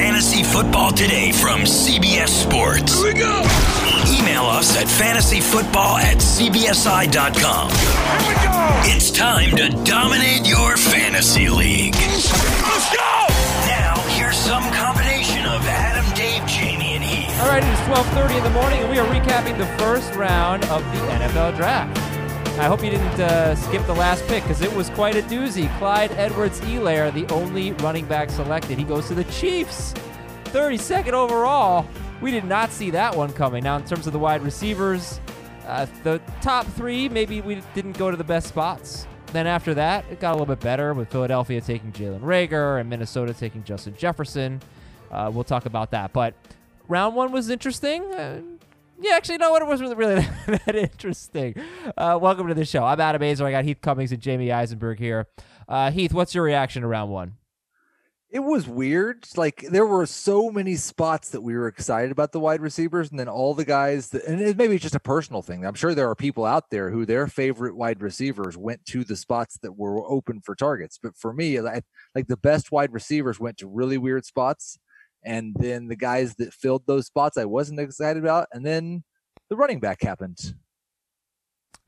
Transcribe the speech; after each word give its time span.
fantasy 0.00 0.42
football 0.42 0.90
today 0.92 1.30
from 1.30 1.60
CBS 1.60 2.28
Sports. 2.28 2.94
Here 3.02 3.12
we 3.12 3.20
go. 3.20 3.36
Email 4.08 4.44
us 4.44 4.74
at 4.80 4.86
fantasyfootball 4.86 6.00
at 6.00 6.16
cbsi.com. 6.16 7.68
Here 7.68 8.28
we 8.28 8.34
go. 8.42 8.96
It's 8.96 9.10
time 9.10 9.54
to 9.56 9.68
dominate 9.84 10.48
your 10.48 10.78
fantasy 10.78 11.50
league. 11.50 11.94
Let's 11.96 12.88
go. 12.96 13.26
Now, 13.68 14.00
here's 14.16 14.38
some 14.38 14.64
combination 14.72 15.44
of 15.44 15.60
Adam, 15.68 16.10
Dave, 16.14 16.46
Jamie, 16.48 16.94
and 16.94 17.04
Heath. 17.04 17.38
All 17.42 17.48
right, 17.48 17.62
it 17.62 17.68
is 17.68 17.80
12:30 17.80 18.38
in 18.38 18.44
the 18.44 18.56
morning, 18.56 18.80
and 18.80 18.88
we 18.88 18.98
are 18.98 19.06
recapping 19.06 19.58
the 19.58 19.68
first 19.76 20.14
round 20.14 20.64
of 20.72 20.82
the 20.96 21.00
NFL 21.12 21.56
Draft. 21.56 22.09
I 22.58 22.64
hope 22.64 22.84
you 22.84 22.90
didn't 22.90 23.20
uh, 23.20 23.54
skip 23.54 23.86
the 23.86 23.94
last 23.94 24.26
pick 24.26 24.42
because 24.42 24.60
it 24.60 24.72
was 24.74 24.90
quite 24.90 25.16
a 25.16 25.22
doozy. 25.22 25.74
Clyde 25.78 26.12
Edwards-Helaire, 26.12 27.12
the 27.12 27.26
only 27.32 27.72
running 27.72 28.04
back 28.04 28.28
selected, 28.30 28.76
he 28.76 28.84
goes 28.84 29.08
to 29.08 29.14
the 29.14 29.24
Chiefs, 29.24 29.94
32nd 30.46 31.12
overall. 31.12 31.86
We 32.20 32.30
did 32.30 32.44
not 32.44 32.70
see 32.70 32.90
that 32.90 33.16
one 33.16 33.32
coming. 33.32 33.64
Now, 33.64 33.76
in 33.76 33.84
terms 33.84 34.06
of 34.06 34.12
the 34.12 34.18
wide 34.18 34.42
receivers, 34.42 35.20
uh, 35.66 35.86
the 36.02 36.20
top 36.42 36.66
three 36.66 37.08
maybe 37.08 37.40
we 37.40 37.62
didn't 37.74 37.96
go 37.96 38.10
to 38.10 38.16
the 38.16 38.24
best 38.24 38.48
spots. 38.48 39.06
Then 39.32 39.46
after 39.46 39.72
that, 39.74 40.04
it 40.10 40.20
got 40.20 40.32
a 40.32 40.34
little 40.34 40.46
bit 40.46 40.60
better 40.60 40.92
with 40.92 41.10
Philadelphia 41.10 41.60
taking 41.60 41.92
Jalen 41.92 42.20
Reagor 42.20 42.80
and 42.80 42.90
Minnesota 42.90 43.32
taking 43.32 43.64
Justin 43.64 43.94
Jefferson. 43.96 44.60
Uh, 45.10 45.30
we'll 45.32 45.44
talk 45.44 45.66
about 45.66 45.92
that, 45.92 46.12
but 46.12 46.34
round 46.88 47.14
one 47.14 47.32
was 47.32 47.48
interesting. 47.48 48.58
Yeah, 49.02 49.16
actually, 49.16 49.38
no, 49.38 49.56
it 49.56 49.66
wasn't 49.66 49.96
really 49.96 50.16
that, 50.16 50.62
that 50.66 50.76
interesting. 50.76 51.54
Uh, 51.96 52.18
welcome 52.20 52.48
to 52.48 52.54
the 52.54 52.66
show. 52.66 52.84
I'm 52.84 53.00
Adam 53.00 53.22
Aizer. 53.22 53.46
I 53.46 53.50
got 53.50 53.64
Heath 53.64 53.80
Cummings 53.80 54.12
and 54.12 54.20
Jamie 54.20 54.52
Eisenberg 54.52 54.98
here. 54.98 55.26
Uh, 55.66 55.90
Heath, 55.90 56.12
what's 56.12 56.34
your 56.34 56.44
reaction 56.44 56.82
to 56.82 56.88
round 56.88 57.10
one? 57.10 57.36
It 58.28 58.40
was 58.40 58.68
weird. 58.68 59.26
Like 59.36 59.64
there 59.70 59.86
were 59.86 60.04
so 60.04 60.50
many 60.50 60.76
spots 60.76 61.30
that 61.30 61.40
we 61.40 61.54
were 61.54 61.66
excited 61.66 62.12
about 62.12 62.32
the 62.32 62.40
wide 62.40 62.60
receivers, 62.60 63.10
and 63.10 63.18
then 63.18 63.26
all 63.26 63.54
the 63.54 63.64
guys 63.64 64.10
that, 64.10 64.24
and 64.24 64.38
it, 64.38 64.58
maybe 64.58 64.74
it's 64.74 64.82
just 64.82 64.94
a 64.94 65.00
personal 65.00 65.40
thing. 65.40 65.64
I'm 65.64 65.74
sure 65.74 65.94
there 65.94 66.10
are 66.10 66.14
people 66.14 66.44
out 66.44 66.68
there 66.70 66.90
who 66.90 67.06
their 67.06 67.26
favorite 67.26 67.76
wide 67.76 68.02
receivers 68.02 68.58
went 68.58 68.84
to 68.86 69.02
the 69.02 69.16
spots 69.16 69.58
that 69.62 69.78
were 69.78 70.06
open 70.08 70.42
for 70.44 70.54
targets. 70.54 70.98
But 71.02 71.16
for 71.16 71.32
me, 71.32 71.58
like, 71.60 71.84
like 72.14 72.26
the 72.26 72.36
best 72.36 72.70
wide 72.70 72.92
receivers 72.92 73.40
went 73.40 73.56
to 73.58 73.66
really 73.66 73.96
weird 73.96 74.26
spots, 74.26 74.78
and 75.24 75.54
then 75.58 75.88
the 75.88 75.96
guys 75.96 76.34
that 76.36 76.52
filled 76.52 76.86
those 76.86 77.06
spots 77.06 77.36
I 77.36 77.44
wasn't 77.44 77.80
excited 77.80 78.22
about, 78.22 78.48
and 78.52 78.64
then 78.64 79.04
the 79.48 79.56
running 79.56 79.80
back 79.80 80.02
happened. 80.02 80.54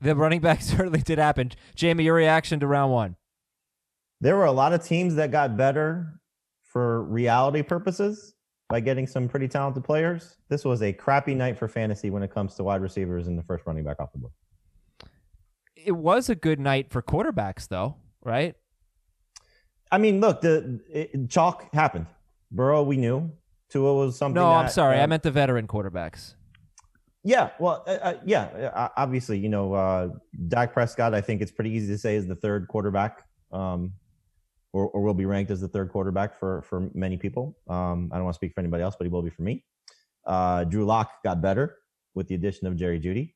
The 0.01 0.15
running 0.15 0.41
back 0.41 0.61
certainly 0.63 1.01
did 1.01 1.17
happen. 1.17 1.51
Jamie, 1.75 2.03
your 2.03 2.15
reaction 2.15 2.59
to 2.59 2.67
round 2.67 2.91
one? 2.91 3.15
There 4.21 4.35
were 4.35 4.45
a 4.45 4.51
lot 4.51 4.73
of 4.73 4.83
teams 4.83 5.15
that 5.15 5.31
got 5.31 5.57
better 5.57 6.19
for 6.61 7.03
reality 7.03 7.61
purposes 7.61 8.33
by 8.69 8.79
getting 8.79 9.05
some 9.05 9.27
pretty 9.27 9.47
talented 9.47 9.83
players. 9.83 10.37
This 10.49 10.65
was 10.65 10.81
a 10.81 10.91
crappy 10.91 11.35
night 11.35 11.57
for 11.57 11.67
fantasy 11.67 12.09
when 12.09 12.23
it 12.23 12.33
comes 12.33 12.55
to 12.55 12.63
wide 12.63 12.81
receivers 12.81 13.27
and 13.27 13.37
the 13.37 13.43
first 13.43 13.65
running 13.65 13.83
back 13.83 13.99
off 13.99 14.11
the 14.11 14.19
board. 14.19 14.33
It 15.75 15.91
was 15.91 16.29
a 16.29 16.35
good 16.35 16.59
night 16.59 16.89
for 16.89 17.01
quarterbacks, 17.01 17.67
though, 17.67 17.97
right? 18.23 18.55
I 19.91 19.99
mean, 19.99 20.21
look, 20.21 20.41
the 20.41 20.79
it, 20.89 21.29
chalk 21.29 21.71
happened. 21.73 22.07
Burrow, 22.53 22.83
we 22.83 22.97
knew. 22.97 23.31
Tua 23.69 23.93
was 23.93 24.17
something. 24.17 24.35
No, 24.35 24.51
I'm 24.51 24.65
that, 24.65 24.71
sorry. 24.71 24.99
I 24.99 25.03
um, 25.03 25.09
meant 25.09 25.23
the 25.23 25.31
veteran 25.31 25.67
quarterbacks. 25.67 26.35
Yeah, 27.23 27.49
well, 27.59 27.83
uh, 27.87 27.91
uh, 27.91 28.13
yeah, 28.25 28.43
uh, 28.75 28.89
obviously, 28.97 29.39
you 29.39 29.49
know, 29.49 29.73
uh, 29.73 30.09
Dak 30.49 30.73
Prescott. 30.73 31.13
I 31.13 31.21
think 31.21 31.41
it's 31.41 31.51
pretty 31.51 31.71
easy 31.71 31.87
to 31.87 31.97
say 31.97 32.15
is 32.15 32.27
the 32.27 32.35
third 32.35 32.67
quarterback, 32.67 33.23
um, 33.51 33.93
or, 34.73 34.89
or 34.89 35.01
will 35.01 35.13
be 35.13 35.25
ranked 35.25 35.49
as 35.49 35.61
the 35.61 35.67
third 35.67 35.89
quarterback 35.89 36.37
for 36.37 36.61
for 36.63 36.91
many 36.93 37.17
people. 37.17 37.57
Um, 37.67 38.09
I 38.11 38.17
don't 38.17 38.25
want 38.25 38.35
to 38.35 38.37
speak 38.37 38.53
for 38.53 38.59
anybody 38.59 38.83
else, 38.83 38.95
but 38.97 39.05
he 39.05 39.09
will 39.09 39.21
be 39.23 39.29
for 39.29 39.41
me. 39.41 39.65
Uh, 40.25 40.65
Drew 40.65 40.85
Lock 40.85 41.23
got 41.23 41.41
better 41.41 41.77
with 42.13 42.27
the 42.27 42.35
addition 42.35 42.67
of 42.67 42.75
Jerry 42.75 42.99
Jeudy. 42.99 43.33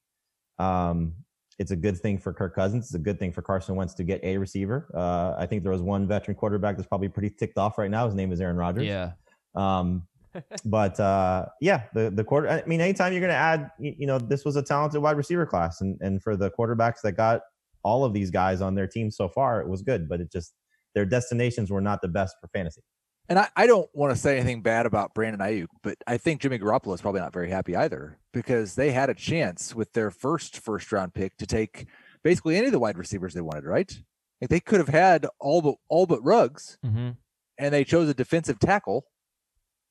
Um, 0.59 1.13
it's 1.59 1.71
a 1.71 1.75
good 1.75 1.97
thing 1.97 2.17
for 2.17 2.33
Kirk 2.33 2.55
Cousins. 2.55 2.85
It's 2.85 2.93
a 2.93 2.99
good 2.99 3.19
thing 3.19 3.31
for 3.31 3.41
Carson 3.41 3.75
Wentz 3.75 3.93
to 3.95 4.03
get 4.03 4.23
a 4.23 4.37
receiver. 4.37 4.89
Uh, 4.93 5.33
I 5.37 5.45
think 5.45 5.63
there 5.63 5.71
was 5.71 5.81
one 5.81 6.07
veteran 6.07 6.35
quarterback 6.35 6.77
that's 6.77 6.87
probably 6.87 7.09
pretty 7.09 7.31
ticked 7.31 7.57
off 7.57 7.77
right 7.77 7.89
now. 7.89 8.05
His 8.05 8.15
name 8.15 8.31
is 8.31 8.39
Aaron 8.39 8.57
Rodgers. 8.57 8.85
Yeah. 8.85 9.11
Um, 9.55 10.07
but 10.65 10.99
uh, 10.99 11.45
yeah, 11.61 11.83
the 11.93 12.11
the 12.11 12.23
quarter. 12.23 12.49
I 12.49 12.63
mean, 12.67 12.81
anytime 12.81 13.11
you're 13.11 13.21
going 13.21 13.31
to 13.31 13.35
add, 13.35 13.71
you, 13.79 13.95
you 13.99 14.07
know, 14.07 14.19
this 14.19 14.45
was 14.45 14.55
a 14.55 14.61
talented 14.61 15.01
wide 15.01 15.17
receiver 15.17 15.45
class, 15.45 15.81
and 15.81 15.97
and 16.01 16.21
for 16.21 16.35
the 16.35 16.51
quarterbacks 16.51 17.01
that 17.03 17.13
got 17.13 17.41
all 17.83 18.03
of 18.03 18.13
these 18.13 18.29
guys 18.29 18.61
on 18.61 18.75
their 18.75 18.87
team 18.87 19.09
so 19.09 19.29
far, 19.29 19.61
it 19.61 19.67
was 19.67 19.81
good. 19.81 20.07
But 20.07 20.21
it 20.21 20.31
just 20.31 20.53
their 20.93 21.05
destinations 21.05 21.71
were 21.71 21.81
not 21.81 22.01
the 22.01 22.07
best 22.07 22.35
for 22.39 22.49
fantasy. 22.49 22.81
And 23.29 23.37
I, 23.39 23.49
I 23.55 23.67
don't 23.67 23.89
want 23.93 24.13
to 24.13 24.19
say 24.19 24.37
anything 24.37 24.61
bad 24.61 24.85
about 24.85 25.13
Brandon 25.13 25.41
Aiyuk, 25.41 25.67
but 25.83 25.97
I 26.07 26.17
think 26.17 26.41
Jimmy 26.41 26.59
Garoppolo 26.59 26.93
is 26.95 27.01
probably 27.01 27.19
not 27.19 27.33
very 27.33 27.49
happy 27.49 27.75
either 27.75 28.17
because 28.33 28.75
they 28.75 28.91
had 28.91 29.09
a 29.09 29.13
chance 29.13 29.75
with 29.75 29.91
their 29.93 30.11
first 30.11 30.59
first 30.59 30.91
round 30.91 31.13
pick 31.13 31.35
to 31.37 31.45
take 31.45 31.87
basically 32.23 32.55
any 32.55 32.67
of 32.67 32.71
the 32.71 32.79
wide 32.79 32.97
receivers 32.97 33.33
they 33.33 33.41
wanted, 33.41 33.65
right? 33.65 34.01
Like 34.39 34.49
they 34.49 34.59
could 34.61 34.79
have 34.79 34.87
had 34.87 35.27
all 35.39 35.61
but 35.61 35.75
all 35.89 36.05
but 36.05 36.23
Ruggs, 36.23 36.77
Mm-hmm. 36.85 37.09
and 37.57 37.73
they 37.73 37.83
chose 37.83 38.07
a 38.07 38.13
defensive 38.13 38.59
tackle. 38.59 39.05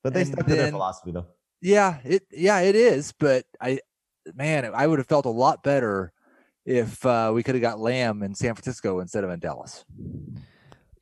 But 0.02 0.14
they 0.14 0.22
And 0.22 0.32
stuck 0.32 0.46
to 0.46 0.54
their 0.54 0.70
philosophy, 0.70 1.10
though. 1.10 1.26
Yeah, 1.60 1.98
it 2.04 2.22
yeah 2.30 2.60
it 2.60 2.74
is, 2.76 3.12
but 3.18 3.44
I 3.60 3.80
man, 4.34 4.70
I 4.74 4.86
would 4.86 4.98
have 4.98 5.08
felt 5.08 5.26
a 5.26 5.30
lot 5.30 5.62
better 5.62 6.12
if 6.64 7.04
uh, 7.04 7.32
we 7.34 7.42
could 7.42 7.54
have 7.54 7.62
got 7.62 7.80
Lamb 7.80 8.22
in 8.22 8.34
San 8.34 8.54
Francisco 8.54 9.00
instead 9.00 9.24
of 9.24 9.30
in 9.30 9.40
Dallas. 9.40 9.84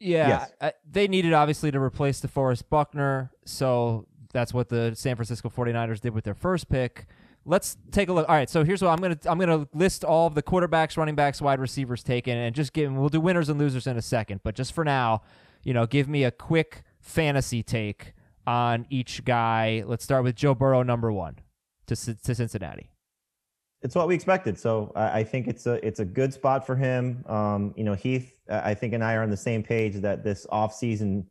Yeah, 0.04 0.28
Yes. 0.28 0.52
I, 0.60 0.72
they 0.90 1.08
needed 1.08 1.32
obviously 1.32 1.70
to 1.70 1.80
replace 1.80 2.20
DeForest 2.20 2.64
Buckner, 2.68 3.30
so 3.44 4.06
that's 4.32 4.52
what 4.52 4.68
the 4.68 4.92
San 4.94 5.16
Francisco 5.16 5.48
49ers 5.48 6.00
did 6.00 6.14
with 6.14 6.24
their 6.24 6.34
first 6.34 6.68
pick. 6.68 7.06
Let's 7.46 7.76
take 7.90 8.08
a 8.08 8.12
look. 8.12 8.28
All 8.28 8.34
right, 8.34 8.48
so 8.48 8.64
here's 8.64 8.80
what 8.82 8.90
I'm 8.90 8.98
gonna 8.98 9.18
I'm 9.26 9.38
gonna 9.38 9.66
list 9.74 10.02
all 10.04 10.26
of 10.26 10.34
the 10.34 10.42
quarterbacks, 10.42 10.96
running 10.96 11.14
backs, 11.14 11.40
wide 11.42 11.60
receivers 11.60 12.02
taken, 12.02 12.36
and 12.36 12.54
just 12.54 12.72
give. 12.72 12.92
We'll 12.92 13.08
do 13.10 13.20
winners 13.20 13.48
and 13.48 13.58
losers 13.58 13.86
in 13.86 13.96
a 13.96 14.02
second, 14.02 14.40
but 14.42 14.54
just 14.54 14.72
for 14.72 14.84
now, 14.84 15.22
you 15.62 15.74
know, 15.74 15.86
give 15.86 16.08
me 16.08 16.24
a 16.24 16.30
quick 16.30 16.82
fantasy 17.00 17.62
take 17.62 18.14
on 18.46 18.86
each 18.90 19.24
guy. 19.24 19.84
Let's 19.86 20.04
start 20.04 20.24
with 20.24 20.36
Joe 20.36 20.54
Burrow, 20.54 20.82
number 20.82 21.12
one, 21.12 21.36
to 21.86 21.94
to 21.96 22.34
Cincinnati. 22.34 22.90
It's 23.84 23.94
what 23.94 24.08
we 24.08 24.14
expected. 24.14 24.58
So 24.58 24.92
I, 24.96 25.20
I 25.20 25.24
think 25.24 25.46
it's 25.46 25.66
a 25.66 25.74
it's 25.86 26.00
a 26.00 26.04
good 26.06 26.32
spot 26.32 26.66
for 26.66 26.74
him. 26.74 27.22
Um, 27.28 27.74
you 27.76 27.84
know, 27.84 27.94
Heath, 27.94 28.32
I 28.50 28.72
think, 28.72 28.94
and 28.94 29.04
I 29.04 29.14
are 29.14 29.22
on 29.22 29.30
the 29.30 29.36
same 29.36 29.62
page 29.62 29.96
that 29.96 30.24
this 30.24 30.46
offseason 30.50 31.26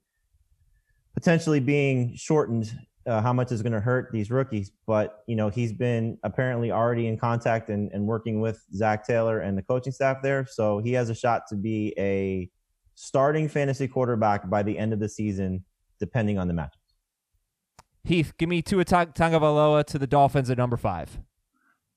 potentially 1.16 1.60
being 1.60 2.16
shortened, 2.16 2.72
uh, 3.08 3.22
how 3.22 3.34
much 3.34 3.52
is 3.52 3.64
going 3.64 3.74
to 3.74 3.80
hurt 3.80 4.12
these 4.12 4.30
rookies. 4.30 4.72
But 4.86 5.24
you 5.28 5.36
know, 5.36 5.50
he's 5.50 5.74
been 5.74 6.20
apparently 6.24 6.72
already 6.72 7.08
in 7.08 7.18
contact 7.18 7.70
and, 7.70 7.92
and 7.92 8.06
working 8.06 8.40
with 8.40 8.64
Zac 8.76 9.06
Taylor 9.06 9.40
and 9.40 9.58
the 9.58 9.64
coaching 9.64 9.92
staff 9.92 10.18
there, 10.22 10.46
so 10.46 10.78
he 10.78 10.94
has 10.94 11.10
a 11.10 11.16
shot 11.16 11.48
to 11.50 11.56
be 11.56 11.96
a 11.98 12.52
starting 12.94 13.50
fantasy 13.50 13.88
quarterback 13.88 14.48
by 14.48 14.62
the 14.62 14.78
end 14.78 14.94
of 14.94 15.00
the 15.00 15.10
season, 15.10 15.66
depending 16.00 16.38
on 16.38 16.48
the 16.48 16.54
match. 16.54 16.76
Heath, 18.04 18.34
give 18.38 18.50
me 18.50 18.62
Tua 18.62 18.86
Tagovailoa 18.86 19.86
to 19.86 19.98
the 19.98 20.06
Dolphins 20.06 20.52
at 20.52 20.58
number 20.60 20.78
five. 20.78 21.18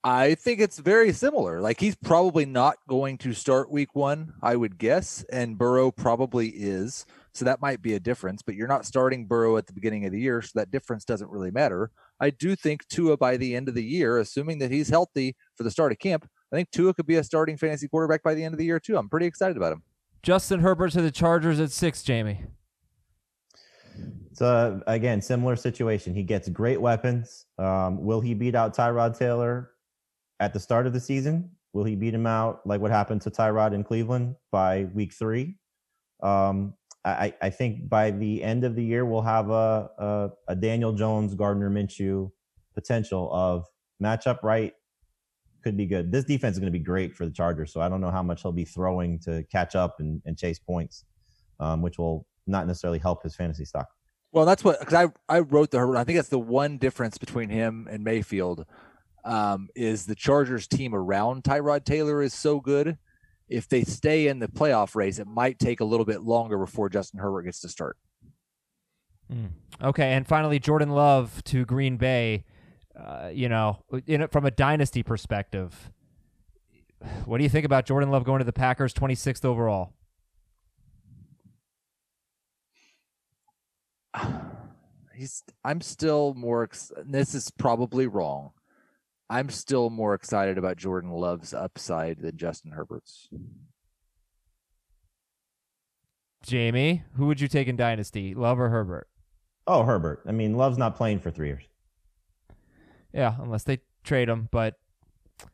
I 0.06 0.37
think 0.37 0.61
it's 0.61 0.78
very 0.78 1.12
similar. 1.12 1.61
Like 1.61 1.81
he's 1.81 1.97
probably 1.97 2.47
not 2.47 2.77
going 2.89 3.19
to 3.19 3.33
start 3.33 3.72
week 3.72 3.97
one, 3.97 4.34
I 4.41 4.55
would 4.55 4.78
guess, 4.78 5.25
and 5.33 5.59
Burrow 5.59 5.91
probably 5.91 6.50
is. 6.50 7.06
So 7.34 7.44
that 7.44 7.61
might 7.61 7.83
be 7.83 7.94
a 7.94 8.00
difference, 8.00 8.41
but 8.41 8.55
you're 8.55 8.69
not 8.69 8.87
starting 8.87 9.27
Burrow 9.27 9.56
at 9.56 9.66
the 9.66 9.72
beginning 9.72 10.06
of 10.06 10.12
the 10.12 10.21
year, 10.21 10.41
so 10.43 10.53
that 10.55 10.71
difference 10.71 11.05
doesn't 11.05 11.28
really 11.28 11.50
matter. 11.50 11.91
I 12.21 12.31
do 12.31 12.55
think 12.55 12.87
Tua 12.87 13.16
by 13.16 13.37
the 13.37 13.56
end 13.56 13.69
of 13.69 13.75
the 13.75 13.83
year, 13.83 14.19
assuming 14.19 14.61
that 14.61 14.71
he's 14.71 14.89
healthy 14.89 15.34
for 15.56 15.65
the 15.65 15.72
start 15.72 15.91
of 15.91 15.99
camp, 15.99 16.31
I 16.53 16.56
think 16.56 16.71
Tua 16.71 16.95
could 16.95 17.09
be 17.09 17.16
a 17.16 17.25
starting 17.25 17.56
fantasy 17.56 17.89
quarterback 17.89 18.22
by 18.22 18.34
the 18.34 18.45
end 18.45 18.55
of 18.55 18.59
the 18.59 18.65
year 18.65 18.78
too. 18.78 18.97
I'm 18.97 19.09
pretty 19.09 19.27
excited 19.27 19.56
about 19.56 19.72
him. 19.72 19.83
Justin 20.22 20.61
Herbert 20.61 20.93
to 20.93 21.03
the 21.03 21.11
Chargers 21.11 21.59
at 21.59 21.72
six, 21.72 22.05
Jamie. 22.05 22.45
So 24.34 24.80
again, 24.86 25.21
similar 25.21 25.57
situation. 25.57 26.15
He 26.15 26.22
gets 26.22 26.48
great 26.48 26.80
weapons. 26.80 27.47
Um, 27.59 28.04
will 28.04 28.21
he 28.21 28.34
beat 28.34 28.54
out 28.54 28.72
Tyrod 28.72 29.19
Taylor 29.19 29.72
at 30.41 30.53
the 30.53 30.60
start 30.60 30.86
of 30.86 30.92
the 30.92 31.00
season? 31.00 31.50
Will 31.72 31.84
he 31.84 31.94
beat 31.94 32.15
him 32.15 32.27
out 32.27 32.66
like 32.66 32.80
what 32.80 32.91
happened 32.91 33.22
to 33.22 33.30
Tyrod 33.30 33.74
in 33.74 33.84
Cleveland 33.84 34.36
by 34.50 34.84
week 34.94 35.12
three? 35.12 35.56
Um, 36.22 36.74
I, 37.04 37.34
I 37.41 37.50
think 37.50 37.88
by 37.88 38.10
the 38.10 38.42
end 38.42 38.65
of 38.65 38.74
the 38.74 38.83
year 38.83 39.04
we'll 39.04 39.22
have 39.22 39.50
a 39.50 39.91
a, 39.98 40.30
a 40.48 40.56
Daniel 40.56 40.92
Jones, 40.92 41.34
Gardner 41.34 41.71
Minshew 41.71 42.30
potential 42.74 43.30
of 43.33 43.66
matchup 44.03 44.42
right 44.42 44.72
could 45.62 45.77
be 45.77 45.86
good. 45.86 46.12
This 46.12 46.24
defense 46.24 46.54
is 46.54 46.60
going 46.60 46.72
to 46.72 46.78
be 46.78 46.84
great 46.84 47.15
for 47.15 47.27
the 47.27 47.32
Chargers, 47.32 47.72
so 47.72 47.80
I 47.80 47.89
don't 47.89 48.00
know 48.00 48.10
how 48.10 48.22
much 48.22 48.42
he'll 48.42 48.53
be 48.53 48.65
throwing 48.65 49.18
to 49.21 49.44
catch 49.50 49.74
up 49.74 49.97
and, 49.98 50.22
and 50.24 50.39
chase 50.39 50.59
points, 50.59 51.04
um, 51.59 51.82
which 51.82 51.98
will 51.98 52.27
not 52.47 52.66
necessarily 52.66 52.98
help 52.98 53.22
his 53.22 53.34
fantasy 53.34 53.65
stock. 53.65 53.89
Well, 54.32 54.44
that's 54.44 54.62
what 54.62 54.78
because 54.80 54.94
I 54.94 55.34
I 55.34 55.41
wrote 55.41 55.71
the. 55.71 55.80
I 55.97 56.04
think 56.04 56.16
that's 56.16 56.28
the 56.28 56.39
one 56.39 56.78
difference 56.78 57.18
between 57.18 57.48
him 57.48 57.89
and 57.91 58.04
Mayfield 58.04 58.66
um, 59.27 59.69
is 59.75 60.07
the 60.07 60.15
Chargers 60.15 60.69
team 60.69 60.95
around 60.95 61.43
Tyrod 61.43 61.84
Taylor 61.84 62.23
is 62.23 62.33
so 62.33 62.61
good. 62.61 62.97
If 63.49 63.69
they 63.69 63.83
stay 63.83 64.28
in 64.28 64.39
the 64.39 64.49
playoff 64.49 64.95
race, 64.95 65.19
it 65.19 65.27
might 65.27 65.59
take 65.59 65.81
a 65.81 65.84
little 65.84 66.07
bit 66.07 66.23
longer 66.23 66.59
before 66.59 66.89
Justin 66.89 67.21
Herbert 67.21 67.43
gets 67.43 67.61
to 67.61 67.69
start. 67.69 67.97
Okay, 69.83 70.13
and 70.13 70.27
finally, 70.27 70.59
Jordan 70.59 70.91
Love 70.91 71.43
to 71.45 71.65
Green 71.65 71.97
Bay. 71.97 72.45
Uh, 72.99 73.31
you 73.33 73.49
know, 73.49 73.83
in 74.07 74.27
from 74.28 74.47
a 74.47 74.51
dynasty 74.51 75.03
perspective, 75.03 75.91
what 77.25 77.39
do 77.39 77.45
you 77.45 77.51
think 77.51 77.67
about 77.67 77.84
Jordan 77.84 78.11
Love 78.11 78.25
going 78.25 78.39
to 78.39 78.45
the 78.45 78.53
Packers, 78.53 78.95
26th 78.95 79.45
overall? 79.45 79.93
He's. 85.15 85.43
I'm 85.65 85.81
still 85.81 86.34
more. 86.34 86.69
This 87.05 87.34
is 87.34 87.51
probably 87.51 88.07
wrong. 88.07 88.53
I'm 89.28 89.51
still 89.51 89.91
more 89.91 90.15
excited 90.15 90.57
about 90.59 90.77
Jordan 90.77 91.11
Love's 91.11 91.53
upside 91.53 92.21
than 92.21 92.37
Justin 92.37 92.73
Herbert's. 92.73 93.28
Jamie, 96.45 97.03
who 97.17 97.27
would 97.27 97.41
you 97.41 97.49
take 97.49 97.67
in 97.67 97.77
dynasty, 97.77 98.34
Love 98.34 98.61
or 98.61 98.69
Herbert? 98.69 99.09
Oh, 99.67 99.83
Herbert. 99.83 100.23
I 100.27 100.33
mean, 100.33 100.55
Love's 100.57 100.78
not 100.78 100.95
playing 100.97 101.19
for 101.19 101.31
three 101.31 101.49
years. 101.49 101.65
Yeah, 103.13 103.34
unless 103.41 103.65
they 103.65 103.81
trade 104.05 104.28
him, 104.28 104.49
but 104.53 104.75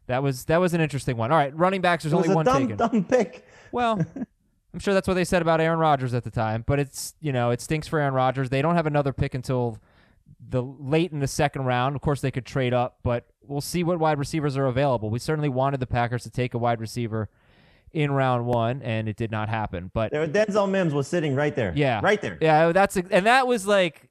that 0.06 0.22
was 0.22 0.44
that 0.46 0.58
was 0.60 0.74
an 0.74 0.80
interesting 0.80 1.16
one. 1.16 1.32
All 1.32 1.38
right, 1.38 1.56
running 1.56 1.80
backs. 1.80 2.04
There's 2.04 2.12
It 2.12 2.16
was 2.16 2.26
only 2.26 2.32
a 2.34 2.36
one 2.36 2.44
dumb, 2.44 2.62
taken. 2.62 2.76
dumb 2.76 3.04
pick. 3.04 3.46
Well, 3.70 4.04
I'm 4.74 4.80
sure 4.80 4.92
that's 4.92 5.08
what 5.08 5.14
they 5.14 5.24
said 5.24 5.40
about 5.42 5.60
Aaron 5.60 5.78
Rodgers 5.78 6.12
at 6.12 6.24
the 6.24 6.30
time, 6.30 6.64
but 6.66 6.78
it's 6.78 7.14
you 7.20 7.32
know 7.32 7.50
it 7.50 7.60
stinks 7.62 7.88
for 7.88 7.98
Aaron 7.98 8.14
Rodgers. 8.14 8.50
They 8.50 8.60
don't 8.62 8.74
have 8.74 8.86
another 8.86 9.12
pick 9.12 9.34
until 9.34 9.78
the 10.48 10.62
late 10.62 11.12
in 11.12 11.20
the 11.20 11.26
second 11.26 11.64
round. 11.64 11.96
Of 11.96 12.02
course, 12.02 12.20
they 12.20 12.30
could 12.30 12.46
trade 12.46 12.74
up, 12.74 12.98
but 13.02 13.26
we'll 13.42 13.60
see 13.60 13.84
what 13.84 13.98
wide 13.98 14.18
receivers 14.18 14.56
are 14.56 14.66
available. 14.66 15.10
We 15.10 15.18
certainly 15.18 15.48
wanted 15.48 15.80
the 15.80 15.86
Packers 15.86 16.22
to 16.24 16.30
take 16.30 16.54
a 16.54 16.58
wide 16.58 16.80
receiver 16.80 17.28
in 17.92 18.10
round 18.10 18.46
one, 18.46 18.82
and 18.82 19.08
it 19.08 19.16
did 19.16 19.30
not 19.30 19.48
happen. 19.48 19.90
But 19.92 20.12
Denzel 20.12 20.68
Mims 20.68 20.94
was 20.94 21.06
sitting 21.06 21.34
right 21.34 21.54
there. 21.54 21.72
yeah, 21.76 22.00
right 22.02 22.20
there. 22.20 22.38
Yeah, 22.40 22.72
that's 22.72 22.96
and 22.96 23.26
that 23.26 23.46
was 23.46 23.66
like 23.66 24.08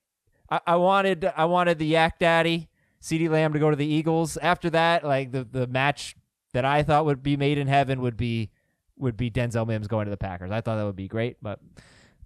I, 0.49 0.59
I 0.67 0.75
wanted 0.75 1.31
I 1.35 1.45
wanted 1.45 1.79
the 1.79 1.87
Yak 1.87 2.19
Daddy 2.19 2.69
CeeDee 3.01 3.29
Lamb 3.29 3.53
to 3.53 3.59
go 3.59 3.69
to 3.69 3.75
the 3.75 3.85
Eagles. 3.85 4.37
After 4.37 4.69
that, 4.69 5.03
like 5.03 5.31
the 5.31 5.43
the 5.43 5.67
match 5.67 6.15
that 6.53 6.65
I 6.65 6.83
thought 6.83 7.05
would 7.05 7.23
be 7.23 7.37
made 7.37 7.57
in 7.57 7.67
heaven 7.67 8.01
would 8.01 8.17
be 8.17 8.51
would 8.97 9.17
be 9.17 9.31
Denzel 9.31 9.65
Mims 9.65 9.87
going 9.87 10.05
to 10.05 10.11
the 10.11 10.17
Packers. 10.17 10.51
I 10.51 10.61
thought 10.61 10.77
that 10.77 10.85
would 10.85 10.95
be 10.95 11.07
great, 11.07 11.37
but 11.41 11.59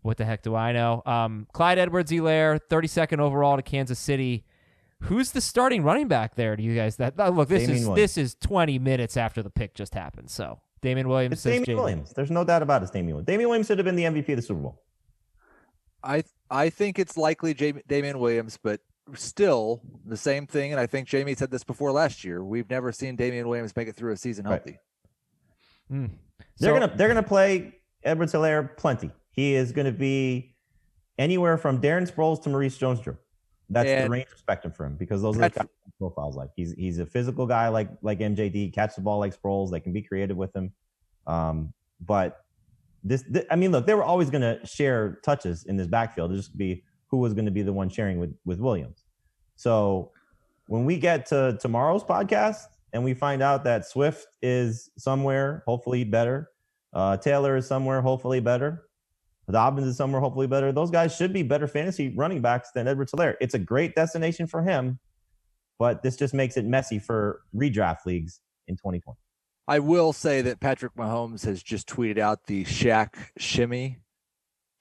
what 0.06 0.18
the 0.18 0.26
heck 0.26 0.44
do 0.44 0.56
I 0.56 0.72
know? 0.72 1.02
Um, 1.06 1.48
Clyde 1.52 1.80
Edwards-Helaire, 1.80 2.60
32nd 2.70 3.20
overall 3.20 3.56
to 3.56 3.64
Kansas 3.64 3.98
City. 3.98 4.46
Who's 5.02 5.32
the 5.32 5.42
starting 5.42 5.84
running 5.84 6.08
back 6.08 6.36
there? 6.36 6.56
Do 6.56 6.64
you 6.64 6.76
guys 6.76 6.98
that 6.98 7.16
oh, 7.18 7.30
look? 7.32 7.50
This 7.50 7.64
Damien 7.64 7.78
is 7.82 7.88
Williams. 7.88 8.16
this 8.16 8.18
is 8.18 8.36
20 8.36 8.80
minutes 8.80 9.18
after 9.18 9.42
the 9.44 9.50
pick 9.50 9.74
just 9.74 9.94
happened. 9.94 10.30
So 10.30 10.60
Damien 10.82 11.10
Williams 11.10 11.34
It's 11.34 11.42
says 11.42 11.52
Damien 11.54 11.66
Jamie. 11.66 11.76
Williams. 11.80 12.14
There's 12.16 12.32
no 12.32 12.44
doubt 12.44 12.62
about 12.62 12.82
it. 12.82 12.86
It's 12.86 12.92
Damien 12.92 13.16
Williams. 13.16 13.26
Damien 13.28 13.50
Williams 13.50 13.68
should 13.68 13.78
have 13.80 13.86
been 13.86 13.96
the 13.96 14.04
MVP 14.04 14.30
of 14.30 14.36
the 14.38 14.42
Super 14.42 14.62
Bowl. 14.62 14.82
I 16.04 16.24
I 16.50 16.70
think 16.70 17.00
it's 17.00 17.18
likely 17.18 17.54
Jamie, 17.54 17.82
Damien 17.88 18.20
Williams, 18.20 18.58
but 18.62 18.80
still 19.16 19.82
the 20.06 20.18
same 20.18 20.46
thing. 20.48 20.72
And 20.72 20.80
I 20.80 20.86
think 20.86 21.08
Jamie 21.08 21.34
said 21.36 21.50
this 21.52 21.64
before 21.64 21.92
last 21.92 22.24
year. 22.24 22.44
We've 22.44 22.70
never 22.70 22.92
seen 22.92 23.16
Damien 23.16 23.48
Williams 23.48 23.76
make 23.76 23.88
it 23.88 23.96
through 23.96 24.14
a 24.14 24.18
season 24.18 24.46
Right. 24.46 24.52
healthy. 24.64 24.80
Mm. 25.92 26.10
They're 26.60 26.74
So- 26.74 26.80
gonna 26.80 26.96
they're 26.96 27.08
gonna 27.08 27.24
play 27.24 27.80
Edwards 28.04 28.34
Helaire 28.34 28.78
plenty. 28.78 29.12
He 29.36 29.56
is 29.56 29.72
gonna 29.72 29.92
be 29.92 30.56
anywhere 31.18 31.58
from 31.58 31.82
Darren 31.82 32.10
Sproles 32.10 32.42
to 32.44 32.50
Maurice 32.50 32.78
Jones-Drew. 32.78 33.18
That's 33.70 33.90
the 34.04 34.10
range 34.10 34.28
of 34.32 34.38
spectrum 34.38 34.74
for 34.74 34.86
him 34.86 34.96
because 34.96 35.22
those 35.22 35.38
are 35.38 35.50
the 35.50 35.68
profiles 36.00 36.36
like. 36.36 36.50
He's 36.56 36.74
he's 36.74 37.00
a 37.00 37.06
physical 37.06 37.48
guy 37.48 37.68
like 37.70 37.90
like 38.02 38.20
MJD, 38.20 38.74
catch 38.74 38.96
the 38.96 39.02
ball 39.02 39.20
like 39.20 39.40
Sproles. 39.40 39.72
They 39.72 39.80
can 39.80 39.92
be 39.92 40.02
creative 40.02 40.38
with 40.38 40.56
him. 40.56 40.72
Um, 41.26 41.74
but 42.00 42.46
this, 43.04 43.24
th- 43.32 43.46
I 43.50 43.56
mean, 43.56 43.72
look, 43.72 43.86
they 43.86 43.94
were 43.94 44.04
always 44.04 44.30
going 44.30 44.42
to 44.42 44.66
share 44.66 45.20
touches 45.24 45.66
in 45.66 45.78
this 45.78 45.88
backfield. 45.88 46.32
It 46.32 46.38
just 46.38 46.58
be 46.58 46.84
who 47.08 47.18
was 47.18 47.34
going 47.34 47.46
to 47.46 47.52
be 47.52 47.62
the 47.62 47.74
one 47.74 47.90
sharing 47.90 48.20
with 48.20 48.36
with 48.46 48.60
Williams. 48.60 49.06
So 49.56 50.12
when 50.68 50.86
we 50.86 50.98
get 50.98 51.26
to 51.28 51.58
tomorrow's 51.62 52.04
podcast 52.04 52.66
and 52.94 53.04
we 53.04 53.14
find 53.14 53.42
out 53.42 53.64
that 53.64 53.88
Swift 53.88 54.28
is 54.42 54.90
somewhere, 54.98 55.64
hopefully 55.66 56.04
better, 56.04 56.50
uh, 56.94 57.18
Taylor 57.18 57.58
is 57.58 57.68
somewhere, 57.68 58.02
hopefully 58.02 58.40
better, 58.40 58.86
Dobbins 59.52 59.88
is 59.88 59.98
somewhere, 59.98 60.22
hopefully 60.22 60.48
better. 60.48 60.72
Those 60.72 60.92
guys 60.92 61.16
should 61.16 61.34
be 61.34 61.44
better 61.44 61.68
fantasy 61.68 62.10
running 62.16 62.42
backs 62.42 62.72
than 62.74 62.88
Edward 62.88 63.10
Helaire. 63.10 63.36
It's 63.40 63.54
a 63.54 63.60
great 63.60 63.96
destination 63.96 64.48
for 64.48 64.64
him, 64.64 65.00
but 65.78 66.02
this 66.02 66.16
just 66.16 66.34
makes 66.34 66.58
it 66.58 66.66
messy 66.66 67.00
for 67.00 67.42
redraft 67.56 68.06
leagues 68.06 68.40
in 68.68 68.76
2020. 68.76 69.18
I 69.68 69.80
will 69.80 70.14
say 70.14 70.42
that 70.42 70.60
Patrick 70.60 70.96
Mahomes 70.96 71.46
has 71.46 71.62
just 71.62 71.88
tweeted 71.88 72.20
out 72.20 72.46
the 72.46 72.66
Shaq 72.66 73.16
shimmy 73.38 74.00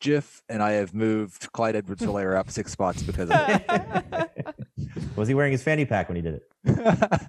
GIF, 0.00 0.42
and 0.48 0.62
I 0.62 0.72
have 0.72 0.94
moved 0.94 1.50
Clyde 1.52 1.76
Edwards 1.76 2.02
Helaire 2.04 2.38
up 2.38 2.50
six 2.50 2.72
spots 2.72 3.02
because 3.02 3.30
of 3.30 3.36
it. 3.48 4.30
Was 5.16 5.28
he 5.28 5.34
wearing 5.34 5.52
his 5.52 5.62
fanny 5.62 5.84
pack 5.84 6.08
when 6.08 6.16
he 6.16 6.22
did 6.22 6.34
it? 6.34 7.20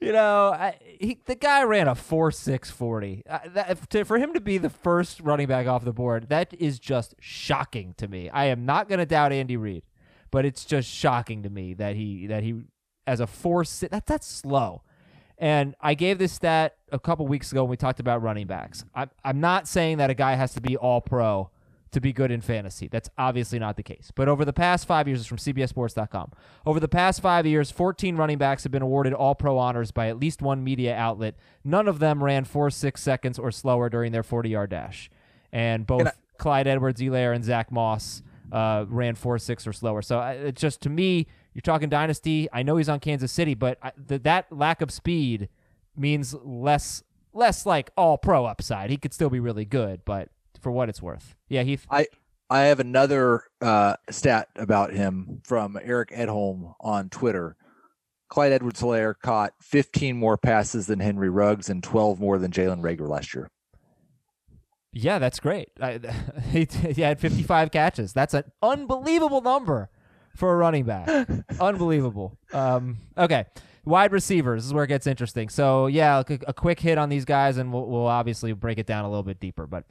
You 0.00 0.12
know, 0.12 0.48
I, 0.52 0.74
he, 0.82 1.18
the 1.24 1.34
guy 1.34 1.62
ran 1.62 1.88
a 1.88 1.94
four 1.94 2.30
six 2.30 2.70
forty. 2.70 3.22
Uh, 3.28 3.38
that, 3.54 3.90
to, 3.90 4.04
for 4.04 4.18
him 4.18 4.34
to 4.34 4.40
be 4.40 4.58
the 4.58 4.68
first 4.68 5.20
running 5.20 5.46
back 5.46 5.66
off 5.66 5.84
the 5.84 5.92
board, 5.92 6.28
that 6.28 6.52
is 6.54 6.78
just 6.78 7.14
shocking 7.20 7.94
to 7.98 8.08
me. 8.08 8.28
I 8.28 8.46
am 8.46 8.66
not 8.66 8.88
going 8.88 8.98
to 8.98 9.06
doubt 9.06 9.32
Andy 9.32 9.56
Reid, 9.56 9.84
but 10.30 10.44
it's 10.44 10.64
just 10.64 10.88
shocking 10.90 11.42
to 11.44 11.48
me 11.50 11.74
that 11.74 11.96
he 11.96 12.26
that 12.26 12.42
he 12.42 12.62
as 13.06 13.20
a 13.20 13.26
four 13.26 13.64
six 13.64 13.90
that 13.92 14.06
that's 14.06 14.26
slow. 14.26 14.82
And 15.38 15.74
I 15.80 15.94
gave 15.94 16.18
this 16.18 16.32
stat 16.32 16.76
a 16.92 16.98
couple 16.98 17.26
weeks 17.26 17.50
ago 17.50 17.64
when 17.64 17.70
we 17.70 17.76
talked 17.76 18.00
about 18.00 18.20
running 18.20 18.46
backs. 18.46 18.84
I'm 18.94 19.10
I'm 19.24 19.40
not 19.40 19.66
saying 19.66 19.98
that 19.98 20.10
a 20.10 20.14
guy 20.14 20.34
has 20.34 20.52
to 20.54 20.60
be 20.60 20.76
all 20.76 21.00
pro 21.00 21.50
to 21.94 22.00
be 22.00 22.12
good 22.12 22.30
in 22.30 22.40
fantasy. 22.40 22.86
That's 22.88 23.08
obviously 23.18 23.58
not 23.58 23.76
the 23.76 23.82
case. 23.82 24.12
But 24.14 24.28
over 24.28 24.44
the 24.44 24.52
past 24.52 24.86
five 24.86 25.08
years, 25.08 25.20
it's 25.20 25.28
from 25.28 25.38
CBSSports.com. 25.38 26.32
Over 26.66 26.78
the 26.78 26.88
past 26.88 27.20
five 27.20 27.46
years, 27.46 27.70
14 27.70 28.16
running 28.16 28.38
backs 28.38 28.62
have 28.64 28.72
been 28.72 28.82
awarded 28.82 29.12
All 29.14 29.34
Pro 29.34 29.56
honors 29.58 29.90
by 29.90 30.08
at 30.08 30.18
least 30.18 30.42
one 30.42 30.62
media 30.62 30.94
outlet. 30.94 31.34
None 31.64 31.88
of 31.88 31.98
them 31.98 32.22
ran 32.22 32.44
four 32.44 32.70
six 32.70 33.02
seconds 33.02 33.38
or 33.38 33.50
slower 33.50 33.88
during 33.88 34.12
their 34.12 34.22
40 34.22 34.50
yard 34.50 34.70
dash. 34.70 35.10
And 35.52 35.86
both 35.86 36.06
I- 36.06 36.12
Clyde 36.38 36.66
Edwards 36.66 37.00
Helaire 37.00 37.34
and 37.34 37.44
Zach 37.44 37.72
Moss 37.72 38.22
uh, 38.52 38.84
ran 38.88 39.14
four 39.14 39.38
six 39.38 39.66
or 39.66 39.72
slower. 39.72 40.02
So 40.02 40.18
I- 40.18 40.32
it's 40.34 40.60
just 40.60 40.80
to 40.82 40.90
me, 40.90 41.26
you're 41.54 41.62
talking 41.62 41.88
dynasty. 41.88 42.48
I 42.52 42.62
know 42.62 42.76
he's 42.76 42.88
on 42.88 43.00
Kansas 43.00 43.30
City, 43.32 43.54
but 43.54 43.78
I, 43.82 43.92
th- 44.08 44.22
that 44.24 44.46
lack 44.52 44.80
of 44.82 44.90
speed 44.90 45.48
means 45.96 46.34
less 46.42 47.02
less 47.32 47.66
like 47.66 47.90
all 47.96 48.18
pro 48.18 48.44
upside. 48.44 48.90
He 48.90 48.96
could 48.96 49.12
still 49.14 49.30
be 49.30 49.40
really 49.40 49.64
good, 49.64 50.04
but 50.04 50.28
for 50.64 50.72
what 50.72 50.88
it's 50.88 51.00
worth, 51.00 51.36
yeah, 51.48 51.62
he. 51.62 51.78
I 52.50 52.60
have 52.62 52.80
another 52.80 53.44
uh, 53.60 53.96
stat 54.10 54.48
about 54.56 54.92
him 54.92 55.40
from 55.44 55.78
Eric 55.82 56.10
Edholm 56.10 56.74
on 56.80 57.08
Twitter. 57.08 57.56
Clyde 58.28 58.52
Edwards 58.52 58.80
Helaire 58.80 59.14
caught 59.22 59.52
15 59.60 60.16
more 60.16 60.36
passes 60.36 60.86
than 60.86 61.00
Henry 61.00 61.28
Ruggs 61.28 61.70
and 61.70 61.82
12 61.82 62.20
more 62.20 62.38
than 62.38 62.50
Jalen 62.50 62.80
Reagor 62.80 63.08
last 63.08 63.34
year. 63.34 63.50
Yeah, 64.92 65.18
that's 65.18 65.40
great. 65.40 65.68
I, 65.80 66.00
he, 66.50 66.66
he 66.92 67.02
had 67.02 67.20
55 67.20 67.70
catches. 67.70 68.12
That's 68.12 68.34
an 68.34 68.44
unbelievable 68.62 69.40
number 69.40 69.90
for 70.36 70.52
a 70.52 70.56
running 70.56 70.84
back. 70.84 71.28
unbelievable. 71.60 72.38
Um, 72.52 72.98
okay, 73.16 73.46
wide 73.84 74.12
receivers 74.12 74.66
is 74.66 74.74
where 74.74 74.84
it 74.84 74.88
gets 74.88 75.06
interesting. 75.06 75.48
So 75.48 75.86
yeah, 75.86 76.22
a, 76.28 76.38
a 76.48 76.52
quick 76.52 76.80
hit 76.80 76.98
on 76.98 77.08
these 77.08 77.24
guys, 77.24 77.56
and 77.56 77.72
we'll, 77.72 77.86
we'll 77.86 78.06
obviously 78.06 78.52
break 78.52 78.78
it 78.78 78.86
down 78.86 79.04
a 79.04 79.08
little 79.08 79.22
bit 79.22 79.40
deeper. 79.40 79.66
But 79.66 79.84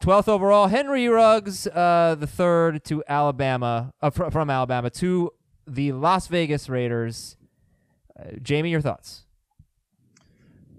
12th 0.00 0.28
overall, 0.28 0.66
Henry 0.66 1.08
Ruggs, 1.08 1.66
uh, 1.66 2.16
the 2.18 2.26
third 2.26 2.84
to 2.84 3.02
Alabama, 3.08 3.92
uh, 4.00 4.10
fr- 4.10 4.30
from 4.30 4.50
Alabama 4.50 4.90
to 4.90 5.30
the 5.66 5.92
Las 5.92 6.26
Vegas 6.28 6.68
Raiders. 6.68 7.36
Uh, 8.18 8.32
Jamie, 8.42 8.70
your 8.70 8.80
thoughts? 8.80 9.24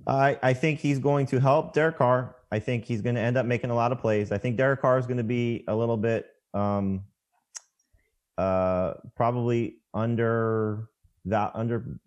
I, 0.07 0.37
I 0.43 0.53
think 0.53 0.79
he's 0.79 0.99
going 0.99 1.25
to 1.27 1.39
help 1.39 1.73
Derek 1.73 1.97
Carr. 1.97 2.35
I 2.51 2.59
think 2.59 2.85
he's 2.85 3.01
going 3.01 3.15
to 3.15 3.21
end 3.21 3.37
up 3.37 3.45
making 3.45 3.71
a 3.71 3.75
lot 3.75 3.91
of 3.91 3.99
plays. 3.99 4.31
I 4.31 4.37
think 4.37 4.57
Derek 4.57 4.81
Carr 4.81 4.99
is 4.99 5.07
going 5.07 5.17
to 5.17 5.23
be 5.23 5.63
a 5.67 5.75
little 5.75 5.97
bit 5.97 6.27
um, 6.53 7.03
uh, 8.37 8.93
probably 9.15 9.77
under 9.93 10.89
that 11.25 11.51
under 11.55 11.99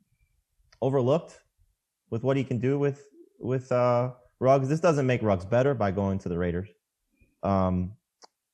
overlooked 0.81 1.41
with 2.11 2.23
what 2.23 2.37
he 2.37 2.45
can 2.45 2.59
do 2.59 2.79
with 2.79 3.09
with 3.41 3.71
uh, 3.73 4.13
Ruggs. 4.41 4.69
This 4.69 4.81
doesn't 4.81 5.07
make 5.07 5.23
Ruggs 5.23 5.45
better 5.45 5.75
by 5.75 5.91
going 5.91 6.19
to 6.21 6.29
the 6.29 6.39
Raiders. 6.39 6.69
Um, 7.43 7.93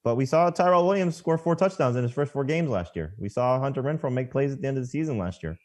but 0.03 0.17
we 0.17 0.27
saw 0.27 0.51
Tyrell 0.51 0.87
Williams 0.87 1.17
score 1.17 1.39
four 1.39 1.57
touchdowns 1.57 1.97
in 1.97 2.03
his 2.03 2.13
first 2.13 2.33
four 2.33 2.45
games 2.45 2.69
last 2.69 2.95
year. 2.95 3.15
We 3.19 3.29
saw 3.29 3.59
Hunter 3.59 3.83
Renfrow 3.83 4.13
make 4.13 4.31
plays 4.31 4.53
at 4.53 4.61
the 4.61 4.69
end 4.69 4.77
of 4.77 4.83
the 4.85 4.89
season 4.89 5.17
last 5.17 5.43
year. 5.43 5.59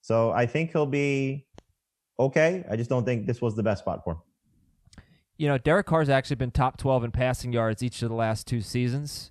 So 0.00 0.30
I 0.32 0.46
think 0.46 0.72
he'll 0.72 0.86
be 0.86 1.46
okay. 2.18 2.64
I 2.70 2.76
just 2.76 2.88
don't 2.88 3.04
think 3.04 3.26
this 3.26 3.42
was 3.42 3.54
the 3.54 3.62
best 3.62 3.82
spot 3.82 4.02
for 4.02 4.14
him. 4.14 4.20
you 5.36 5.48
know, 5.48 5.58
Derek 5.58 5.86
Carr's 5.86 6.08
actually 6.08 6.36
been 6.36 6.50
top 6.50 6.76
12 6.78 7.04
in 7.04 7.10
passing 7.10 7.52
yards 7.52 7.82
each 7.82 8.02
of 8.02 8.08
the 8.08 8.14
last 8.14 8.46
two 8.46 8.60
seasons. 8.60 9.30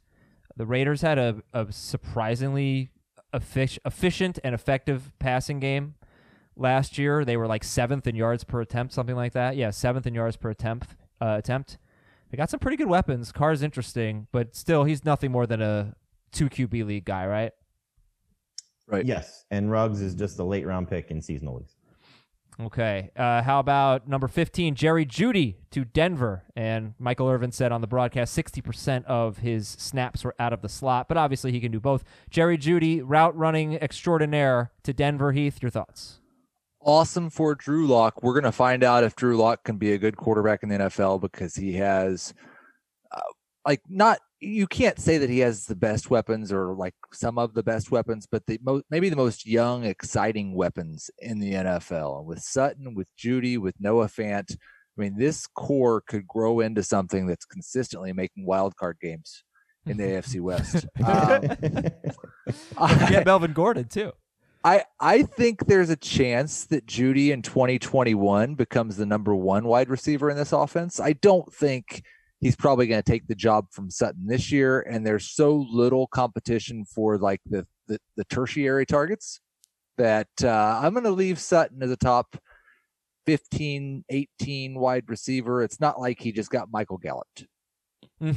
The 0.56 0.66
Raiders 0.66 1.02
had 1.02 1.18
a, 1.18 1.42
a 1.54 1.72
surprisingly 1.72 2.92
efficient 3.34 4.38
and 4.44 4.54
effective 4.54 5.12
passing 5.20 5.60
game 5.60 5.96
last 6.56 6.98
year. 6.98 7.24
They 7.26 7.38
were 7.38 7.48
like 7.48 7.64
seventh 7.64 8.06
in 8.08 8.16
yards 8.16 8.44
per 8.44 8.62
attempt, 8.62 8.94
something 8.94 9.16
like 9.16 9.34
that. 9.34 9.56
Yeah, 9.56 9.72
seventh 9.72 10.06
in 10.06 10.14
yards 10.14 10.36
per 10.36 10.50
attempt. 10.50 10.96
Uh, 11.20 11.36
attempt. 11.38 11.78
They 12.32 12.38
got 12.38 12.50
some 12.50 12.62
pretty 12.62 12.78
good 12.78 12.88
weapons. 12.88 13.32
Carr's 13.32 13.62
interesting, 13.62 14.28
but 14.32 14.56
still, 14.56 14.86
he's 14.86 15.04
nothing 15.04 15.32
more 15.32 15.46
than 15.46 15.62
a 15.62 15.96
two 16.32 16.50
QB 16.50 16.86
league 16.86 17.06
guy, 17.06 17.28
right? 17.28 17.52
Right. 18.88 19.06
Yes, 19.06 19.46
and 19.52 19.70
Ruggs 19.70 20.02
is 20.02 20.16
just 20.16 20.40
a 20.40 20.44
late 20.44 20.66
round 20.66 20.90
pick 20.90 21.12
in 21.12 21.22
seasonal 21.22 21.58
leagues. 21.58 21.76
Okay. 22.60 23.10
Uh, 23.16 23.42
how 23.42 23.60
about 23.60 24.08
number 24.08 24.28
15, 24.28 24.76
Jerry 24.76 25.06
Jeudy 25.06 25.56
to 25.72 25.84
Denver? 25.84 26.44
And 26.56 26.94
Michael 27.00 27.28
Irvin 27.28 27.52
said 27.52 27.72
on 27.72 27.82
the 27.82 27.88
broadcast 27.88 28.38
60% 28.38 29.06
of 29.06 29.40
his 29.40 29.68
snaps 29.68 30.24
were 30.24 30.36
out 30.38 30.54
of 30.54 30.62
the 30.62 30.70
slot, 30.70 31.08
but 31.08 31.18
obviously 31.18 31.52
he 31.52 31.60
can 31.60 31.72
do 31.72 31.80
both. 31.80 32.04
Jerry 32.30 32.58
Jeudy, 32.58 33.02
route 33.04 33.36
running 33.36 33.76
extraordinaire 33.76 34.72
to 34.84 34.94
Denver. 34.94 35.32
Heath, 35.32 35.62
your 35.62 35.72
thoughts? 35.72 36.21
Awesome 36.84 37.30
for 37.30 37.56
Drew 37.56 37.88
Lock. 37.88 38.24
We're 38.24 38.34
going 38.34 38.44
to 38.44 38.52
find 38.52 38.84
out 38.84 39.04
if 39.04 39.16
Drew 39.16 39.38
Lock 39.38 39.64
can 39.64 39.78
be 39.78 39.94
a 39.94 39.98
good 39.98 40.18
quarterback 40.18 40.64
in 40.64 40.70
the 40.70 40.78
NFL 40.78 41.22
because 41.22 41.56
he 41.56 41.74
has, 41.74 42.34
uh, 43.12 43.22
like, 43.66 43.82
not 43.88 44.20
you 44.42 44.66
can't 44.66 45.00
say 45.00 45.20
that 45.20 45.30
he 45.30 45.40
has 45.40 45.66
the 45.68 45.76
best 45.76 46.10
weapons 46.10 46.52
or 46.52 46.74
like 46.74 46.96
some 47.14 47.38
of 47.38 47.54
the 47.54 47.62
best 47.62 47.92
weapons, 47.92 48.28
but 48.30 48.44
the 48.48 48.60
mo- 48.64 48.82
maybe 48.90 49.08
the 49.08 49.16
most 49.16 49.46
young, 49.46 49.86
exciting 49.86 50.56
weapons 50.56 51.12
in 51.20 51.40
the 51.40 51.54
NFL. 51.54 52.26
With 52.26 52.40
Sutton, 52.40 52.96
with 52.96 53.08
Jeudy, 53.16 53.60
with 53.60 53.76
Noah 53.80 54.08
Fant, 54.08 54.52
I 54.52 55.02
mean, 55.02 55.16
this 55.18 55.46
core 55.46 56.02
could 56.02 56.28
grow 56.28 56.60
into 56.60 56.82
something 56.82 57.28
that's 57.28 57.46
consistently 57.46 58.14
making 58.14 58.46
wild 58.46 58.76
card 58.76 58.98
games 59.00 59.44
in 59.86 59.98
the 59.98 60.04
AFC 60.08 60.42
West. 60.42 60.86
Um, 62.76 62.98
Get 63.08 63.26
Melvin 63.26 63.54
Gordon 63.54 63.88
too. 63.88 64.12
I 64.64 64.84
I 65.00 65.24
think 65.24 65.66
there's 65.66 65.90
a 65.90 65.96
chance 65.96 66.66
that 66.66 66.86
Jeudy 66.86 67.32
in 67.32 67.42
2021 67.42 68.56
becomes 68.56 68.98
the 68.98 69.06
number 69.06 69.36
one 69.36 69.66
wide 69.66 69.90
receiver 69.90 70.30
in 70.30 70.38
this 70.38 70.54
offense. 70.54 71.00
I 71.00 71.14
don't 71.14 71.52
think 71.54 72.04
he's 72.40 72.56
probably 72.56 72.88
going 72.88 73.02
to 73.02 73.12
take 73.12 73.28
the 73.28 73.36
job 73.36 73.68
from 73.72 73.90
Sutton 73.90 74.28
this 74.28 74.52
year. 74.52 74.82
And 74.82 75.06
there's 75.06 75.32
so 75.32 75.66
little 75.72 76.08
competition 76.08 76.86
for 76.86 77.18
like 77.18 77.42
the 77.50 77.66
the, 77.88 78.00
the 78.18 78.26
tertiary 78.26 78.86
targets 78.86 79.40
that 79.98 80.30
uh, 80.44 80.80
I'm 80.82 80.94
going 80.94 81.04
to 81.04 81.12
leave 81.12 81.40
Sutton 81.40 81.84
as 81.84 81.92
a 81.92 81.98
top 81.98 82.38
15, 83.28 84.06
18 84.10 84.76
wide 84.76 85.04
receiver. 85.08 85.62
It's 85.62 85.80
not 85.80 86.00
like 86.00 86.20
he 86.20 86.32
just 86.32 86.50
got 86.50 86.72
Michael 86.72 86.98
Gallup. 86.98 87.28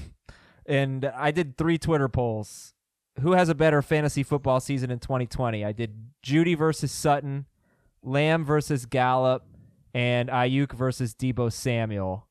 and 0.66 1.04
I 1.04 1.30
did 1.30 1.56
three 1.56 1.78
Twitter 1.78 2.08
polls. 2.08 2.73
Who 3.20 3.32
has 3.32 3.48
a 3.48 3.54
better 3.54 3.80
fantasy 3.80 4.22
football 4.22 4.60
season 4.60 4.90
in 4.90 4.98
2020? 4.98 5.64
I 5.64 5.72
did 5.72 5.94
Jeudy 6.22 6.56
versus 6.56 6.90
Sutton, 6.90 7.46
Lamb 8.02 8.44
versus 8.44 8.86
Gallup, 8.86 9.44
and 9.92 10.28
Aiyuk 10.28 10.72
versus 10.72 11.14
Deebo 11.14 11.52
Samuel. 11.52 12.26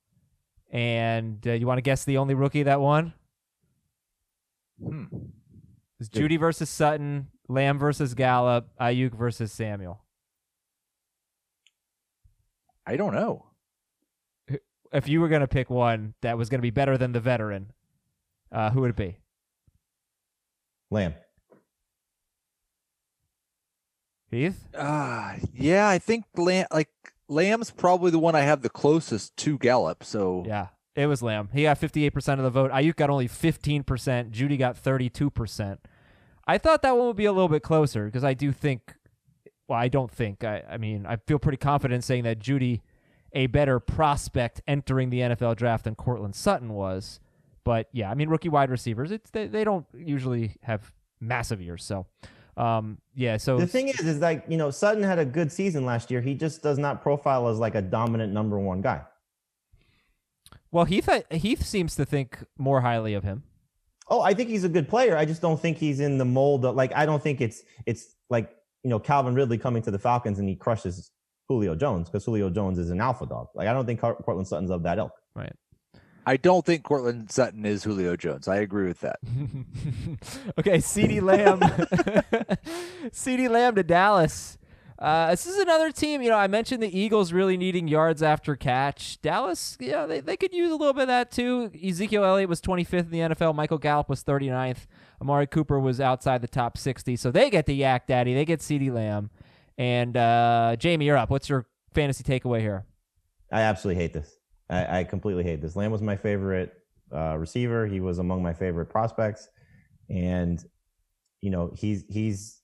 And 0.70 1.46
uh, 1.48 1.52
you 1.54 1.68
want 1.68 1.78
to 1.78 1.84
guess 1.84 2.04
the 2.04 2.18
only 2.18 2.34
rookie 2.34 2.64
that 2.64 2.82
won? 2.82 3.14
Hmm. 4.84 5.06
It's 6.00 6.10
Jeudy 6.10 6.38
versus 6.38 6.70
Sutton, 6.70 7.28
Lamb 7.48 7.80
versus 7.80 8.14
Gallup, 8.14 8.68
Aiyuk 8.82 9.14
versus 9.14 9.54
Samuel. 9.54 10.04
I 12.86 12.98
don't 12.98 13.14
know. 13.14 13.46
If 14.92 15.08
you 15.08 15.22
were 15.22 15.30
going 15.30 15.42
to 15.42 15.48
pick 15.48 15.70
one 15.70 16.14
that 16.22 16.38
was 16.38 16.50
going 16.50 16.60
to 16.60 16.64
be 16.64 16.72
better 16.72 16.98
than 16.98 17.14
the 17.14 17.20
veteran, 17.22 17.72
uh, 18.52 18.72
who 18.72 18.82
would 18.82 18.92
it 18.92 18.96
be? 18.98 19.18
Lamb. 20.94 21.16
Heath? 24.32 24.68
Uh, 24.74 25.36
yeah, 25.54 25.88
I 25.88 26.00
think 26.00 26.26
Lamb, 26.36 26.68
like 26.72 26.90
Lamb's 27.28 27.72
probably 27.72 28.12
the 28.12 28.20
one 28.20 28.36
I 28.36 28.42
have 28.42 28.62
the 28.62 28.70
closest 28.70 29.36
to 29.38 29.58
Gallup. 29.58 30.04
So 30.04 30.44
Yeah, 30.46 30.68
it 30.96 31.08
was 31.08 31.22
Lamb. 31.22 31.50
He 31.54 31.64
got 31.64 31.80
58% 31.80 32.38
of 32.38 32.44
the 32.44 32.50
vote. 32.50 32.72
Aiyuk 32.72 32.96
got 32.96 33.10
only 33.10 33.28
15%. 33.28 33.84
Jeudy 34.32 34.58
got 34.58 34.82
32%. 34.82 35.78
I 36.46 36.58
thought 36.58 36.82
that 36.82 36.98
one 36.98 37.08
would 37.08 37.16
be 37.16 37.26
a 37.26 37.32
little 37.32 37.50
bit 37.50 37.64
closer 37.64 38.06
because 38.06 38.24
I 38.24 38.34
do 38.34 38.52
think, 38.52 38.94
well, 39.68 39.80
I 39.80 39.88
don't 39.88 40.12
think, 40.12 40.44
I, 40.44 40.64
I 40.70 40.78
mean, 40.78 41.06
I 41.06 41.16
feel 41.16 41.40
pretty 41.40 41.58
confident 41.58 42.04
saying 42.04 42.24
that 42.24 42.40
Jeudy, 42.40 42.82
a 43.32 43.48
better 43.48 43.80
prospect 43.80 44.62
entering 44.68 45.10
the 45.10 45.20
NFL 45.22 45.56
draft 45.56 45.86
than 45.86 45.96
Courtland 45.96 46.36
Sutton 46.36 46.74
was. 46.74 47.20
But 47.64 47.88
yeah, 47.94 48.12
I 48.12 48.14
mean, 48.14 48.30
rookie 48.30 48.50
wide 48.50 48.70
receivers, 48.70 49.12
it's 49.12 49.30
they, 49.32 49.48
they 49.48 49.64
don't 49.64 49.86
usually 49.94 50.58
have 50.64 50.92
massive 51.22 51.62
years. 51.62 51.84
So, 51.86 52.06
um, 52.58 52.98
yeah. 53.16 53.38
So 53.38 53.58
The 53.58 53.68
thing 53.68 53.88
is, 53.88 54.00
is 54.00 54.20
like 54.20 54.44
you 54.48 54.58
know, 54.58 54.70
Sutton 54.70 55.04
had 55.04 55.20
a 55.20 55.26
good 55.26 55.52
season 55.52 55.86
last 55.86 56.12
year. 56.12 56.22
He 56.22 56.34
just 56.34 56.62
does 56.62 56.78
not 56.78 57.02
profile 57.02 57.48
as 57.48 57.58
like 57.60 57.76
a 57.76 57.82
dominant 57.82 58.34
number 58.34 58.60
one 58.60 58.82
guy. 58.82 59.02
well, 60.72 60.86
Heath 60.86 61.10
Heath 61.32 61.66
seems 61.66 61.96
to 61.96 62.06
think 62.06 62.40
more 62.58 62.82
highly 62.82 63.14
of 63.14 63.24
him. 63.24 63.44
Oh, 64.10 64.22
I 64.22 64.34
think 64.34 64.50
he's 64.50 64.66
a 64.66 64.70
good 64.70 64.90
player. 64.90 65.16
I 65.16 65.26
just 65.26 65.42
don't 65.42 65.60
think 65.60 65.78
he's 65.78 66.00
in 66.02 66.18
the 66.18 66.26
mold 66.26 66.66
of 66.66 66.76
like 66.76 66.94
I 66.94 67.06
don't 67.06 67.24
think 67.24 67.40
it's 67.40 67.64
it's 67.86 68.16
like 68.30 68.52
you 68.84 68.90
know 68.90 69.00
Calvin 69.00 69.34
Ridley 69.36 69.58
coming 69.58 69.82
to 69.84 69.92
the 69.92 70.00
Falcons 70.00 70.40
and 70.40 70.50
he 70.50 70.56
crushes 70.56 71.12
Julio 71.48 71.76
Jones 71.76 72.10
because 72.10 72.26
Julio 72.26 72.50
Jones 72.50 72.78
is 72.78 72.90
an 72.90 73.00
alpha 73.00 73.26
dog. 73.26 73.48
Like 73.56 73.68
I 73.68 73.74
don't 73.74 73.86
think 73.86 74.02
Courtland 74.02 74.48
Sutton's 74.48 74.72
of 74.72 74.84
that 74.84 74.98
ilk. 74.98 75.14
Right. 75.36 75.54
I 76.26 76.38
don't 76.38 76.66
think 76.66 76.84
Courtland 76.84 77.32
Sutton 77.32 77.66
is 77.66 77.84
Julio 77.84 78.16
Jones. 78.16 78.48
I 78.48 78.58
agree 78.58 78.88
with 78.88 79.02
that. 79.02 79.20
okay, 80.60 80.78
CeeDee 80.78 81.22
Lamb. 81.22 81.60
CeeDee 83.12 83.50
Lamb 83.50 83.76
to 83.76 83.84
Dallas. 83.84 84.58
Uh, 84.98 85.32
this 85.32 85.46
is 85.46 85.58
another 85.58 85.92
team. 85.92 86.22
You 86.22 86.30
know, 86.30 86.38
I 86.38 86.48
mentioned 86.48 86.82
the 86.82 86.98
Eagles 86.98 87.34
really 87.34 87.58
needing 87.58 87.90
yards 87.90 88.24
after 88.24 88.56
catch. 88.56 89.22
Dallas, 89.22 89.78
yeah, 89.82 90.06
they, 90.06 90.22
they 90.22 90.38
could 90.38 90.54
use 90.54 90.72
a 90.72 90.76
little 90.76 90.94
bit 90.94 91.04
of 91.04 91.08
that 91.10 91.30
too. 91.30 91.72
Ezekiel 91.86 92.24
Elliott 92.24 92.48
was 92.48 92.62
25th 92.62 92.94
in 93.00 93.10
the 93.10 93.20
NFL. 93.20 93.54
Michael 93.54 93.80
Gallup 93.80 94.08
was 94.08 94.24
39th. 94.24 94.86
Amari 95.22 95.48
Cooper 95.48 95.80
was 95.80 96.00
outside 96.00 96.42
the 96.42 96.48
top 96.48 96.78
60. 96.78 97.18
So 97.18 97.32
they 97.32 97.50
get 97.50 97.66
the 97.66 97.76
Yak 97.76 98.08
Daddy. 98.08 98.34
They 98.34 98.46
get 98.46 98.62
CeeDee 98.62 98.94
Lamb. 98.94 99.30
And 99.78 100.16
uh, 100.16 100.78
Jamie, 100.80 101.06
you're 101.06 101.18
up. 101.18 101.30
What's 101.30 101.50
your 101.50 101.66
fantasy 101.94 102.24
takeaway 102.24 102.62
here? 102.62 102.86
I 103.52 103.62
absolutely 103.62 104.02
hate 104.02 104.14
this. 104.14 104.38
I, 104.70 105.00
I 105.00 105.04
completely 105.04 105.44
hate 105.44 105.62
this. 105.62 105.76
Lamb 105.76 105.92
was 105.92 106.02
my 106.02 106.16
favorite 106.16 106.74
uh, 107.14 107.38
receiver. 107.38 107.86
He 107.88 108.00
was 108.00 108.20
among 108.20 108.42
my 108.42 108.54
favorite 108.54 108.88
prospects, 108.88 109.48
and 110.10 110.64
you 111.42 111.52
know 111.52 111.72
he's 111.76 112.06
he's 112.10 112.62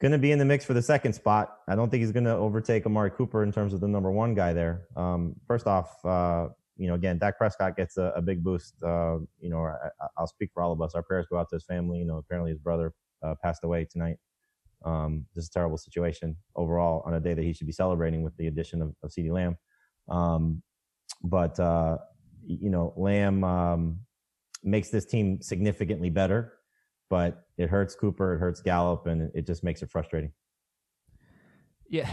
going 0.00 0.12
to 0.12 0.18
be 0.18 0.32
in 0.32 0.38
the 0.38 0.44
mix 0.44 0.64
for 0.64 0.74
the 0.74 0.82
second 0.82 1.12
spot. 1.12 1.58
I 1.68 1.76
don't 1.76 1.90
think 1.90 2.00
he's 2.02 2.12
going 2.12 2.24
to 2.24 2.34
overtake 2.34 2.86
Amari 2.86 3.10
Cooper 3.10 3.42
in 3.42 3.52
terms 3.52 3.74
of 3.74 3.80
the 3.80 3.88
number 3.88 4.10
one 4.10 4.34
guy 4.34 4.52
there. 4.52 4.86
Um, 4.96 5.36
first 5.46 5.66
off, 5.66 6.02
uh, 6.04 6.48
you 6.76 6.88
know, 6.88 6.94
again, 6.94 7.18
Dak 7.18 7.36
Prescott 7.36 7.76
gets 7.76 7.98
a, 7.98 8.12
a 8.16 8.22
big 8.22 8.42
boost. 8.42 8.74
Uh, 8.82 9.18
you 9.38 9.50
know, 9.50 9.62
I, 9.64 9.90
will 10.18 10.26
speak 10.26 10.50
for 10.54 10.62
all 10.62 10.72
of 10.72 10.80
us. 10.80 10.94
Our 10.94 11.02
prayers 11.02 11.26
go 11.30 11.38
out 11.38 11.50
to 11.50 11.56
his 11.56 11.64
family. 11.64 11.98
You 11.98 12.06
know, 12.06 12.16
apparently 12.16 12.50
his 12.50 12.58
brother 12.58 12.94
uh, 13.22 13.34
passed 13.42 13.64
away 13.64 13.84
tonight. 13.84 14.16
Um, 14.82 15.26
just 15.34 15.48
a 15.48 15.52
terrible 15.52 15.76
situation 15.76 16.36
overall 16.56 17.02
on 17.04 17.12
a 17.12 17.20
day 17.20 17.34
that 17.34 17.44
he 17.44 17.52
should 17.52 17.66
be 17.66 17.72
celebrating 17.72 18.22
with 18.22 18.34
the 18.38 18.46
addition 18.46 18.80
of, 18.80 18.94
of 19.02 19.10
CeeDee 19.10 19.30
Lamb. 19.30 19.58
Um, 20.08 20.62
but 21.22 21.58
uh, 21.60 21.98
you 22.46 22.70
know, 22.70 22.92
Lamb 22.96 23.44
um, 23.44 24.00
makes 24.62 24.90
this 24.90 25.06
team 25.06 25.40
significantly 25.40 26.10
better, 26.10 26.54
but 27.08 27.44
it 27.58 27.68
hurts 27.68 27.94
Cooper, 27.94 28.34
it 28.34 28.38
hurts 28.38 28.60
Gallup, 28.60 29.06
and 29.06 29.30
it 29.34 29.46
just 29.46 29.64
makes 29.64 29.82
it 29.82 29.90
frustrating. 29.90 30.32
Yeah, 31.88 32.08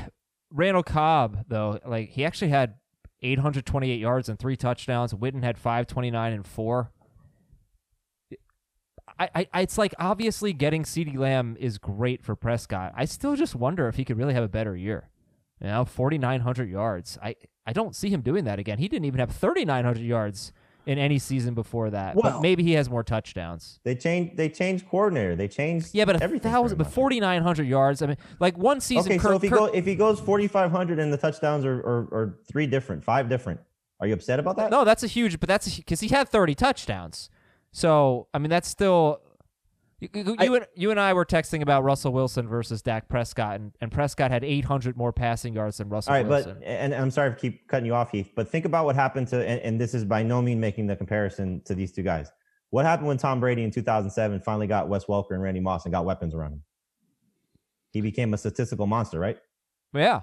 Randall 0.52 0.84
Cobb 0.84 1.46
though, 1.48 1.80
like 1.86 2.10
he 2.10 2.26
actually 2.26 2.50
had 2.50 2.76
828 3.22 4.00
yards 4.00 4.30
and 4.30 4.38
three 4.38 4.56
touchdowns. 4.56 5.14
Witten 5.14 5.44
had 5.44 5.58
529 5.58 6.34
and 6.34 6.46
four. 6.46 6.92
I, 9.20 9.48
I, 9.52 9.62
it's 9.62 9.78
like 9.78 9.96
obviously 9.98 10.54
getting 10.54 10.84
CeeDee 10.84 11.18
Lamb 11.18 11.58
is 11.60 11.80
great 11.80 12.24
for 12.24 12.36
Prescott. 12.36 12.94
I 12.96 13.06
still 13.06 13.36
just 13.36 13.56
wonder 13.56 13.88
if 13.88 13.96
he 13.96 14.06
could 14.06 14.18
really 14.18 14.36
have 14.36 14.44
a 14.44 14.50
better 14.50 14.76
year. 14.76 15.10
You 15.60 15.68
know, 15.68 15.86
4,900 15.86 16.70
yards. 16.70 17.18
I, 17.24 17.36
I 17.68 17.74
don't 17.74 17.96
see 17.96 18.10
him 18.10 18.22
doing 18.22 18.46
that 18.46 18.60
again. 18.60 18.78
He 18.80 18.88
didn't 18.88 19.06
even 19.06 19.20
have 19.20 19.32
3,900 19.32 20.02
yards 20.02 20.54
in 20.86 20.98
any 20.98 21.20
season 21.20 21.54
before 21.54 21.90
that. 21.90 22.16
Well- 22.16 22.24
but 22.32 22.42
maybe 22.42 22.64
he 22.64 22.72
has 22.74 22.90
more 22.90 23.04
touchdowns. 23.04 23.82
They 23.84 23.94
changed. 23.94 24.38
They 24.38 24.48
changed 24.48 24.88
coordinator. 24.88 25.36
They 25.36 25.50
changed. 25.50 25.90
Yeah, 25.92 26.06
but 26.06 26.22
everything. 26.22 26.50
thousand, 26.50 26.78
but 26.78 26.88
4,900 26.88 27.68
yards. 27.68 28.02
I 28.02 28.08
mean, 28.08 28.18
like 28.40 28.58
one 28.58 28.80
season. 28.80 29.12
Okay, 29.12 29.20
so 29.22 29.34
if 29.36 29.42
he 29.42 29.50
Kirk- 29.50 29.60
go 29.60 29.66
if 29.66 29.86
he 29.86 29.96
goes 29.96 30.20
forty 30.22 30.48
five 30.48 30.72
hundred 30.72 31.00
and 31.00 31.12
the 31.12 31.18
touchdowns 31.18 31.66
are, 31.66 31.76
are 31.82 32.08
are 32.14 32.40
three 32.50 32.68
different, 32.68 33.04
five 33.04 33.28
different, 33.28 33.60
are 34.00 34.08
you 34.08 34.14
upset 34.14 34.40
about 34.40 34.56
that? 34.56 34.72
No, 34.72 34.86
that's 34.86 35.04
a 35.04 35.08
huge, 35.08 35.40
but 35.42 35.50
that's 35.50 35.76
because 35.76 36.00
he 36.00 36.08
had 36.08 36.30
30 36.30 36.56
touchdowns. 36.56 37.30
So, 37.74 38.28
I 38.34 38.38
mean, 38.40 38.50
that's 38.50 38.70
still. 38.70 39.20
You, 40.00 40.10
you, 40.14 40.36
you 40.40 40.56
and, 40.56 40.68
you 40.76 40.92
and 40.92 41.00
I 41.00 41.14
were 41.14 41.26
texting 41.26 41.64
about 41.64 41.84
Russell 41.84 42.14
Wilson 42.14 42.48
versus 42.48 42.84
Dak 42.84 43.10
Prescott, 43.10 43.56
and, 43.56 43.72
and 43.82 43.92
Prescott 43.92 44.30
had 44.30 44.44
800 44.44 44.96
more 44.96 45.12
passing 45.12 45.56
yards 45.56 45.78
than 45.78 45.90
Russell 45.90 46.14
All 46.14 46.20
right, 46.20 46.28
Wilson. 46.28 46.58
but 46.60 46.68
and 46.68 46.94
I'm 46.94 47.10
sorry 47.10 47.32
to 47.32 47.36
keep 47.36 47.68
cutting 47.68 47.88
you 47.88 47.96
off, 47.96 48.12
Heath, 48.12 48.30
but 48.36 48.48
think 48.48 48.66
about 48.66 48.86
what 48.86 48.96
happened 48.96 49.28
to 49.30 49.38
and, 49.38 49.60
and 49.62 49.82
this 49.82 49.96
is 49.96 50.06
by 50.06 50.22
no 50.22 50.40
means 50.40 50.62
making 50.62 50.86
the 50.86 50.96
comparison 50.96 51.62
to 51.66 51.74
these 51.74 51.92
two 51.92 52.04
guys. 52.04 52.32
What 52.70 52.86
happened 52.86 53.08
when 53.08 53.18
Tom 53.18 53.40
Brady 53.40 53.64
in 53.64 53.72
2007 53.72 54.42
finally 54.42 54.68
got 54.68 54.88
Wes 54.88 55.06
Welker 55.06 55.32
and 55.32 55.42
Randy 55.42 55.62
Moss 55.62 55.86
and 55.86 55.92
got 55.92 56.06
weapons 56.06 56.36
around 56.36 56.54
him? 56.54 56.64
He 57.92 58.02
became 58.02 58.34
a 58.36 58.38
statistical 58.38 58.86
monster, 58.86 59.20
right? 59.20 59.40
yeah, 59.96 60.22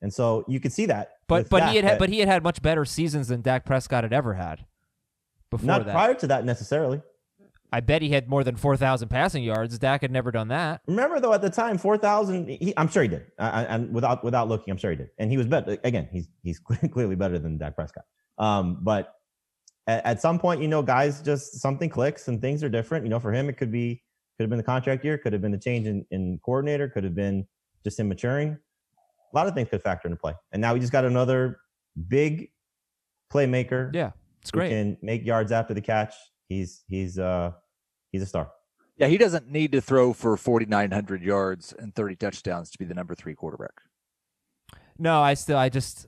And 0.00 0.14
so 0.14 0.46
you 0.48 0.60
could 0.60 0.72
see 0.72 0.86
that. 0.86 1.16
but 1.26 1.50
but 1.50 1.60
Dak, 1.60 1.70
he 1.70 1.76
had 1.76 1.84
had, 1.84 1.98
but 1.98 2.08
he 2.08 2.20
had 2.20 2.28
had 2.28 2.42
much 2.42 2.62
better 2.62 2.86
seasons 2.86 3.28
than 3.28 3.42
Dak 3.42 3.66
Prescott 3.66 4.04
had 4.04 4.14
ever 4.14 4.32
had 4.32 4.64
before 5.50 5.66
not 5.66 5.84
that. 5.84 5.92
prior 5.92 6.14
to 6.14 6.26
that 6.28 6.46
necessarily. 6.46 7.02
I 7.74 7.80
bet 7.80 8.02
he 8.02 8.10
had 8.10 8.28
more 8.28 8.44
than 8.44 8.54
4,000 8.54 9.08
passing 9.08 9.42
yards. 9.42 9.76
Dak 9.80 10.02
had 10.02 10.12
never 10.12 10.30
done 10.30 10.46
that. 10.46 10.82
Remember 10.86 11.18
though, 11.18 11.32
at 11.32 11.42
the 11.42 11.50
time, 11.50 11.76
four 11.76 11.98
thousand. 11.98 12.56
I'm 12.76 12.86
sure 12.86 13.02
he 13.02 13.08
did. 13.08 13.26
And 13.36 13.92
without 13.92 14.22
without 14.22 14.48
looking, 14.48 14.70
I'm 14.70 14.78
sure 14.78 14.92
he 14.92 14.96
did. 14.96 15.10
And 15.18 15.28
he 15.28 15.36
was 15.36 15.48
better. 15.48 15.76
Again, 15.82 16.08
he's 16.12 16.28
he's 16.44 16.60
clearly 16.92 17.16
better 17.16 17.36
than 17.36 17.58
Dak 17.58 17.74
Prescott. 17.74 18.04
Um, 18.38 18.78
but 18.82 19.14
at, 19.88 20.06
at, 20.06 20.20
some 20.20 20.38
point, 20.38 20.62
you 20.62 20.68
know, 20.68 20.82
guys 20.82 21.20
just 21.20 21.60
something 21.60 21.90
clicks 21.90 22.28
and 22.28 22.40
things 22.40 22.62
are 22.62 22.68
different. 22.68 23.04
You 23.04 23.10
know, 23.10 23.18
for 23.18 23.32
him, 23.32 23.48
it 23.48 23.56
could 23.56 23.72
be 23.72 24.04
could 24.36 24.44
have 24.44 24.50
been 24.50 24.58
the 24.58 24.62
contract 24.62 25.04
year, 25.04 25.18
could 25.18 25.32
have 25.32 25.42
been 25.42 25.52
the 25.52 25.58
change 25.58 25.88
in, 25.88 26.06
in 26.12 26.38
coordinator, 26.44 26.88
could 26.88 27.02
have 27.02 27.16
been 27.16 27.44
just 27.82 27.98
him 27.98 28.08
maturing. 28.08 28.56
A 29.32 29.36
lot 29.36 29.48
of 29.48 29.54
things 29.54 29.68
could 29.68 29.82
factor 29.82 30.06
into 30.06 30.16
play. 30.16 30.34
And 30.52 30.62
now 30.62 30.74
we 30.74 30.78
just 30.78 30.92
got 30.92 31.04
another 31.04 31.58
big 32.06 32.52
playmaker. 33.32 33.92
Yeah, 33.92 34.12
it's 34.42 34.52
great. 34.52 34.68
Can 34.68 34.96
make 35.02 35.26
yards 35.26 35.50
after 35.50 35.74
the 35.74 35.80
catch. 35.80 36.14
He's 36.48 36.84
he's 36.86 37.18
uh 37.18 37.50
he's 38.14 38.22
a 38.22 38.26
star. 38.26 38.50
Yeah, 38.96 39.08
he 39.08 39.18
doesn't 39.18 39.50
need 39.50 39.72
to 39.72 39.80
throw 39.80 40.12
for 40.12 40.36
4,900 40.36 41.22
yards 41.22 41.74
and 41.76 41.92
30 41.94 42.14
touchdowns 42.14 42.70
to 42.70 42.78
be 42.78 42.84
the 42.84 42.94
number 42.94 43.14
three 43.16 43.34
quarterback. 43.34 43.82
No, 44.96 45.20
I 45.20 45.34
still, 45.34 45.58
I 45.58 45.68
just, 45.68 46.06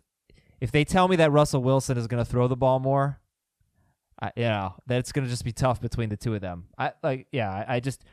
if 0.60 0.70
they 0.70 0.84
tell 0.84 1.08
me 1.08 1.16
that 1.16 1.32
Russell 1.32 1.62
Wilson 1.62 1.98
is 1.98 2.06
going 2.06 2.25
to 2.25 2.30
throw 2.30 2.46
the 2.46 2.56
ball 2.56 2.78
more, 2.78 3.20
I, 4.22 4.30
you 4.36 4.44
know, 4.44 4.75
that 4.86 4.98
it's 4.98 5.10
going 5.10 5.25
to 5.25 5.30
just 5.30 5.44
be 5.44 5.50
tough 5.50 5.80
between 5.80 6.10
the 6.10 6.16
two 6.16 6.34
of 6.34 6.40
them. 6.40 6.66
I 6.78 6.92
like, 7.02 7.26
yeah, 7.32 7.50
I, 7.50 7.76
I 7.76 7.80
just, 7.80 8.04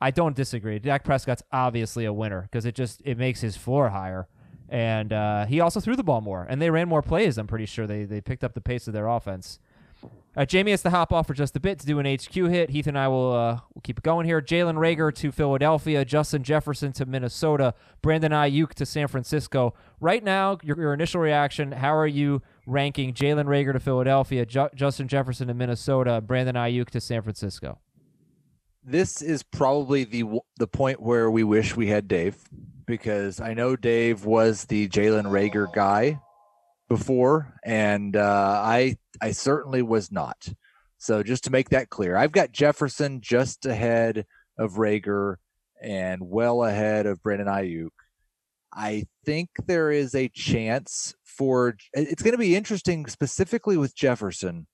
I 0.00 0.10
don't 0.10 0.34
disagree. 0.34 0.78
Dak 0.78 1.04
Prescott's 1.04 1.42
obviously 1.52 2.06
a 2.06 2.12
winner 2.12 2.42
because 2.42 2.64
it 2.64 2.74
just 2.74 3.02
it 3.04 3.18
makes 3.18 3.42
his 3.42 3.56
floor 3.56 3.90
higher, 3.90 4.28
and 4.68 5.12
uh, 5.12 5.46
he 5.46 5.60
also 5.60 5.78
threw 5.78 5.94
the 5.94 6.02
ball 6.02 6.20
more, 6.20 6.46
and 6.48 6.60
they 6.60 6.70
ran 6.70 6.88
more 6.88 7.02
plays. 7.02 7.38
I'm 7.38 7.46
pretty 7.46 7.66
sure 7.66 7.86
they 7.86 8.04
they 8.04 8.20
picked 8.20 8.44
up 8.44 8.54
the 8.54 8.60
pace 8.60 8.86
of 8.86 8.92
their 8.92 9.06
offense. 9.06 9.58
Uh, 10.36 10.44
Jamie 10.44 10.70
has 10.70 10.82
to 10.82 10.90
hop 10.90 11.14
off 11.14 11.26
for 11.26 11.32
just 11.32 11.56
a 11.56 11.60
bit 11.60 11.78
to 11.78 11.86
do 11.86 11.98
an 11.98 12.04
HQ 12.04 12.34
hit. 12.34 12.68
Heath 12.68 12.86
and 12.86 12.98
I 12.98 13.08
will 13.08 13.32
uh, 13.32 13.60
will 13.74 13.80
keep 13.80 13.98
it 13.98 14.04
going 14.04 14.26
here. 14.26 14.42
Jalen 14.42 14.74
Reagor 14.74 15.14
to 15.14 15.32
Philadelphia, 15.32 16.04
Justin 16.04 16.42
Jefferson 16.42 16.92
to 16.92 17.06
Minnesota, 17.06 17.72
Brandon 18.02 18.32
Aiyuk 18.32 18.74
to 18.74 18.84
San 18.84 19.08
Francisco. 19.08 19.72
Right 19.98 20.22
now, 20.22 20.58
your, 20.62 20.78
your 20.78 20.92
initial 20.92 21.22
reaction, 21.22 21.72
how 21.72 21.96
are 21.96 22.06
you 22.06 22.42
ranking 22.66 23.14
Jalen 23.14 23.46
Reagor 23.46 23.72
to 23.72 23.80
Philadelphia, 23.80 24.44
Ju- 24.44 24.68
Justin 24.74 25.08
Jefferson 25.08 25.48
to 25.48 25.54
Minnesota, 25.54 26.20
Brandon 26.20 26.54
Aiyuk 26.54 26.90
to 26.90 27.00
San 27.00 27.22
Francisco? 27.22 27.78
This 28.84 29.22
is 29.22 29.42
probably 29.42 30.04
the 30.04 30.24
the 30.58 30.68
point 30.68 31.00
where 31.00 31.30
we 31.30 31.44
wish 31.44 31.74
we 31.74 31.86
had 31.86 32.08
Dave 32.08 32.36
because 32.84 33.40
I 33.40 33.54
know 33.54 33.74
Dave 33.74 34.26
was 34.26 34.66
the 34.66 34.86
Jalen 34.88 35.24
Reagor 35.24 35.72
guy 35.72 36.20
before, 36.88 37.54
and 37.64 38.16
uh, 38.16 38.62
I 38.64 38.96
I 39.20 39.32
certainly 39.32 39.82
was 39.82 40.12
not. 40.12 40.48
So 40.98 41.22
just 41.22 41.44
to 41.44 41.50
make 41.50 41.70
that 41.70 41.90
clear, 41.90 42.16
I've 42.16 42.32
got 42.32 42.52
Jefferson 42.52 43.20
just 43.20 43.66
ahead 43.66 44.26
of 44.58 44.74
Reagor 44.74 45.36
and 45.82 46.22
well 46.22 46.64
ahead 46.64 47.06
of 47.06 47.22
Brandon 47.22 47.48
Aiyuk. 47.48 47.90
I 48.72 49.04
think 49.24 49.50
there 49.66 49.90
is 49.90 50.14
a 50.14 50.28
chance 50.28 51.14
for 51.24 51.76
it's 51.92 52.22
going 52.22 52.32
to 52.32 52.38
be 52.38 52.56
interesting 52.56 53.06
specifically 53.06 53.76
with 53.76 53.94
Jefferson 53.94 54.66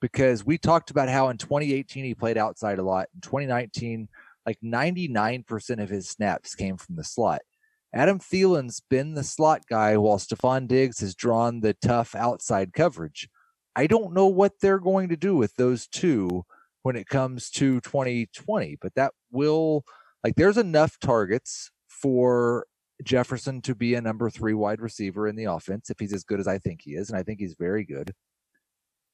because 0.00 0.44
we 0.44 0.58
talked 0.58 0.90
about 0.90 1.08
how 1.08 1.28
in 1.28 1.36
2018 1.36 2.04
he 2.04 2.14
played 2.14 2.38
outside 2.38 2.78
a 2.78 2.82
lot. 2.82 3.08
In 3.14 3.20
2019, 3.20 4.08
like 4.46 4.58
99% 4.64 5.82
of 5.82 5.88
his 5.88 6.08
snaps 6.08 6.54
came 6.54 6.76
from 6.76 6.96
the 6.96 7.04
slot. 7.04 7.42
Adam 7.92 8.18
Thielen's 8.18 8.80
been 8.88 9.14
the 9.14 9.24
slot 9.24 9.62
guy 9.68 9.96
while 9.96 10.18
Stefon 10.18 10.68
Diggs 10.68 11.00
has 11.00 11.14
drawn 11.14 11.60
the 11.60 11.74
tough 11.74 12.14
outside 12.14 12.72
coverage. 12.72 13.28
I 13.74 13.86
don't 13.86 14.12
know 14.12 14.26
what 14.26 14.60
they're 14.60 14.78
going 14.78 15.08
to 15.08 15.16
do 15.16 15.36
with 15.36 15.54
those 15.56 15.86
two 15.88 16.44
when 16.82 16.96
it 16.96 17.08
comes 17.08 17.50
to 17.50 17.80
2020, 17.80 18.78
but 18.80 18.94
that 18.94 19.12
will 19.30 19.84
like 20.24 20.36
there's 20.36 20.58
enough 20.58 20.98
targets 21.00 21.70
for 21.88 22.66
Jefferson 23.04 23.60
to 23.62 23.74
be 23.74 23.94
a 23.94 24.00
number 24.00 24.30
three 24.30 24.54
wide 24.54 24.80
receiver 24.80 25.26
in 25.26 25.36
the 25.36 25.44
offense 25.44 25.90
if 25.90 25.98
he's 25.98 26.12
as 26.12 26.24
good 26.24 26.40
as 26.40 26.46
I 26.46 26.58
think 26.58 26.82
he 26.82 26.92
is, 26.92 27.10
and 27.10 27.18
I 27.18 27.22
think 27.22 27.40
he's 27.40 27.54
very 27.58 27.84
good. 27.84 28.12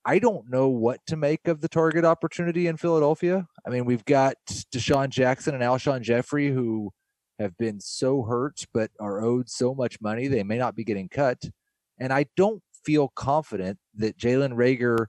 I 0.04 0.18
don't 0.20 0.48
know 0.48 0.68
what 0.68 1.00
to 1.08 1.16
make 1.16 1.48
of 1.48 1.60
the 1.60 1.68
target 1.68 2.04
opportunity 2.04 2.68
in 2.68 2.76
Philadelphia. 2.76 3.46
I 3.66 3.70
mean, 3.70 3.84
we've 3.84 4.04
got 4.04 4.36
DeSean 4.72 5.08
Jackson 5.08 5.54
and 5.54 5.64
Alshon 5.64 6.02
Jeffery 6.02 6.50
who 6.50 6.92
have 7.38 7.56
been 7.56 7.80
so 7.80 8.22
hurt 8.22 8.64
but 8.72 8.90
are 9.00 9.22
owed 9.22 9.48
so 9.48 9.74
much 9.74 10.00
money 10.00 10.26
they 10.26 10.42
may 10.42 10.58
not 10.58 10.74
be 10.74 10.84
getting 10.84 11.08
cut. 11.08 11.42
And 11.98 12.12
I 12.12 12.26
don't 12.36 12.62
feel 12.84 13.08
confident 13.14 13.78
that 13.96 14.18
Jalen 14.18 14.54
Reagor 14.54 15.06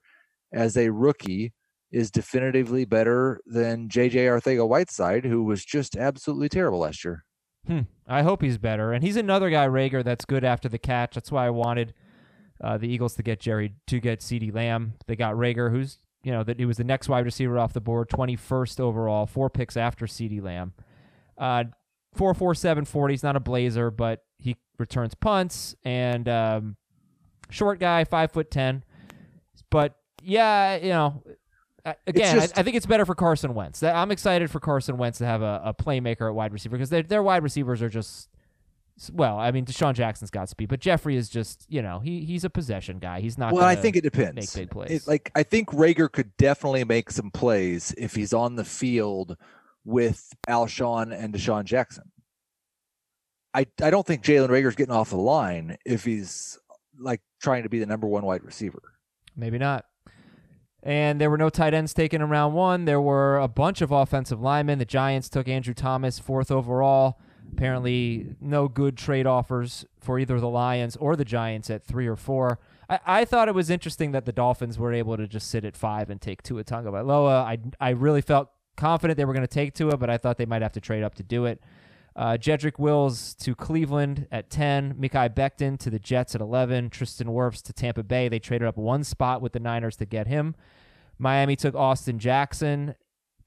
as 0.53 0.77
a 0.77 0.89
rookie 0.89 1.53
is 1.91 2.11
definitively 2.11 2.85
better 2.85 3.39
than 3.45 3.87
JJ 3.89 4.15
Arcega 4.25 4.67
Whiteside, 4.67 5.25
who 5.25 5.43
was 5.43 5.63
just 5.63 5.95
absolutely 5.95 6.49
terrible 6.49 6.79
last 6.79 7.03
year. 7.05 7.23
Hmm. 7.65 7.81
I 8.07 8.23
hope 8.23 8.41
he's 8.41 8.57
better. 8.57 8.93
And 8.93 9.03
he's 9.03 9.17
another 9.17 9.49
guy, 9.49 9.67
Reagor, 9.67 10.03
that's 10.03 10.25
good 10.25 10.43
after 10.43 10.69
the 10.69 10.77
catch. 10.77 11.15
That's 11.15 11.31
why 11.31 11.45
I 11.45 11.49
wanted 11.49 11.93
uh, 12.61 12.77
the 12.77 12.87
Eagles 12.87 13.15
to 13.15 13.23
get 13.23 13.39
Jerry 13.39 13.73
to 13.87 13.99
get 13.99 14.21
CeeDee 14.21 14.53
Lamb. 14.53 14.93
They 15.05 15.15
got 15.15 15.35
Reagor, 15.35 15.71
who's 15.71 15.99
you 16.23 16.31
know 16.31 16.43
that 16.43 16.59
he 16.59 16.65
was 16.65 16.77
the 16.77 16.83
next 16.83 17.07
wide 17.09 17.25
receiver 17.25 17.59
off 17.59 17.73
the 17.73 17.81
board, 17.81 18.09
21st 18.09 18.79
overall, 18.79 19.25
four 19.25 19.49
picks 19.49 19.77
after 19.77 20.05
CeeDee 20.05 20.41
Lamb. 20.41 20.73
Uh, 21.37 21.65
four 22.17 22.33
four 22.33 22.55
seven 22.55 22.85
forty. 22.85 23.13
He's 23.13 23.23
not 23.23 23.35
a 23.35 23.39
blazer, 23.39 23.91
but 23.91 24.23
he 24.39 24.57
returns 24.77 25.15
punts 25.15 25.75
and 25.83 26.27
um, 26.27 26.75
short 27.49 27.79
guy, 27.79 28.03
five 28.03 28.31
foot 28.31 28.51
ten. 28.51 28.83
But 29.69 29.95
yeah, 30.21 30.77
you 30.77 30.89
know, 30.89 31.23
again, 32.05 32.35
just, 32.35 32.57
I, 32.57 32.61
I, 32.61 32.63
think 32.63 32.75
it's 32.75 32.85
better 32.85 33.05
for 33.05 33.15
Carson 33.15 33.53
Wentz. 33.53 33.83
I'm 33.83 34.11
excited 34.11 34.49
for 34.49 34.59
Carson 34.59 34.97
Wentz 34.97 35.19
to 35.19 35.25
have 35.25 35.41
a, 35.41 35.61
a 35.65 35.73
playmaker 35.73 36.27
at 36.27 36.35
wide 36.35 36.53
receiver 36.53 36.77
because 36.77 36.89
their 36.89 37.23
wide 37.23 37.43
receivers 37.43 37.81
are 37.81 37.89
just. 37.89 38.29
Well, 39.13 39.37
I 39.37 39.51
mean, 39.51 39.63
DeSean 39.63 39.93
Jackson's 39.93 40.31
got 40.31 40.49
speed, 40.49 40.69
but 40.69 40.79
Jeffery 40.79 41.17
is 41.17 41.29
just, 41.29 41.67
you 41.69 41.83
know, 41.83 41.99
he 41.99 42.25
he's 42.25 42.43
a 42.43 42.49
possession 42.49 42.97
guy. 42.97 43.19
He's 43.19 43.37
not. 43.37 43.53
Well, 43.53 43.63
I 43.63 43.75
think 43.75 43.95
it 43.95 44.01
depends. 44.01 44.35
Make 44.35 44.53
big 44.53 44.71
plays. 44.71 44.89
It, 44.89 45.07
like 45.07 45.31
I 45.35 45.43
think 45.43 45.69
Reagor 45.69 46.11
could 46.11 46.35
definitely 46.37 46.83
make 46.83 47.11
some 47.11 47.29
plays 47.29 47.93
if 47.95 48.15
he's 48.15 48.33
on 48.33 48.55
the 48.55 48.63
field 48.65 49.37
with 49.87 50.33
Alshon 50.49 51.17
and 51.17 51.33
DeSean 51.33 51.63
Jackson. 51.63 52.03
I, 53.53 53.65
I 53.81 53.89
don't 53.89 54.05
think 54.05 54.21
Jalen 54.21 54.49
Reagor's 54.49 54.75
getting 54.75 54.93
off 54.93 55.09
the 55.09 55.17
line 55.17 55.77
if 55.85 56.03
he's 56.03 56.59
like 56.99 57.21
trying 57.41 57.63
to 57.63 57.69
be 57.69 57.79
the 57.79 57.85
number 57.85 58.05
one 58.05 58.25
wide 58.25 58.43
receiver. 58.43 58.81
Maybe 59.35 59.57
not. 59.57 59.85
And 60.83 61.19
there 61.21 61.29
were 61.29 61.37
no 61.37 61.49
tight 61.49 61.73
ends 61.73 61.93
taken 61.93 62.21
in 62.21 62.29
round 62.29 62.53
one. 62.53 62.83
There 62.83 62.99
were 62.99 63.37
a 63.37 63.47
bunch 63.47 63.81
of 63.81 63.91
offensive 63.91 64.41
linemen. 64.41 64.77
The 64.77 64.85
Giants 64.85 65.29
took 65.29 65.47
Andrew 65.47 65.73
Thomas, 65.73 66.19
fourth 66.19 66.51
overall. 66.51 67.19
Apparently, 67.53 68.35
no 68.41 68.67
good 68.67 68.97
trade 68.97 69.25
offers 69.25 69.85
for 70.01 70.19
either 70.19 70.37
the 70.39 70.49
Lions 70.49 70.97
or 70.97 71.15
the 71.15 71.25
Giants 71.25 71.69
at 71.69 71.85
three 71.85 72.07
or 72.07 72.17
four. 72.17 72.59
I, 72.89 72.99
I 73.05 73.25
thought 73.25 73.47
it 73.47 73.55
was 73.55 73.69
interesting 73.69 74.11
that 74.11 74.25
the 74.25 74.33
Dolphins 74.33 74.77
were 74.77 74.93
able 74.93 75.15
to 75.15 75.27
just 75.27 75.49
sit 75.49 75.63
at 75.63 75.77
five 75.77 76.09
and 76.09 76.19
take 76.19 76.43
Tua 76.43 76.65
Tagovailoa. 76.65 77.43
I, 77.43 77.57
I 77.79 77.89
really 77.91 78.21
felt 78.21 78.49
confident 78.77 79.17
they 79.17 79.25
were 79.25 79.33
going 79.33 79.41
to 79.41 79.47
take 79.47 79.73
Tua, 79.73 79.97
but 79.97 80.09
I 80.09 80.17
thought 80.17 80.37
they 80.37 80.45
might 80.45 80.61
have 80.61 80.73
to 80.73 80.81
trade 80.81 81.03
up 81.03 81.15
to 81.15 81.23
do 81.23 81.45
it. 81.45 81.61
Uh, 82.15 82.35
Jedrick 82.35 82.79
Wills 82.79 83.35
to 83.35 83.53
Cleveland 83.53 84.27
at 84.31 84.49
10. 84.49 84.95
Mekhi 84.95 85.35
Becton 85.35 85.77
to 85.77 85.91
the 85.91 85.99
Jets 85.99 86.33
at 86.33 86.41
11. 86.41 86.89
Tristan 86.89 87.27
Wirfs 87.27 87.61
to 87.63 87.73
Tampa 87.73 88.01
Bay. 88.01 88.27
They 88.27 88.39
traded 88.39 88.67
up 88.67 88.75
one 88.75 89.03
spot 89.03 89.41
with 89.41 89.51
the 89.51 89.59
Niners 89.59 89.97
to 89.97 90.05
get 90.05 90.25
him. 90.25 90.55
Miami 91.19 91.55
took 91.55 91.75
Austin 91.75 92.17
Jackson 92.17 92.95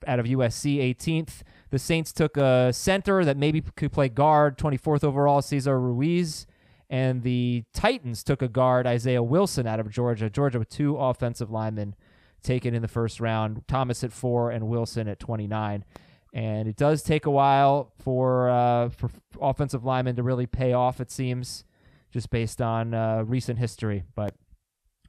out 0.06 0.20
of 0.20 0.26
USC 0.26 0.78
18th. 0.78 1.42
The 1.70 1.78
Saints 1.80 2.12
took 2.12 2.36
a 2.36 2.72
center 2.72 3.24
that 3.24 3.36
maybe 3.36 3.60
could 3.60 3.92
play 3.92 4.08
guard, 4.08 4.56
24th 4.56 5.02
overall, 5.02 5.42
Cesar 5.42 5.80
Ruiz. 5.80 6.46
And 6.88 7.22
the 7.22 7.64
Titans 7.72 8.22
took 8.24 8.40
a 8.40 8.48
guard, 8.48 8.86
Isaiah 8.86 9.22
Wilson, 9.22 9.66
out 9.66 9.80
of 9.80 9.90
Georgia. 9.90 10.30
Georgia 10.30 10.60
with 10.60 10.68
two 10.68 10.96
offensive 10.96 11.50
linemen 11.50 11.94
taken 12.42 12.74
in 12.74 12.82
the 12.82 12.88
first 12.88 13.20
round 13.20 13.62
Thomas 13.68 14.04
at 14.04 14.12
four 14.12 14.50
and 14.50 14.68
Wilson 14.68 15.08
at 15.08 15.18
29. 15.18 15.84
And 16.32 16.68
it 16.68 16.76
does 16.76 17.02
take 17.02 17.26
a 17.26 17.30
while 17.30 17.92
for 17.98 18.48
uh, 18.50 18.90
for 18.90 19.10
offensive 19.40 19.84
linemen 19.84 20.16
to 20.16 20.22
really 20.22 20.46
pay 20.46 20.72
off. 20.72 21.00
It 21.00 21.10
seems, 21.10 21.64
just 22.12 22.30
based 22.30 22.62
on 22.62 22.94
uh, 22.94 23.24
recent 23.26 23.58
history, 23.58 24.04
but 24.14 24.34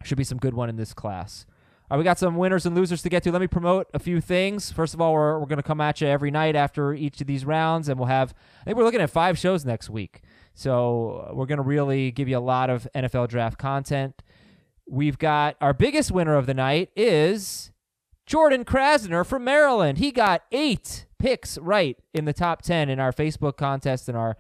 should 0.04 0.17
be 0.17 0.24
some 0.24 0.39
good 0.39 0.56
one 0.56 0.70
in 0.70 0.78
this 0.78 0.94
class. 0.94 1.46
All 1.91 1.98
right, 1.98 2.00
we 2.00 2.04
got 2.06 2.17
some 2.17 2.38
winners 2.38 2.65
and 2.65 2.74
losers 2.74 3.02
to 3.02 3.10
get 3.10 3.22
to. 3.24 3.32
Let 3.32 3.41
me 3.41 3.48
promote 3.48 3.88
a 3.94 4.00
few 4.00 4.22
things. 4.22 4.72
First 4.72 4.94
of 4.94 5.02
all, 5.02 5.13
we're, 5.13 5.38
we're 5.38 5.46
going 5.46 5.58
to 5.58 5.63
come 5.63 5.82
at 5.82 6.00
you 6.00 6.08
every 6.08 6.32
night 6.32 6.56
after 6.56 6.94
each 6.94 7.20
of 7.20 7.28
these 7.28 7.44
rounds, 7.44 7.89
and 7.89 8.00
we'll 8.00 8.08
have, 8.08 8.34
I 8.62 8.63
think 8.63 8.78
we're 8.78 8.86
looking 8.86 9.02
at 9.02 9.10
five 9.10 9.38
shows 9.38 9.65
next 9.65 9.89
week. 9.89 10.22
So 10.54 11.32
we're 11.34 11.48
going 11.48 11.58
to 11.58 11.63
really 11.63 12.12
give 12.12 12.30
you 12.30 12.38
a 12.38 12.39
lot 12.39 12.70
of 12.70 12.88
NFL 12.96 13.28
draft 13.28 13.58
content. 13.58 14.24
We've 14.91 15.17
got 15.17 15.56
our 15.62 15.73
biggest 15.73 16.12
winner 16.12 16.36
of 16.36 16.47
the 16.47 16.54
night 16.54 16.89
is 16.97 17.71
Jordan 18.25 18.65
Krasner 18.65 19.25
from 19.25 19.45
Maryland. 19.45 19.99
He 19.99 20.12
got 20.12 20.43
eight 20.51 21.06
picks 21.17 21.58
right 21.60 21.97
in 22.13 22.25
the 22.25 22.34
top 22.34 22.62
10 22.62 22.89
in 22.89 22.99
our 22.99 23.13
Facebook 23.13 23.56
contest 23.56 24.10
and 24.10 24.17
our 24.17 24.36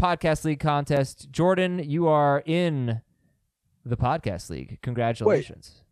podcast 0.00 0.44
league 0.44 0.60
contest. 0.60 1.32
Jordan, 1.32 1.80
you 1.80 2.06
are 2.06 2.44
in 2.46 3.02
the 3.84 3.96
podcast 3.96 4.48
league. 4.48 4.78
Congratulations. 4.80 5.82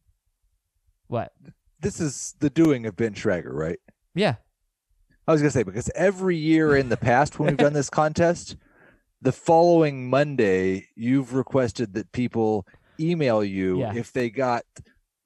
Wait. 1.09 1.19
What? 1.19 1.33
This 1.81 1.99
is 1.99 2.37
the 2.39 2.51
doing 2.51 2.87
of 2.87 2.95
Ben 2.95 3.15
Schrager, 3.15 3.53
right? 3.53 3.81
Yeah. 4.15 4.37
I 5.27 5.33
was 5.33 5.41
gonna 5.41 5.51
say 5.51 5.65
because 5.65 5.91
every 5.97 6.37
year 6.37 6.77
in 6.77 6.89
the 6.89 6.97
past 6.97 7.41
when 7.41 7.49
we've 7.49 7.57
done 7.57 7.73
this 7.73 7.91
contest, 7.91 8.55
the 9.21 9.33
following 9.33 10.09
Monday 10.09 10.87
you've 10.95 11.35
requested 11.35 11.95
that 11.95 12.13
people 12.13 12.65
email 13.01 13.43
you 13.45 13.81
Yeah. 13.81 13.95
if 13.95 14.13
they 14.13 14.31
got 14.31 14.65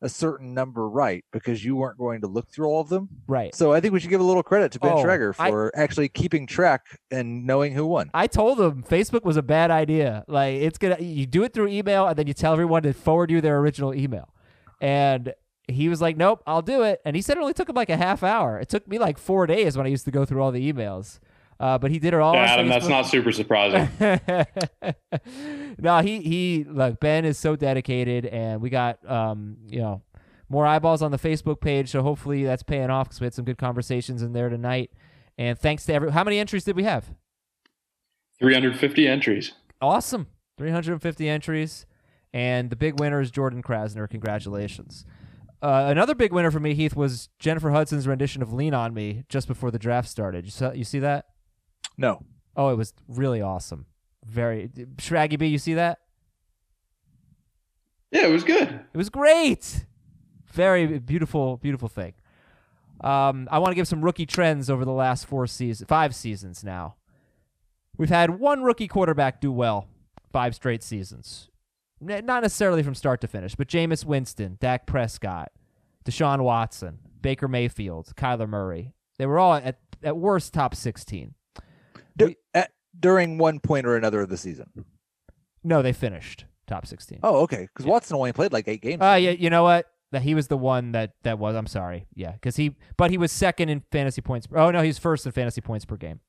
a 0.00 0.08
certain 0.08 0.54
number 0.54 0.88
right 0.88 1.24
because 1.32 1.64
you 1.64 1.74
weren't 1.74 1.98
going 1.98 2.20
to 2.20 2.28
look 2.28 2.48
through 2.52 2.66
all 2.68 2.80
of 2.80 2.88
them. 2.88 3.08
Right. 3.26 3.52
So 3.54 3.72
I 3.72 3.80
think 3.80 3.92
we 3.92 3.98
should 3.98 4.10
give 4.10 4.20
a 4.20 4.24
little 4.24 4.44
credit 4.44 4.70
to 4.72 4.78
Ben 4.78 4.92
Oh, 4.92 5.02
Schrager 5.02 5.34
I- 5.40 5.50
for 5.50 5.72
actually 5.74 6.08
keeping 6.08 6.46
track 6.46 6.86
and 7.10 7.44
knowing 7.44 7.72
who 7.72 7.84
won. 7.84 8.08
I 8.14 8.28
told 8.28 8.60
him 8.60 8.84
Facebook 8.84 9.24
was 9.24 9.36
a 9.36 9.42
bad 9.42 9.72
idea. 9.72 10.24
Like 10.28 10.54
it's 10.54 10.78
gonna 10.78 10.98
you 11.00 11.26
do 11.26 11.42
it 11.42 11.52
through 11.52 11.68
email 11.68 12.06
and 12.06 12.16
then 12.16 12.28
you 12.28 12.34
tell 12.34 12.52
everyone 12.52 12.84
to 12.84 12.92
forward 12.92 13.30
you 13.30 13.40
their 13.40 13.58
original 13.58 13.92
email. 13.92 14.32
And 14.80 15.34
he 15.66 15.88
was 15.88 16.00
like, 16.00 16.16
Nope, 16.16 16.44
I'll 16.46 16.62
do 16.62 16.82
it. 16.82 17.00
And 17.04 17.16
he 17.16 17.20
said 17.22 17.36
it 17.36 17.40
only 17.40 17.52
took 17.52 17.68
him 17.68 17.74
like 17.74 17.90
a 17.90 17.96
half 17.96 18.22
hour. 18.22 18.60
It 18.60 18.68
took 18.68 18.86
me 18.86 18.98
like 19.00 19.18
four 19.18 19.48
days 19.48 19.76
when 19.76 19.84
I 19.84 19.90
used 19.90 20.04
to 20.04 20.12
go 20.12 20.24
through 20.24 20.40
all 20.42 20.52
the 20.52 20.72
emails. 20.72 21.18
Uh, 21.60 21.76
but 21.76 21.90
he 21.90 21.98
did 21.98 22.14
it 22.14 22.20
all. 22.20 22.34
Yeah, 22.34 22.42
Adam, 22.42 22.68
that's 22.68 22.86
not 22.86 23.06
super 23.06 23.32
surprising. 23.32 23.88
no, 25.78 25.98
he 26.00 26.20
he 26.20 26.64
look 26.64 27.00
Ben 27.00 27.24
is 27.24 27.36
so 27.36 27.56
dedicated, 27.56 28.26
and 28.26 28.60
we 28.60 28.70
got 28.70 28.98
um 29.10 29.56
you 29.68 29.80
know 29.80 30.02
more 30.48 30.66
eyeballs 30.66 31.02
on 31.02 31.10
the 31.10 31.18
Facebook 31.18 31.60
page, 31.60 31.90
so 31.90 32.02
hopefully 32.02 32.44
that's 32.44 32.62
paying 32.62 32.90
off 32.90 33.08
because 33.08 33.20
we 33.20 33.24
had 33.24 33.34
some 33.34 33.44
good 33.44 33.58
conversations 33.58 34.22
in 34.22 34.32
there 34.32 34.48
tonight. 34.48 34.92
And 35.36 35.58
thanks 35.58 35.84
to 35.86 35.94
every. 35.94 36.12
How 36.12 36.22
many 36.22 36.38
entries 36.38 36.64
did 36.64 36.76
we 36.76 36.84
have? 36.84 37.12
350 38.38 39.08
entries. 39.08 39.52
Awesome, 39.80 40.28
350 40.58 41.28
entries, 41.28 41.86
and 42.32 42.70
the 42.70 42.76
big 42.76 43.00
winner 43.00 43.20
is 43.20 43.32
Jordan 43.32 43.62
Krasner. 43.62 44.08
Congratulations. 44.08 45.04
Uh, 45.60 45.86
another 45.88 46.14
big 46.14 46.32
winner 46.32 46.52
for 46.52 46.60
me, 46.60 46.74
Heath, 46.74 46.94
was 46.94 47.28
Jennifer 47.40 47.70
Hudson's 47.70 48.06
rendition 48.06 48.42
of 48.42 48.52
"Lean 48.52 48.74
on 48.74 48.94
Me" 48.94 49.24
just 49.28 49.48
before 49.48 49.72
the 49.72 49.78
draft 49.78 50.08
started. 50.08 50.44
You 50.44 50.52
saw, 50.52 50.72
you 50.72 50.84
see 50.84 51.00
that? 51.00 51.26
No. 51.98 52.22
Oh, 52.56 52.70
it 52.70 52.76
was 52.76 52.94
really 53.08 53.42
awesome. 53.42 53.84
Very 54.24 54.68
Shraggy 54.96 55.38
B. 55.38 55.46
You 55.48 55.58
see 55.58 55.74
that? 55.74 55.98
Yeah, 58.10 58.26
it 58.26 58.30
was 58.32 58.44
good. 58.44 58.68
It 58.68 58.96
was 58.96 59.10
great. 59.10 59.84
Very 60.52 60.98
beautiful, 60.98 61.58
beautiful 61.58 61.88
thing. 61.88 62.14
Um, 63.02 63.48
I 63.50 63.58
want 63.58 63.70
to 63.72 63.74
give 63.76 63.86
some 63.86 64.02
rookie 64.02 64.26
trends 64.26 64.70
over 64.70 64.84
the 64.84 64.92
last 64.92 65.26
four 65.26 65.46
seasons, 65.46 65.86
five 65.88 66.14
seasons 66.14 66.64
now. 66.64 66.96
We've 67.96 68.08
had 68.08 68.38
one 68.40 68.62
rookie 68.62 68.88
quarterback 68.88 69.40
do 69.40 69.52
well 69.52 69.86
five 70.32 70.54
straight 70.54 70.82
seasons. 70.82 71.48
N- 72.06 72.24
Not 72.24 72.42
necessarily 72.42 72.82
from 72.82 72.94
start 72.94 73.20
to 73.20 73.28
finish, 73.28 73.54
but 73.54 73.68
Jameis 73.68 74.04
Winston, 74.04 74.56
Dak 74.60 74.86
Prescott, 74.86 75.50
Deshaun 76.04 76.40
Watson, 76.42 76.98
Baker 77.20 77.48
Mayfield, 77.48 78.12
Kyler 78.16 78.48
Murray. 78.48 78.94
They 79.18 79.26
were 79.26 79.38
all 79.38 79.54
at, 79.54 79.78
at 80.02 80.16
worst 80.16 80.54
top 80.54 80.74
16. 80.74 81.34
Du- 82.18 82.34
at, 82.54 82.72
during 82.98 83.38
one 83.38 83.60
point 83.60 83.86
or 83.86 83.96
another 83.96 84.20
of 84.20 84.28
the 84.28 84.36
season. 84.36 84.84
No, 85.64 85.82
they 85.82 85.92
finished 85.92 86.44
top 86.66 86.86
16. 86.86 87.20
Oh, 87.22 87.42
okay. 87.42 87.68
Because 87.72 87.86
Watson 87.86 88.16
only 88.16 88.32
played 88.32 88.52
like 88.52 88.68
eight 88.68 88.82
games. 88.82 89.02
Uh, 89.02 89.18
yeah, 89.20 89.30
you 89.30 89.50
know 89.50 89.62
what? 89.62 89.86
That 90.10 90.22
he 90.22 90.34
was 90.34 90.48
the 90.48 90.56
one 90.56 90.92
that 90.92 91.12
that 91.22 91.38
was. 91.38 91.54
I'm 91.54 91.66
sorry. 91.66 92.06
Yeah, 92.14 92.32
because 92.32 92.56
he, 92.56 92.76
but 92.96 93.10
he 93.10 93.18
was 93.18 93.30
second 93.30 93.68
in 93.68 93.82
fantasy 93.92 94.22
points. 94.22 94.48
Oh 94.54 94.70
no, 94.70 94.80
he's 94.80 94.98
first 94.98 95.26
in 95.26 95.32
fantasy 95.32 95.60
points 95.60 95.84
per 95.84 95.96
game. 95.96 96.20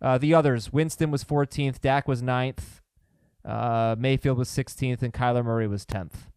Uh, 0.00 0.16
the 0.16 0.32
others: 0.32 0.72
Winston 0.72 1.10
was 1.10 1.24
14th, 1.24 1.80
Dak 1.80 2.06
was 2.06 2.22
9th, 2.22 2.80
uh, 3.44 3.96
Mayfield 3.98 4.38
was 4.38 4.48
16th, 4.48 5.02
and 5.02 5.12
Kyler 5.12 5.44
Murray 5.44 5.66
was 5.66 5.84
10th. 5.84 6.30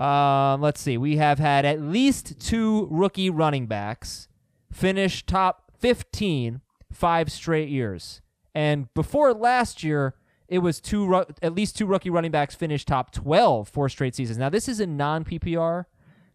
Um, 0.00 0.60
let's 0.60 0.80
see. 0.80 0.98
We 0.98 1.16
have 1.16 1.38
had 1.38 1.64
at 1.64 1.80
least 1.80 2.38
two 2.38 2.86
rookie 2.90 3.30
running 3.30 3.66
backs 3.66 4.28
finish 4.72 5.24
top 5.24 5.72
15 5.78 6.60
five 6.92 7.30
straight 7.30 7.68
years, 7.68 8.20
and 8.54 8.92
before 8.94 9.32
last 9.32 9.82
year, 9.82 10.14
it 10.48 10.58
was 10.58 10.80
two 10.80 11.14
at 11.42 11.54
least 11.54 11.78
two 11.78 11.86
rookie 11.86 12.10
running 12.10 12.32
backs 12.32 12.54
finished 12.54 12.88
top 12.88 13.12
12 13.12 13.68
four 13.68 13.88
straight 13.88 14.14
seasons. 14.14 14.38
Now 14.38 14.50
this 14.50 14.68
is 14.68 14.80
in 14.80 14.96
non 14.96 15.24
PPR, 15.24 15.84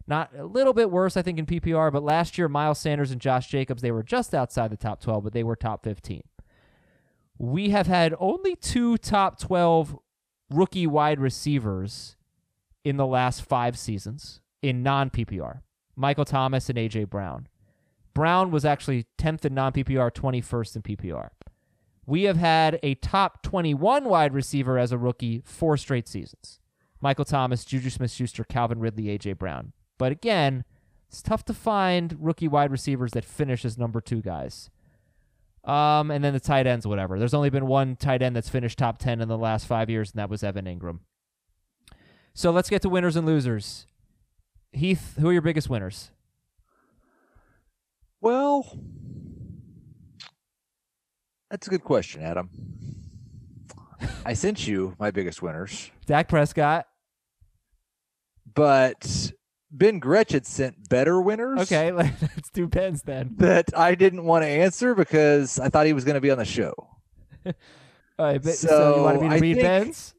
not 0.06 0.30
a 0.36 0.44
little 0.44 0.72
bit 0.72 0.90
worse 0.90 1.16
I 1.16 1.22
think 1.22 1.38
in 1.38 1.46
PPR, 1.46 1.92
but 1.92 2.02
last 2.02 2.38
year 2.38 2.48
Miles 2.48 2.78
Sanders 2.78 3.10
and 3.10 3.20
Josh 3.20 3.48
Jacobs 3.48 3.82
they 3.82 3.92
were 3.92 4.02
just 4.02 4.34
outside 4.34 4.70
the 4.70 4.76
top 4.76 5.00
12, 5.00 5.24
but 5.24 5.32
they 5.34 5.44
were 5.44 5.54
top 5.54 5.84
15. 5.84 6.22
We 7.38 7.70
have 7.70 7.86
had 7.86 8.14
only 8.18 8.56
two 8.56 8.96
top 8.96 9.38
12 9.38 9.98
rookie 10.50 10.86
wide 10.86 11.20
receivers 11.20 12.16
in 12.84 12.96
the 12.96 13.06
last 13.06 13.42
5 13.42 13.78
seasons 13.78 14.40
in 14.62 14.82
non 14.82 15.10
PPR. 15.10 15.60
Michael 15.94 16.24
Thomas 16.24 16.68
and 16.68 16.78
AJ 16.78 17.10
Brown. 17.10 17.48
Brown 18.16 18.50
was 18.50 18.64
actually 18.64 19.04
10th 19.18 19.44
in 19.44 19.52
non 19.52 19.72
PPR, 19.72 20.10
21st 20.10 20.76
in 20.76 20.82
PPR. 20.82 21.28
We 22.06 22.22
have 22.22 22.38
had 22.38 22.80
a 22.82 22.94
top 22.94 23.42
21 23.42 24.06
wide 24.06 24.32
receiver 24.32 24.78
as 24.78 24.90
a 24.90 24.96
rookie 24.96 25.42
four 25.44 25.76
straight 25.76 26.08
seasons. 26.08 26.58
Michael 26.98 27.26
Thomas, 27.26 27.62
Juju 27.62 27.90
Smith 27.90 28.10
Schuster, 28.10 28.42
Calvin 28.42 28.80
Ridley, 28.80 29.04
AJ 29.04 29.36
Brown. 29.36 29.74
But 29.98 30.12
again, 30.12 30.64
it's 31.10 31.20
tough 31.20 31.44
to 31.44 31.52
find 31.52 32.16
rookie 32.18 32.48
wide 32.48 32.70
receivers 32.70 33.10
that 33.12 33.26
finish 33.26 33.66
as 33.66 33.76
number 33.76 34.00
two 34.00 34.22
guys. 34.22 34.70
Um, 35.62 36.10
and 36.10 36.24
then 36.24 36.32
the 36.32 36.40
tight 36.40 36.66
ends, 36.66 36.86
whatever. 36.86 37.18
There's 37.18 37.34
only 37.34 37.50
been 37.50 37.66
one 37.66 37.96
tight 37.96 38.22
end 38.22 38.34
that's 38.34 38.48
finished 38.48 38.78
top 38.78 38.96
10 38.96 39.20
in 39.20 39.28
the 39.28 39.36
last 39.36 39.66
five 39.66 39.90
years, 39.90 40.12
and 40.12 40.18
that 40.18 40.30
was 40.30 40.42
Evan 40.42 40.64
Engram. 40.64 41.00
So 42.32 42.50
let's 42.50 42.70
get 42.70 42.80
to 42.80 42.88
winners 42.88 43.16
and 43.16 43.26
losers. 43.26 43.86
Heath, 44.72 45.16
who 45.18 45.28
are 45.28 45.34
your 45.34 45.42
biggest 45.42 45.68
winners? 45.68 46.12
Well, 48.26 48.66
that's 51.48 51.68
a 51.68 51.70
good 51.70 51.84
question, 51.84 52.22
Adam. 52.24 52.50
I 54.24 54.32
sent 54.32 54.66
you 54.66 54.96
my 54.98 55.12
biggest 55.12 55.42
winners, 55.42 55.92
Dak 56.06 56.26
Prescott. 56.28 56.88
but 58.52 59.30
Ben 59.70 60.00
Gretch 60.00 60.32
had 60.32 60.44
sent 60.44 60.88
better 60.88 61.20
winners. 61.22 61.60
Okay, 61.60 61.92
let's 61.92 62.50
do 62.52 62.66
Ben's 62.66 63.02
then. 63.02 63.36
That 63.36 63.66
I 63.78 63.94
didn't 63.94 64.24
want 64.24 64.42
to 64.42 64.48
answer 64.48 64.96
because 64.96 65.60
I 65.60 65.68
thought 65.68 65.86
he 65.86 65.92
was 65.92 66.02
going 66.04 66.16
to 66.16 66.20
be 66.20 66.32
on 66.32 66.38
the 66.38 66.44
show. 66.44 66.74
All 67.46 67.52
right, 68.18 68.42
but- 68.42 68.54
so, 68.54 68.96
you 68.96 69.02
wanted 69.02 69.22
me 69.22 69.28
to 69.28 69.34
I 69.36 69.38
read 69.38 69.54
think- 69.54 69.64
Ben's? 69.64 70.14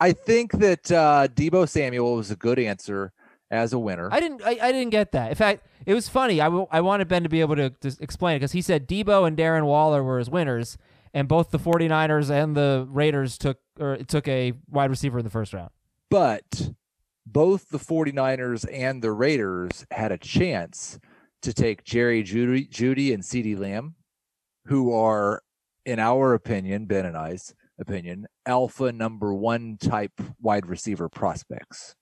I 0.00 0.10
think 0.10 0.50
that 0.58 0.90
uh, 0.90 1.28
Deebo 1.32 1.68
Samuel 1.68 2.16
was 2.16 2.32
a 2.32 2.36
good 2.36 2.58
answer 2.58 3.12
as 3.50 3.72
a 3.72 3.78
winner. 3.78 4.08
I 4.12 4.20
didn't. 4.20 4.42
I, 4.44 4.58
I 4.60 4.72
didn't 4.72 4.90
get 4.90 5.12
that. 5.12 5.30
In 5.30 5.34
fact, 5.36 5.66
it 5.84 5.94
was 5.94 6.08
funny. 6.08 6.40
I, 6.40 6.46
w- 6.46 6.66
I 6.70 6.80
wanted 6.80 7.08
Ben 7.08 7.22
to 7.22 7.28
be 7.28 7.40
able 7.40 7.56
to, 7.56 7.70
to 7.70 7.96
explain 8.00 8.36
it 8.36 8.38
because 8.40 8.52
he 8.52 8.62
said 8.62 8.88
Deebo 8.88 9.26
and 9.26 9.36
Darren 9.36 9.64
Waller 9.64 10.02
were 10.02 10.18
his 10.18 10.28
winners, 10.30 10.76
and 11.14 11.28
both 11.28 11.50
the 11.50 11.58
49ers 11.58 12.30
and 12.30 12.56
the 12.56 12.86
Raiders 12.90 13.38
took 13.38 13.58
or 13.78 13.98
took 13.98 14.26
a 14.26 14.52
wide 14.68 14.90
receiver 14.90 15.18
in 15.18 15.24
the 15.24 15.30
first 15.30 15.52
round. 15.52 15.70
but 16.10 16.70
both 17.28 17.68
the 17.70 17.78
49ers 17.78 18.64
and 18.72 19.02
the 19.02 19.10
Raiders 19.12 19.84
had 19.90 20.12
a 20.12 20.18
chance 20.18 20.98
to 21.42 21.52
take 21.52 21.82
Jerry 21.84 22.22
Jeudy, 22.22 22.68
Jeudy 22.70 23.12
and 23.12 23.22
CeeDee 23.22 23.58
Lamb, 23.58 23.96
who 24.66 24.94
are, 24.94 25.42
in 25.84 25.98
our 25.98 26.34
opinion, 26.34 26.86
Ben 26.86 27.04
and 27.04 27.16
I's 27.16 27.52
opinion, 27.80 28.26
alpha 28.46 28.92
number 28.92 29.34
one 29.34 29.76
type 29.76 30.12
wide 30.40 30.66
receiver 30.66 31.08
prospects. 31.08 31.96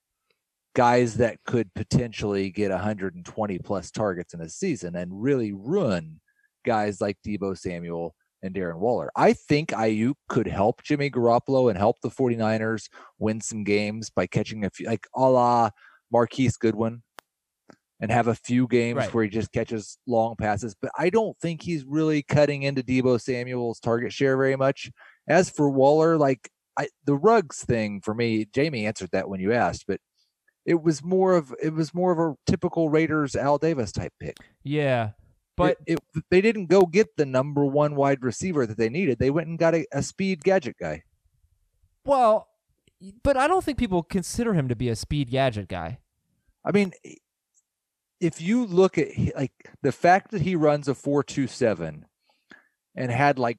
Guys 0.75 1.15
that 1.17 1.37
could 1.45 1.73
potentially 1.73 2.49
get 2.49 2.69
120 2.69 3.59
plus 3.59 3.91
targets 3.91 4.33
in 4.33 4.41
a 4.41 4.49
season 4.49 4.95
and 4.95 5.21
really 5.21 5.53
ruin 5.53 6.19
guys 6.65 6.99
like 6.99 7.17
Deebo 7.25 7.57
Samuel 7.57 8.13
and 8.43 8.53
Darren 8.53 8.79
Waller. 8.79 9.09
I 9.15 9.33
think 9.33 9.69
Aiyuk 9.69 10.15
could 10.27 10.47
help 10.47 10.83
Jimmy 10.83 11.09
Garoppolo 11.09 11.69
and 11.69 11.77
help 11.77 12.01
the 12.01 12.09
49ers 12.09 12.89
win 13.19 13.39
some 13.39 13.63
games 13.63 14.09
by 14.09 14.27
catching 14.27 14.65
a 14.65 14.69
few, 14.69 14.85
like 14.87 15.07
a 15.15 15.21
la 15.21 15.69
Marquise 16.11 16.57
Goodwin, 16.57 17.01
and 18.01 18.11
have 18.11 18.27
a 18.27 18.35
few 18.35 18.67
games 18.67 18.97
Right. 18.97 19.13
where 19.13 19.23
he 19.23 19.29
just 19.29 19.53
catches 19.53 19.97
long 20.05 20.35
passes. 20.35 20.75
But 20.79 20.91
I 20.97 21.09
don't 21.09 21.37
think 21.39 21.61
he's 21.61 21.85
really 21.85 22.21
cutting 22.21 22.63
into 22.63 22.83
Deebo 22.83 23.21
Samuel's 23.21 23.79
target 23.79 24.11
share 24.11 24.35
very 24.35 24.57
much. 24.57 24.91
As 25.27 25.49
for 25.49 25.69
Waller, 25.69 26.17
like 26.17 26.49
I, 26.77 26.89
the 27.05 27.15
Ruggs 27.15 27.63
thing 27.63 28.01
for 28.01 28.13
me, 28.13 28.45
Jamie 28.53 28.85
answered 28.85 29.11
that 29.13 29.29
when 29.29 29.39
you 29.39 29.53
asked, 29.53 29.85
but 29.87 30.01
it 30.65 30.81
was 30.81 31.03
more 31.03 31.35
of 31.35 31.53
it 31.61 31.73
was 31.73 31.93
more 31.93 32.11
of 32.11 32.19
a 32.19 32.35
typical 32.49 32.89
Raiders 32.89 33.35
Al 33.35 33.57
Davis 33.57 33.91
type 33.91 34.13
pick. 34.19 34.37
Yeah, 34.63 35.11
but 35.55 35.77
it, 35.85 35.99
it- 36.15 36.23
they 36.31 36.41
didn't 36.41 36.67
go 36.67 36.85
get 36.85 37.15
the 37.17 37.25
number 37.25 37.65
one 37.65 37.95
wide 37.95 38.23
receiver 38.23 38.65
that 38.65 38.77
they 38.77 38.89
needed. 38.89 39.19
They 39.19 39.29
went 39.31 39.47
and 39.47 39.59
got 39.59 39.75
a, 39.75 39.85
a 39.91 40.01
speed 40.03 40.43
gadget 40.43 40.75
guy. 40.79 41.03
well, 42.05 42.47
but 43.23 43.37
I 43.37 43.47
don't 43.47 43.63
think 43.63 43.77
people 43.77 44.01
consider 44.03 44.53
him 44.53 44.67
to 44.69 44.75
be 44.75 44.89
a 44.89 44.95
speed 44.95 45.29
gadget 45.29 45.67
guy. 45.67 45.99
I 46.63 46.71
mean, 46.71 46.93
if 48.19 48.41
you 48.41 48.65
look 48.65 48.97
at 48.97 49.09
like 49.35 49.51
the 49.83 49.91
fact 49.91 50.31
that 50.31 50.41
he 50.41 50.55
runs 50.55 50.87
a 50.87 50.95
four 50.95 51.21
two 51.23 51.45
seven 51.47 52.05
and 52.95 53.11
had 53.11 53.37
like 53.37 53.57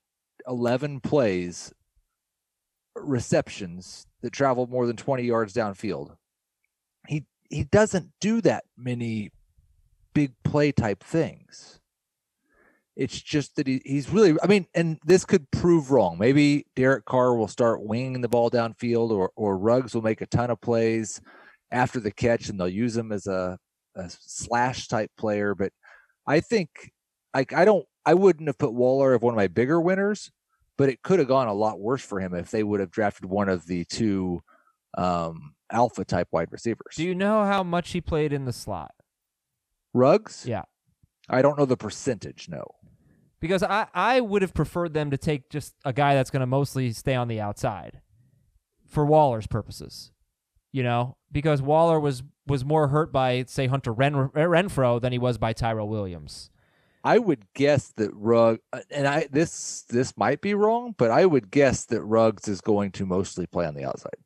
eleven 0.48 0.98
plays 1.00 1.72
receptions 2.94 4.06
that 4.22 4.32
traveled 4.32 4.70
more 4.70 4.86
than 4.86 4.96
twenty 4.96 5.24
yards 5.24 5.52
downfield, 5.54 6.16
he 7.50 7.64
doesn't 7.64 8.10
do 8.20 8.40
that 8.42 8.64
many 8.76 9.30
big 10.14 10.32
play 10.44 10.72
type 10.72 11.02
things. 11.02 11.80
It's 12.96 13.20
just 13.20 13.56
that 13.56 13.66
he, 13.66 13.82
he's 13.84 14.08
really, 14.08 14.36
I 14.42 14.46
mean, 14.46 14.66
and 14.74 14.98
this 15.04 15.26
could 15.26 15.50
prove 15.50 15.90
wrong. 15.90 16.16
Maybe 16.18 16.66
Derek 16.74 17.04
Carr 17.04 17.36
will 17.36 17.48
start 17.48 17.82
winging 17.82 18.22
the 18.22 18.28
ball 18.28 18.50
downfield, 18.50 19.10
or 19.10 19.30
or 19.36 19.58
Ruggs 19.58 19.94
will 19.94 20.02
make 20.02 20.22
a 20.22 20.26
ton 20.26 20.50
of 20.50 20.60
plays 20.62 21.20
after 21.70 22.00
the 22.00 22.10
catch, 22.10 22.48
and 22.48 22.58
they'll 22.58 22.68
use 22.68 22.96
him 22.96 23.12
as 23.12 23.26
a, 23.26 23.58
a 23.96 24.08
slash 24.08 24.88
type 24.88 25.10
player. 25.18 25.54
But 25.54 25.72
I 26.26 26.40
think, 26.40 26.90
like, 27.34 27.52
I 27.52 27.66
don't, 27.66 27.84
I 28.06 28.14
wouldn't 28.14 28.48
have 28.48 28.56
put 28.56 28.72
Waller 28.72 29.14
as 29.14 29.20
one 29.20 29.34
of 29.34 29.36
my 29.36 29.48
bigger 29.48 29.78
winners, 29.78 30.30
but 30.78 30.88
it 30.88 31.02
could 31.02 31.18
have 31.18 31.28
gone 31.28 31.48
a 31.48 31.54
lot 31.54 31.78
worse 31.80 32.02
for 32.02 32.18
him 32.18 32.34
if 32.34 32.50
they 32.50 32.62
would 32.62 32.80
have 32.80 32.90
drafted 32.90 33.26
one 33.26 33.50
of 33.50 33.66
the 33.66 33.84
two 33.84 34.40
um, 34.96 35.54
alpha 35.70 36.04
type 36.04 36.28
wide 36.32 36.48
receivers. 36.50 36.94
Do 36.96 37.04
you 37.04 37.14
know 37.14 37.44
how 37.44 37.62
much 37.62 37.90
he 37.92 38.00
played 38.00 38.32
in 38.32 38.44
the 38.44 38.52
slot? 38.52 38.92
Ruggs? 39.92 40.44
Yeah. 40.46 40.62
I 41.28 41.42
don't 41.42 41.58
know 41.58 41.64
the 41.64 41.76
percentage. 41.76 42.48
No. 42.48 42.64
Because 43.40 43.62
I, 43.62 43.86
I 43.94 44.20
would 44.20 44.42
have 44.42 44.54
preferred 44.54 44.94
them 44.94 45.10
to 45.10 45.18
take 45.18 45.50
just 45.50 45.74
a 45.84 45.92
guy 45.92 46.14
that's 46.14 46.30
going 46.30 46.40
to 46.40 46.46
mostly 46.46 46.92
stay 46.92 47.14
on 47.14 47.28
the 47.28 47.40
outside 47.40 48.00
for 48.86 49.04
Waller's 49.04 49.46
purposes. 49.46 50.12
You 50.72 50.82
know, 50.82 51.16
because 51.32 51.62
Waller 51.62 51.98
was 51.98 52.22
was 52.46 52.64
more 52.64 52.88
hurt 52.88 53.12
by 53.12 53.44
say 53.46 53.66
Hunter 53.66 53.92
Ren, 53.92 54.14
Renfrow 54.14 55.00
than 55.00 55.12
he 55.12 55.18
was 55.18 55.38
by 55.38 55.52
Tyrell 55.52 55.88
Williams. 55.88 56.50
I 57.02 57.18
would 57.18 57.44
guess 57.54 57.92
that 57.96 58.10
Ruggs, 58.12 58.60
and 58.90 59.06
I 59.06 59.28
this 59.30 59.84
this 59.88 60.16
might 60.16 60.40
be 60.40 60.54
wrong, 60.54 60.94
but 60.98 61.10
I 61.10 61.24
would 61.24 61.50
guess 61.50 61.86
that 61.86 62.02
Ruggs 62.02 62.48
is 62.48 62.60
going 62.60 62.90
to 62.92 63.06
mostly 63.06 63.46
play 63.46 63.64
on 63.64 63.74
the 63.74 63.84
outside. 63.84 64.16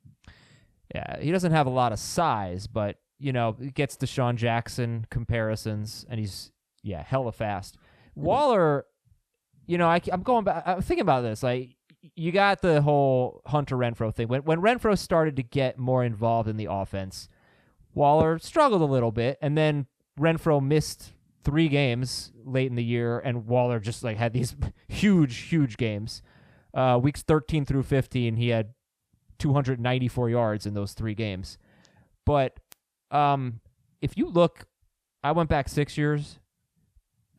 Yeah, 0.93 1.19
he 1.19 1.31
doesn't 1.31 1.51
have 1.51 1.67
a 1.67 1.71
lot 1.71 1.93
of 1.93 1.99
size, 1.99 2.67
but 2.67 2.97
you 3.19 3.31
know, 3.31 3.55
he 3.59 3.69
gets 3.69 3.97
Sean 4.09 4.35
Jackson 4.35 5.05
comparisons, 5.09 6.05
and 6.09 6.19
he's 6.19 6.51
yeah, 6.83 7.03
hella 7.03 7.31
fast. 7.31 7.77
Waller, 8.15 8.85
you 9.67 9.77
know, 9.77 9.87
I, 9.87 10.01
am 10.11 10.23
going 10.23 10.43
back. 10.43 10.63
I'm 10.65 10.81
thinking 10.81 11.03
about 11.03 11.21
this. 11.21 11.43
Like, 11.43 11.75
you 12.15 12.31
got 12.31 12.61
the 12.61 12.81
whole 12.81 13.41
Hunter 13.45 13.77
Renfrow 13.77 14.13
thing. 14.13 14.27
When 14.27 14.43
when 14.43 14.59
Renfrow 14.61 14.97
started 14.97 15.35
to 15.37 15.43
get 15.43 15.77
more 15.77 16.03
involved 16.03 16.49
in 16.49 16.57
the 16.57 16.67
offense, 16.69 17.29
Waller 17.93 18.39
struggled 18.39 18.81
a 18.81 18.85
little 18.85 19.11
bit, 19.11 19.37
and 19.41 19.57
then 19.57 19.85
Renfrow 20.19 20.61
missed 20.61 21.13
three 21.43 21.67
games 21.67 22.31
late 22.43 22.69
in 22.69 22.75
the 22.75 22.83
year, 22.83 23.19
and 23.19 23.47
Waller 23.47 23.79
just 23.79 24.03
like 24.03 24.17
had 24.17 24.33
these 24.33 24.55
huge, 24.87 25.37
huge 25.37 25.77
games. 25.77 26.21
Uh, 26.73 26.97
weeks 27.01 27.21
13 27.21 27.65
through 27.65 27.83
15, 27.83 28.37
he 28.37 28.49
had 28.49 28.73
294 29.41 30.29
yards 30.29 30.65
in 30.67 30.75
those 30.75 30.93
three 30.93 31.15
games. 31.15 31.57
But 32.25 32.59
um, 33.09 33.59
if 33.99 34.15
you 34.15 34.29
look, 34.29 34.67
I 35.23 35.31
went 35.31 35.49
back 35.49 35.67
six 35.67 35.97
years. 35.97 36.37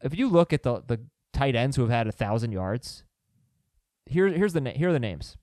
If 0.03 0.19
you 0.19 0.29
look 0.29 0.53
at 0.53 0.65
the 0.65 0.83
the 0.85 1.01
tight 1.33 1.55
ends 1.55 1.77
who 1.77 1.83
have 1.83 1.91
had 1.91 2.07
a 2.09 2.12
thousand 2.12 2.51
yards, 2.51 3.05
here 4.07 4.27
here's 4.27 4.53
the 4.53 4.71
here 4.71 4.88
are 4.88 4.93
the 4.93 4.99
names: 4.99 5.37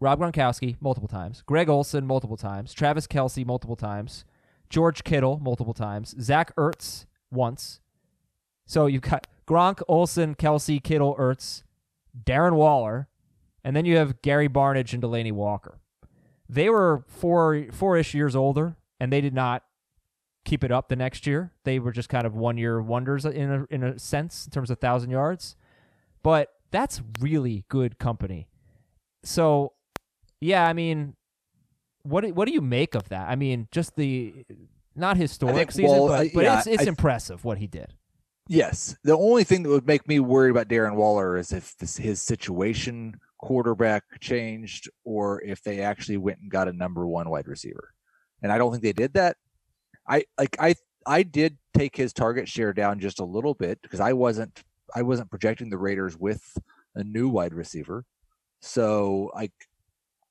Rob 0.00 0.18
Gronkowski 0.18 0.76
multiple 0.80 1.08
times, 1.08 1.42
Greg 1.46 1.68
Olsen 1.68 2.04
multiple 2.04 2.36
times, 2.36 2.74
Travis 2.74 3.06
Kelce 3.06 3.46
multiple 3.46 3.76
times, 3.76 4.24
George 4.68 5.04
Kittle 5.04 5.38
multiple 5.38 5.74
times, 5.74 6.16
Zach 6.20 6.54
Ertz 6.56 7.06
once. 7.30 7.80
So 8.66 8.86
you've 8.86 9.02
got 9.02 9.28
Gronk, 9.46 9.82
Olsen, 9.86 10.34
Kelce, 10.34 10.82
Kittle, 10.82 11.14
Ertz, 11.16 11.62
Darren 12.24 12.54
Waller, 12.54 13.08
and 13.64 13.74
then 13.74 13.84
you 13.84 13.96
have 13.96 14.22
Gary 14.22 14.48
Barnidge 14.48 14.92
and 14.92 15.02
Delanie 15.02 15.32
Walker. 15.32 15.80
They 16.48 16.68
were 16.68 17.04
four 17.08 17.66
four 17.72 17.96
ish 17.96 18.14
years 18.14 18.36
older, 18.36 18.76
and 19.00 19.12
they 19.12 19.20
did 19.20 19.34
not 19.34 19.64
keep 20.44 20.62
it 20.62 20.70
up 20.70 20.88
the 20.88 20.96
next 20.96 21.26
year. 21.26 21.52
They 21.64 21.78
were 21.78 21.90
just 21.90 22.10
kind 22.10 22.26
of 22.26 22.36
one 22.36 22.58
year 22.58 22.80
wonders 22.80 23.24
in 23.24 23.50
a 23.50 23.66
in 23.74 23.82
a 23.82 23.98
sense 23.98 24.44
in 24.44 24.52
terms 24.52 24.70
of 24.70 24.78
thousand 24.78 25.10
yards. 25.10 25.56
But 26.22 26.52
that's 26.70 27.02
really 27.20 27.64
good 27.68 27.98
company. 27.98 28.48
So 29.22 29.72
yeah, 30.40 30.66
I 30.66 30.74
mean, 30.74 31.16
what 32.02 32.30
what 32.32 32.46
do 32.46 32.52
you 32.52 32.60
make 32.60 32.94
of 32.94 33.08
that? 33.08 33.28
I 33.28 33.36
mean, 33.36 33.68
just 33.72 33.96
the 33.96 34.44
not 34.94 35.16
historic 35.16 35.56
think, 35.56 35.72
season, 35.72 35.90
well, 35.90 36.08
but, 36.08 36.26
uh, 36.26 36.30
but 36.34 36.44
yeah, 36.44 36.58
it's 36.58 36.66
it's 36.66 36.82
I, 36.82 36.86
impressive 36.86 37.44
what 37.44 37.58
he 37.58 37.66
did. 37.66 37.94
Yes, 38.48 38.94
the 39.04 39.16
only 39.16 39.44
thing 39.44 39.62
that 39.62 39.70
would 39.70 39.86
make 39.86 40.06
me 40.06 40.20
worried 40.20 40.50
about 40.50 40.68
Darren 40.68 40.96
Waller 40.96 41.36
is 41.38 41.50
if 41.50 41.76
this, 41.78 41.96
his 41.96 42.20
situation 42.20 43.18
quarterback 43.38 44.04
changed 44.20 44.90
or 45.04 45.42
if 45.42 45.62
they 45.62 45.80
actually 45.80 46.18
went 46.18 46.40
and 46.40 46.50
got 46.50 46.68
a 46.68 46.72
number 46.72 47.06
one 47.06 47.30
wide 47.30 47.48
receiver. 47.48 47.94
And 48.42 48.52
I 48.52 48.58
don't 48.58 48.70
think 48.70 48.82
they 48.82 48.92
did 48.92 49.14
that. 49.14 49.36
I 50.06 50.24
like 50.38 50.56
I 50.60 50.74
I 51.06 51.22
did 51.22 51.56
take 51.72 51.96
his 51.96 52.12
target 52.12 52.48
share 52.48 52.74
down 52.74 53.00
just 53.00 53.20
a 53.20 53.24
little 53.24 53.54
bit 53.54 53.80
because 53.80 54.00
I 54.00 54.12
wasn't 54.12 54.62
I 54.94 55.02
wasn't 55.02 55.30
projecting 55.30 55.70
the 55.70 55.78
Raiders 55.78 56.16
with 56.18 56.42
a 56.94 57.02
new 57.02 57.30
wide 57.30 57.54
receiver. 57.54 58.04
So 58.60 59.30
like 59.34 59.52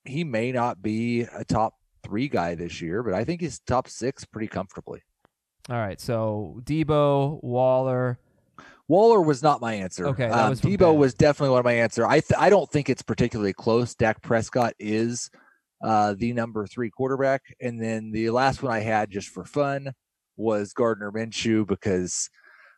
he 0.06 0.24
may 0.24 0.52
not 0.52 0.84
be 0.84 1.22
a 1.22 1.44
top 1.44 1.76
three 2.04 2.28
guy 2.28 2.54
this 2.54 2.80
year, 2.82 3.02
but 3.02 3.16
I 3.16 3.24
think 3.24 3.42
he's 3.42 3.60
top 3.60 3.88
six 3.88 4.24
pretty 4.26 4.48
comfortably. 4.48 5.02
All 5.70 5.78
right. 5.78 6.00
So 6.00 6.60
Deebo, 6.64 7.42
Waller, 7.44 8.20
Waller 8.88 9.22
was 9.22 9.42
not 9.42 9.62
my 9.62 9.74
answer. 9.76 10.08
Okay, 10.08 10.28
um, 10.28 10.50
was 10.50 10.62
Deebo 10.62 10.96
was 10.96 11.14
definitely 11.14 11.52
one 11.52 11.60
of 11.60 11.66
my 11.66 11.74
answer. 11.74 12.06
I 12.06 12.20
th- 12.20 12.38
I 12.38 12.50
don't 12.50 12.70
think 12.70 12.90
it's 12.90 13.02
particularly 13.02 13.54
close. 13.54 13.96
Dak 13.96 14.22
Prescott 14.22 14.74
is 14.78 15.30
uh, 15.84 16.16
the 16.18 16.34
number 16.34 16.68
three 16.68 16.90
quarterback, 16.90 17.42
and 17.62 17.82
then 17.82 18.12
the 18.12 18.30
last 18.30 18.62
one 18.62 18.74
I 18.74 18.80
had 18.80 19.10
just 19.10 19.30
for 19.30 19.46
fun 19.46 19.94
was 20.36 20.74
Gardner 20.74 21.12
Minshew 21.12 21.66
because 21.66 22.30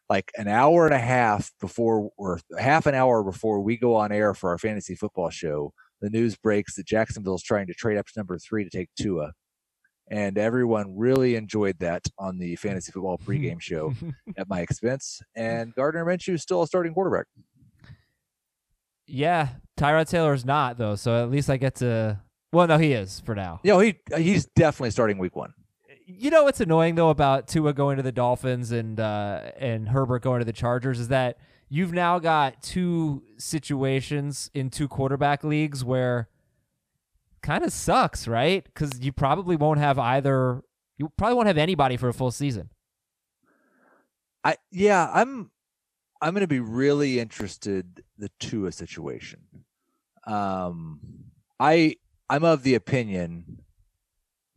like 0.08 0.32
an 0.38 0.48
hour 0.48 0.86
and 0.86 0.93
a 0.93 1.00
half 1.00 1.52
before 1.60 2.12
or 2.17 2.39
half 2.60 2.86
an 2.86 2.93
hour 2.93 3.24
before 3.24 3.62
we 3.62 3.76
go 3.76 3.95
on 3.95 4.12
air 4.12 4.36
for 4.36 4.52
our 4.52 4.60
fantasy 4.60 4.93
football 4.93 5.32
show, 5.32 5.74
the 6.02 6.12
news 6.12 6.36
breaks 6.36 6.76
that 6.76 6.86
Jacksonville 6.86 7.36
is 7.36 7.41
trying 7.41 7.65
to 7.65 7.74
trade 7.74 7.98
up 7.98 8.06
to 8.06 8.13
number 8.17 8.38
three 8.38 8.63
to 8.63 8.69
take 8.69 8.89
Tua 8.95 9.34
and 10.10 10.38
everyone 10.38 10.98
really 10.98 11.36
enjoyed 11.36 11.80
that 11.80 12.08
on 12.18 12.38
the 12.38 12.56
fantasy 12.56 12.91
football 12.91 13.18
pregame 13.26 13.62
show 13.62 13.94
at 14.38 14.48
my 14.50 14.62
expense. 14.62 15.22
And 15.36 15.74
Gardner 15.76 16.06
Minshew 16.06 16.36
is 16.36 16.41
still 16.41 16.62
a 16.62 16.68
starting 16.68 16.94
quarterback. 16.94 17.26
Yeah, 19.08 19.50
Tyrod 19.78 20.10
Taylor's 20.10 20.46
not 20.46 20.78
though, 20.78 20.96
so 20.96 21.22
at 21.22 21.30
least 21.30 21.50
I 21.50 21.58
get 21.58 21.76
to. 21.76 22.22
Well, 22.52 22.68
no, 22.68 22.78
he 22.78 22.94
is 22.94 23.20
for 23.20 23.36
now. 23.36 23.60
You 23.63 23.74
know, 23.74 23.80
he 23.80 24.00
he's 24.18 24.46
definitely 24.46 24.91
starting 24.91 25.18
week 25.18 25.36
one. 25.36 25.54
You 26.08 26.30
know 26.30 26.44
what's 26.44 26.62
annoying 26.62 26.96
though 26.96 27.10
about 27.10 27.48
Tua 27.48 27.74
going 27.74 27.98
to 27.98 28.04
the 28.04 28.12
Dolphins 28.12 28.72
and 28.72 29.00
uh, 29.00 29.52
and 29.60 29.89
Herbert 29.89 30.24
going 30.24 30.39
to 30.39 30.46
the 30.46 30.54
Chargers 30.54 31.00
is 31.00 31.10
that 31.10 31.38
you've 31.70 31.94
now 31.94 32.20
got 32.20 32.62
two 32.62 33.24
situations 33.38 34.50
in 34.54 34.70
two 34.70 34.88
quarterback 34.88 35.44
leagues 35.44 35.84
where 35.84 36.30
kind 37.46 37.64
of 37.64 37.72
sucks, 37.72 38.28
right? 38.28 38.66
Because 38.66 39.00
you 39.00 39.14
probably 39.14 39.56
won't 39.56 39.80
have 39.80 40.00
either. 40.00 40.64
You 40.98 41.12
probably 41.16 41.36
won't 41.36 41.48
have 41.48 41.58
anybody 41.58 41.96
for 41.96 42.10
a 42.10 42.14
full 42.14 42.32
season. 42.32 42.70
I 44.44 44.58
yeah, 44.72 45.10
I'm 45.14 45.52
I'm 46.22 46.34
going 46.34 46.42
to 46.42 46.48
be 46.48 46.60
really 46.60 47.20
interested 47.20 48.04
the 48.18 48.32
Tua 48.40 48.72
situation. 48.72 49.42
Um, 50.26 51.00
I 51.60 51.96
I'm 52.30 52.44
of 52.44 52.64
the 52.64 52.74
opinion 52.74 53.62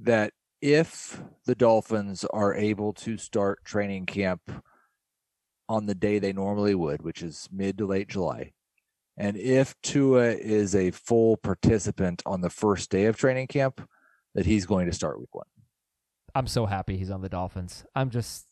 that 0.01 0.33
if 0.63 1.21
the 1.45 1.55
Dolphins 1.55 2.25
are 2.33 2.55
able 2.55 2.93
to 2.95 3.19
start 3.19 3.65
training 3.65 4.07
camp 4.07 4.65
on 5.69 5.87
the 5.87 5.95
day 5.95 6.19
they 6.19 6.33
normally 6.33 6.75
would, 6.75 7.03
which 7.03 7.23
is 7.23 7.49
mid 7.53 7.77
to 7.79 7.87
late 7.87 8.09
July, 8.09 8.53
and 9.19 9.37
if 9.37 9.75
Tua 9.83 10.31
is 10.31 10.77
a 10.77 10.93
full 10.93 11.37
participant 11.37 12.23
on 12.25 12.41
the 12.41 12.51
first 12.51 12.89
day 12.89 13.07
of 13.07 13.17
training 13.17 13.49
camp, 13.49 13.87
that 14.35 14.47
he's 14.47 14.65
going 14.65 14.87
to 14.87 14.93
start 14.93 15.19
week 15.19 15.35
one. 15.35 15.47
I'm 16.35 16.47
so 16.47 16.67
happy 16.67 16.97
he's 16.97 17.11
on 17.11 17.21
the 17.21 17.29
Dolphins. 17.29 17.85
I'm 17.97 18.11
just, 18.11 18.47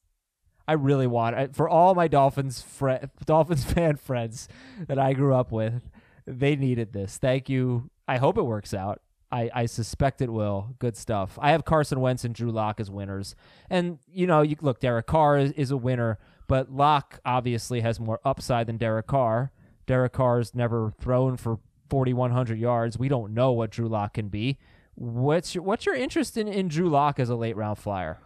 I 0.66 0.72
really 0.72 1.06
want 1.06 1.54
for 1.54 1.68
all 1.68 1.94
my 1.94 2.08
Dolphins 2.08 2.62
fr- 2.62 3.06
Dolphins 3.24 3.64
fan 3.72 3.96
friends 3.96 4.48
that 4.88 4.98
I 4.98 5.12
grew 5.12 5.34
up 5.34 5.52
with. 5.52 5.88
They 6.26 6.56
needed 6.56 6.92
this. 6.92 7.16
Thank 7.16 7.48
you. 7.48 7.88
I 8.08 8.16
hope 8.16 8.36
it 8.36 8.42
works 8.42 8.74
out. 8.74 9.00
I, 9.30 9.50
I 9.54 9.66
suspect 9.66 10.20
it 10.20 10.32
will. 10.32 10.74
Good 10.80 10.96
stuff. 10.96 11.38
I 11.40 11.52
have 11.52 11.64
Carson 11.64 12.00
Wentz 12.00 12.24
and 12.24 12.34
Drew 12.34 12.50
Lock 12.50 12.80
as 12.80 12.90
winners. 12.90 13.36
And, 13.70 13.98
you 14.08 14.26
know, 14.26 14.42
you 14.42 14.56
look, 14.60 14.80
Derek 14.80 15.06
Carr 15.06 15.38
is, 15.38 15.52
is 15.52 15.70
a 15.70 15.76
winner, 15.76 16.18
but 16.48 16.72
Lock 16.72 17.20
obviously 17.24 17.82
has 17.82 18.00
more 18.00 18.20
upside 18.24 18.66
than 18.66 18.76
Derek 18.76 19.06
Carr. 19.06 19.52
Derek 19.86 20.12
Carr's 20.12 20.54
never 20.54 20.92
thrown 20.98 21.36
for 21.36 21.58
4,100 21.88 22.58
yards. 22.58 22.98
We 22.98 23.08
don't 23.08 23.32
know 23.32 23.52
what 23.52 23.70
Drew 23.70 23.88
Lock 23.88 24.14
can 24.14 24.28
be. 24.28 24.58
What's 24.94 25.54
your, 25.54 25.62
what's 25.62 25.86
your 25.86 25.94
interest 25.94 26.36
in, 26.36 26.48
in 26.48 26.68
Drew 26.68 26.88
Lock 26.88 27.20
as 27.20 27.28
a 27.28 27.36
late 27.36 27.56
round 27.56 27.78
flyer? 27.78 28.18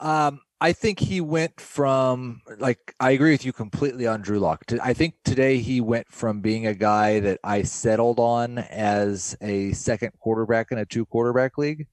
Um, 0.00 0.40
I 0.60 0.72
think 0.72 1.00
he 1.00 1.20
went 1.20 1.60
from 1.60 2.40
like 2.58 2.94
I 3.00 3.10
agree 3.10 3.32
with 3.32 3.44
you 3.44 3.52
completely 3.52 4.06
on 4.06 4.22
Drew 4.22 4.38
Lock. 4.38 4.64
I 4.80 4.92
think 4.94 5.14
today 5.24 5.58
he 5.58 5.80
went 5.80 6.08
from 6.08 6.40
being 6.40 6.68
a 6.68 6.74
guy 6.74 7.18
that 7.18 7.40
I 7.42 7.62
settled 7.62 8.20
on 8.20 8.58
as 8.58 9.36
a 9.40 9.72
second 9.72 10.12
quarterback 10.20 10.70
in 10.70 10.78
a 10.78 10.86
two 10.86 11.04
quarterback 11.04 11.58
league 11.58 11.88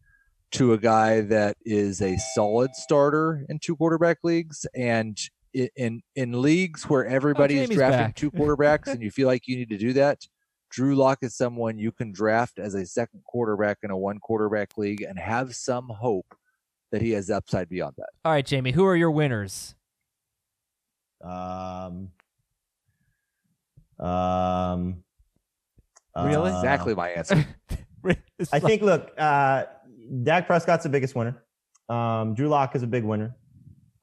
to 0.52 0.74
a 0.74 0.78
guy 0.78 1.22
that 1.22 1.58
is 1.66 2.00
a 2.02 2.18
solid 2.36 2.76
starter 2.76 3.44
in 3.50 3.58
two 3.58 3.76
quarterback 3.76 4.20
leagues 4.24 4.68
and 4.76 5.18
in 5.54 6.02
in 6.16 6.42
leagues 6.42 6.84
where 6.90 7.06
everybody's 7.06 7.70
is 7.70 7.76
drafting 7.76 8.08
back. 8.08 8.16
two 8.16 8.32
quarterbacks 8.32 8.88
and 8.88 9.02
you 9.02 9.12
feel 9.12 9.28
like 9.28 9.48
you 9.48 9.56
need 9.58 9.70
to 9.70 9.78
do 9.78 9.94
that. 9.94 10.20
Drew 10.70 10.96
Lock 10.96 11.20
is 11.24 11.36
someone 11.36 11.80
you 11.80 11.92
can 11.92 12.12
draft 12.12 12.60
as 12.60 12.76
a 12.76 12.86
second 12.86 13.24
quarterback 13.26 13.80
in 13.82 13.90
a 13.90 13.98
one 13.98 14.20
quarterback 14.20 14.78
league 14.78 15.02
and 15.02 15.18
have 15.18 15.56
some 15.56 15.88
hope 15.90 16.36
that 16.92 17.02
he 17.02 17.12
has 17.12 17.30
upside 17.32 17.70
beyond 17.70 17.96
that. 17.98 18.10
All 18.24 18.32
right, 18.32 18.46
Jamie, 18.46 18.72
who 18.72 18.86
are 18.86 18.96
your 18.96 19.10
winners? 19.12 19.74
Um. 21.24 22.12
Um. 24.00 25.04
Really? 26.16 26.52
uh, 26.52 26.58
Exactly 26.60 26.96
my 26.96 27.10
answer. 27.10 27.46
I 28.52 28.60
think. 28.60 28.82
Look, 28.82 29.12
uh, 29.18 29.66
Dak 30.24 30.48
Prescott's 30.48 30.84
the 30.84 30.90
biggest 30.90 31.16
winner. 31.16 31.44
Um, 31.90 32.34
Drew 32.36 32.48
Lock 32.48 32.76
is 32.76 32.84
a 32.84 32.88
big 32.88 33.04
winner. 33.04 33.36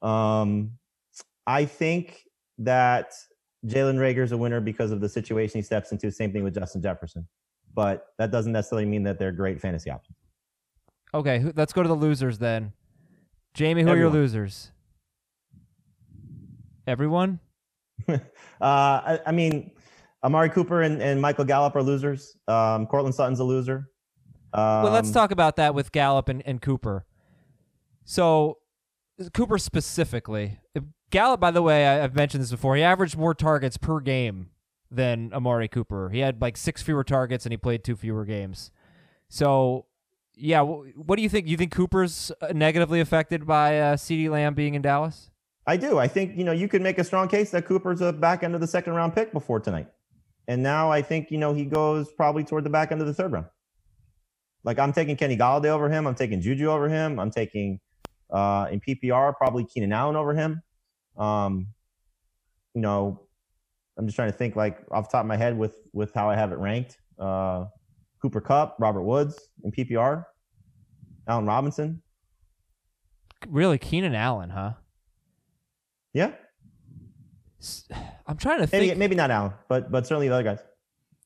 Um, 0.01 0.71
I 1.47 1.65
think 1.65 2.23
that 2.59 3.13
Jalen 3.65 3.99
Reagor's 3.99 4.31
a 4.31 4.37
winner 4.37 4.61
because 4.61 4.91
of 4.91 5.01
the 5.01 5.09
situation 5.09 5.59
he 5.59 5.63
steps 5.63 5.91
into. 5.91 6.11
Same 6.11 6.31
thing 6.31 6.43
with 6.43 6.53
Justin 6.53 6.81
Jefferson, 6.81 7.27
but 7.73 8.07
that 8.19 8.31
doesn't 8.31 8.51
necessarily 8.51 8.85
mean 8.85 9.03
that 9.03 9.17
they're 9.17 9.31
great 9.31 9.59
fantasy 9.59 9.89
options. 9.89 10.17
Okay, 11.13 11.43
let's 11.55 11.73
go 11.73 11.81
to 11.81 11.87
the 11.87 11.95
losers 11.95 12.37
then. 12.37 12.73
Jamie, 13.53 13.81
who 13.81 13.89
are 13.89 13.97
your 13.97 14.09
losers? 14.09 14.71
Everyone? 16.85 17.39
Uh, 18.59 18.63
I, 19.05 19.19
I 19.27 19.31
mean, 19.33 19.69
Amari 20.23 20.49
Cooper 20.49 20.81
and, 20.81 20.99
and 20.99 21.21
Michael 21.21 21.45
Gallup 21.45 21.75
are 21.75 21.83
losers. 21.83 22.35
Um, 22.47 22.87
Courtland 22.87 23.13
Sutton's 23.13 23.39
a 23.39 23.43
loser. 23.43 23.91
Um, 24.51 24.83
well, 24.83 24.91
let's 24.91 25.11
talk 25.11 25.29
about 25.29 25.57
that 25.57 25.75
with 25.75 25.91
Gallup 25.91 26.27
and, 26.27 26.41
and 26.43 26.59
Cooper. 26.59 27.05
So, 28.03 28.57
Cooper 29.35 29.59
specifically. 29.59 30.59
Gallup, 31.09 31.39
by 31.39 31.51
the 31.51 31.61
way, 31.61 31.87
I, 31.87 32.03
I've 32.03 32.15
mentioned 32.15 32.43
this 32.43 32.51
before. 32.51 32.75
He 32.75 32.83
averaged 32.83 33.17
more 33.17 33.33
targets 33.33 33.77
per 33.77 33.99
game 33.99 34.49
than 34.91 35.31
Amari 35.33 35.67
Cooper. 35.67 36.09
He 36.09 36.19
had 36.19 36.41
like 36.41 36.57
six 36.57 36.81
fewer 36.81 37.03
targets 37.03 37.45
and 37.45 37.53
he 37.53 37.57
played 37.57 37.83
two 37.83 37.95
fewer 37.95 38.25
games. 38.25 38.71
So, 39.29 39.85
yeah, 40.35 40.63
wh- 40.63 40.97
what 40.97 41.15
do 41.17 41.21
you 41.21 41.29
think? 41.29 41.47
You 41.47 41.57
think 41.57 41.71
Cooper's 41.71 42.31
uh, 42.41 42.53
negatively 42.53 42.99
affected 42.99 43.45
by 43.45 43.79
uh, 43.79 43.95
CeeDee 43.95 44.29
Lamb 44.29 44.53
being 44.53 44.75
in 44.75 44.81
Dallas? 44.81 45.29
I 45.65 45.75
do. 45.75 45.99
I 45.99 46.07
think 46.07 46.37
you 46.37 46.45
know 46.45 46.53
you 46.53 46.69
could 46.69 46.81
make 46.81 46.97
a 46.97 47.03
strong 47.03 47.27
case 47.27 47.51
that 47.51 47.65
Cooper's 47.65 47.99
a 47.99 48.13
back 48.13 48.43
end 48.43 48.55
of 48.55 48.61
the 48.61 48.67
second 48.67 48.93
round 48.93 49.13
pick 49.13 49.33
before 49.33 49.59
tonight, 49.59 49.87
and 50.47 50.63
now 50.63 50.89
I 50.89 51.01
think 51.01 51.29
you 51.29 51.37
know 51.37 51.53
he 51.53 51.65
goes 51.65 52.09
probably 52.13 52.45
toward 52.45 52.63
the 52.63 52.69
back 52.69 52.93
end 52.93 53.01
of 53.01 53.07
the 53.07 53.13
third 53.13 53.33
round. 53.33 53.47
Like 54.63 54.79
I'm 54.79 54.93
taking 54.93 55.17
Kenny 55.17 55.35
Golladay 55.35 55.65
over 55.65 55.89
him. 55.89 56.07
I'm 56.07 56.15
taking 56.15 56.39
Juju 56.39 56.67
over 56.67 56.87
him. 56.87 57.19
I'm 57.19 57.31
taking 57.31 57.81
uh, 58.29 58.67
in 58.71 58.79
PPR 58.79 59.35
probably 59.35 59.65
Keenan 59.65 59.91
Allen 59.91 60.15
over 60.15 60.33
him. 60.33 60.61
Um, 61.17 61.67
you 62.73 62.81
know, 62.81 63.27
I'm 63.97 64.05
just 64.05 64.15
trying 64.15 64.31
to 64.31 64.37
think 64.37 64.55
like 64.55 64.79
off 64.91 65.09
the 65.09 65.13
top 65.13 65.21
of 65.21 65.27
my 65.27 65.37
head 65.37 65.57
with 65.57 65.75
with 65.93 66.13
how 66.13 66.29
I 66.29 66.35
have 66.35 66.51
it 66.51 66.57
ranked. 66.59 66.97
Uh, 67.17 67.65
Cooper 68.21 68.41
Kupp, 68.41 68.75
Robert 68.79 69.03
Woods 69.03 69.49
in 69.63 69.71
PPR, 69.71 70.25
Allen 71.27 71.45
Robinson. 71.45 72.01
Really, 73.47 73.77
Keenan 73.77 74.15
Allen, 74.15 74.49
huh? 74.49 74.73
Yeah, 76.13 76.31
I'm 78.27 78.37
trying 78.37 78.65
to 78.65 78.69
maybe 78.71 78.87
think. 78.87 78.99
maybe 78.99 79.15
not 79.15 79.31
Allen, 79.31 79.53
but 79.67 79.91
but 79.91 80.05
certainly 80.05 80.27
the 80.27 80.35
other 80.35 80.43
guys. 80.43 80.59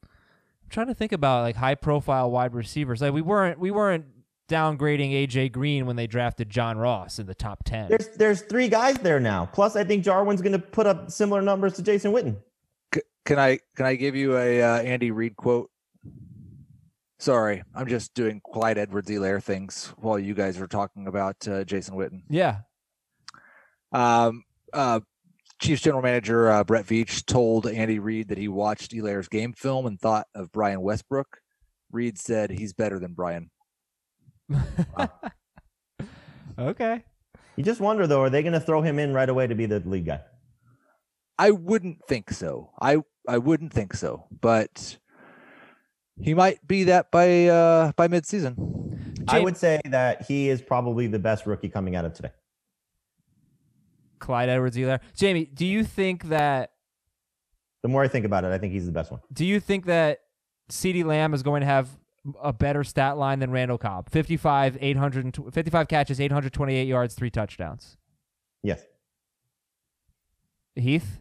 I'm 0.04 0.70
trying 0.70 0.88
to 0.88 0.94
think 0.96 1.12
about 1.12 1.44
like 1.44 1.56
high 1.56 1.76
profile 1.76 2.32
wide 2.32 2.54
receivers. 2.54 3.02
Like 3.02 3.14
we 3.14 3.22
weren't 3.22 3.60
we 3.60 3.72
weren't 3.72 4.06
downgrading 4.52 5.12
AJ 5.14 5.52
Green 5.54 5.86
when 5.86 5.96
they 5.96 6.08
drafted 6.08 6.50
John 6.50 6.78
Ross 6.78 7.18
in 7.20 7.26
the 7.26 7.34
top 7.34 7.64
ten. 7.64 7.88
There's 7.90 8.10
there's 8.10 8.42
three 8.42 8.68
guys 8.68 8.98
there 8.98 9.20
now. 9.20 9.46
Plus, 9.54 9.76
I 9.76 9.84
think 9.84 10.04
Jarwin's 10.04 10.42
going 10.42 10.52
to 10.52 10.60
put 10.60 10.86
up 10.86 11.10
similar 11.10 11.42
numbers 11.42 11.74
to 11.74 11.84
Jason 11.84 12.12
Witten. 12.12 12.38
C- 12.94 13.02
can 13.26 13.40
I 13.40 13.60
can 13.76 13.86
I 13.86 13.96
give 13.96 14.16
you 14.16 14.38
a 14.38 14.62
uh, 14.62 14.82
Andy 14.82 15.12
Reid 15.12 15.36
quote? 15.36 15.70
Sorry, 17.20 17.64
I'm 17.76 17.88
just 17.88 18.14
doing 18.16 18.42
Clyde 18.52 18.78
Edwards 18.78 19.10
Helaire 19.10 19.42
things 19.42 19.94
while 19.98 20.18
you 20.18 20.34
guys 20.34 20.60
are 20.60 20.68
talking 20.68 21.08
about 21.08 21.48
uh, 21.48 21.64
Jason 21.64 21.96
Witten. 21.96 22.24
yeah. 22.30 22.62
Um, 23.94 24.44
uh, 24.74 25.02
Chiefs 25.62 25.82
general 25.84 26.02
manager 26.02 26.50
uh, 26.50 26.64
Brett 26.64 26.86
Veach 26.86 27.26
told 27.26 27.68
Andy 27.68 28.00
Reid 28.00 28.30
that 28.30 28.38
he 28.40 28.48
watched 28.48 28.94
Helaire's 28.94 29.28
game 29.28 29.54
film 29.54 29.86
and 29.86 30.00
thought 30.00 30.26
of 30.34 30.52
Brian 30.52 30.82
Westbrook. 30.82 31.38
Reid 31.92 32.18
said 32.18 32.50
he's 32.50 32.74
better 32.74 32.98
than 32.98 33.14
Brian. 33.14 33.52
okay. 36.60 37.04
You 37.56 37.64
just 37.64 37.82
wonder 37.82 38.08
though, 38.08 38.22
are 38.22 38.30
they 38.30 38.42
going 38.42 38.54
to 38.54 38.60
throw 38.60 38.82
him 38.82 39.00
in 39.00 39.14
right 39.14 39.30
away 39.30 39.48
to 39.48 39.56
be 39.56 39.66
the 39.66 39.80
lead 39.86 40.06
guy? 40.06 40.22
I 41.38 41.52
wouldn't 41.52 42.04
think 42.06 42.32
so. 42.32 42.72
I 42.82 42.98
I 43.28 43.38
wouldn't 43.38 43.74
think 43.74 43.94
so, 43.94 44.26
but 44.42 44.98
he 46.20 46.34
might 46.34 46.66
be 46.68 46.86
that 46.86 47.12
by 47.12 47.48
uh, 47.48 47.92
by 47.96 48.08
midseason. 48.08 49.24
I 49.28 49.40
would 49.40 49.58
say 49.58 49.80
that 49.86 50.24
he 50.24 50.50
is 50.50 50.62
probably 50.62 51.08
the 51.08 51.20
best 51.20 51.46
rookie 51.46 51.70
coming 51.70 51.96
out 51.96 52.06
of 52.06 52.14
today. 52.14 52.32
Clyde 54.20 54.50
Edwards 54.50 54.78
Helaire. 54.78 55.00
Jamie, 55.16 55.46
do 55.46 55.66
you 55.66 55.84
think 55.84 56.26
that 56.26 56.72
The 57.82 57.90
more 57.90 58.04
I 58.04 58.08
think 58.08 58.26
about 58.26 58.44
it, 58.44 58.52
I 58.52 58.58
think 58.58 58.74
he's 58.74 58.86
the 58.86 58.92
best 58.92 59.12
one. 59.12 59.22
do 59.34 59.46
you 59.46 59.60
think 59.60 59.86
that 59.86 60.20
CeeDee 60.70 61.04
Lamb 61.04 61.34
is 61.34 61.44
going 61.44 61.62
to 61.62 61.68
have 61.68 61.90
a 62.42 62.54
better 62.54 62.84
stat 62.84 63.18
line 63.18 63.40
than 63.40 63.52
Randall 63.52 63.78
Cobb? 63.78 64.10
55 64.10 64.78
800 64.80 65.54
55 65.54 65.88
catches, 65.88 66.20
828 66.20 66.88
yards, 66.88 67.16
3 67.16 67.30
touchdowns. 67.30 67.98
Yes. 68.64 68.84
Heath? 70.76 71.20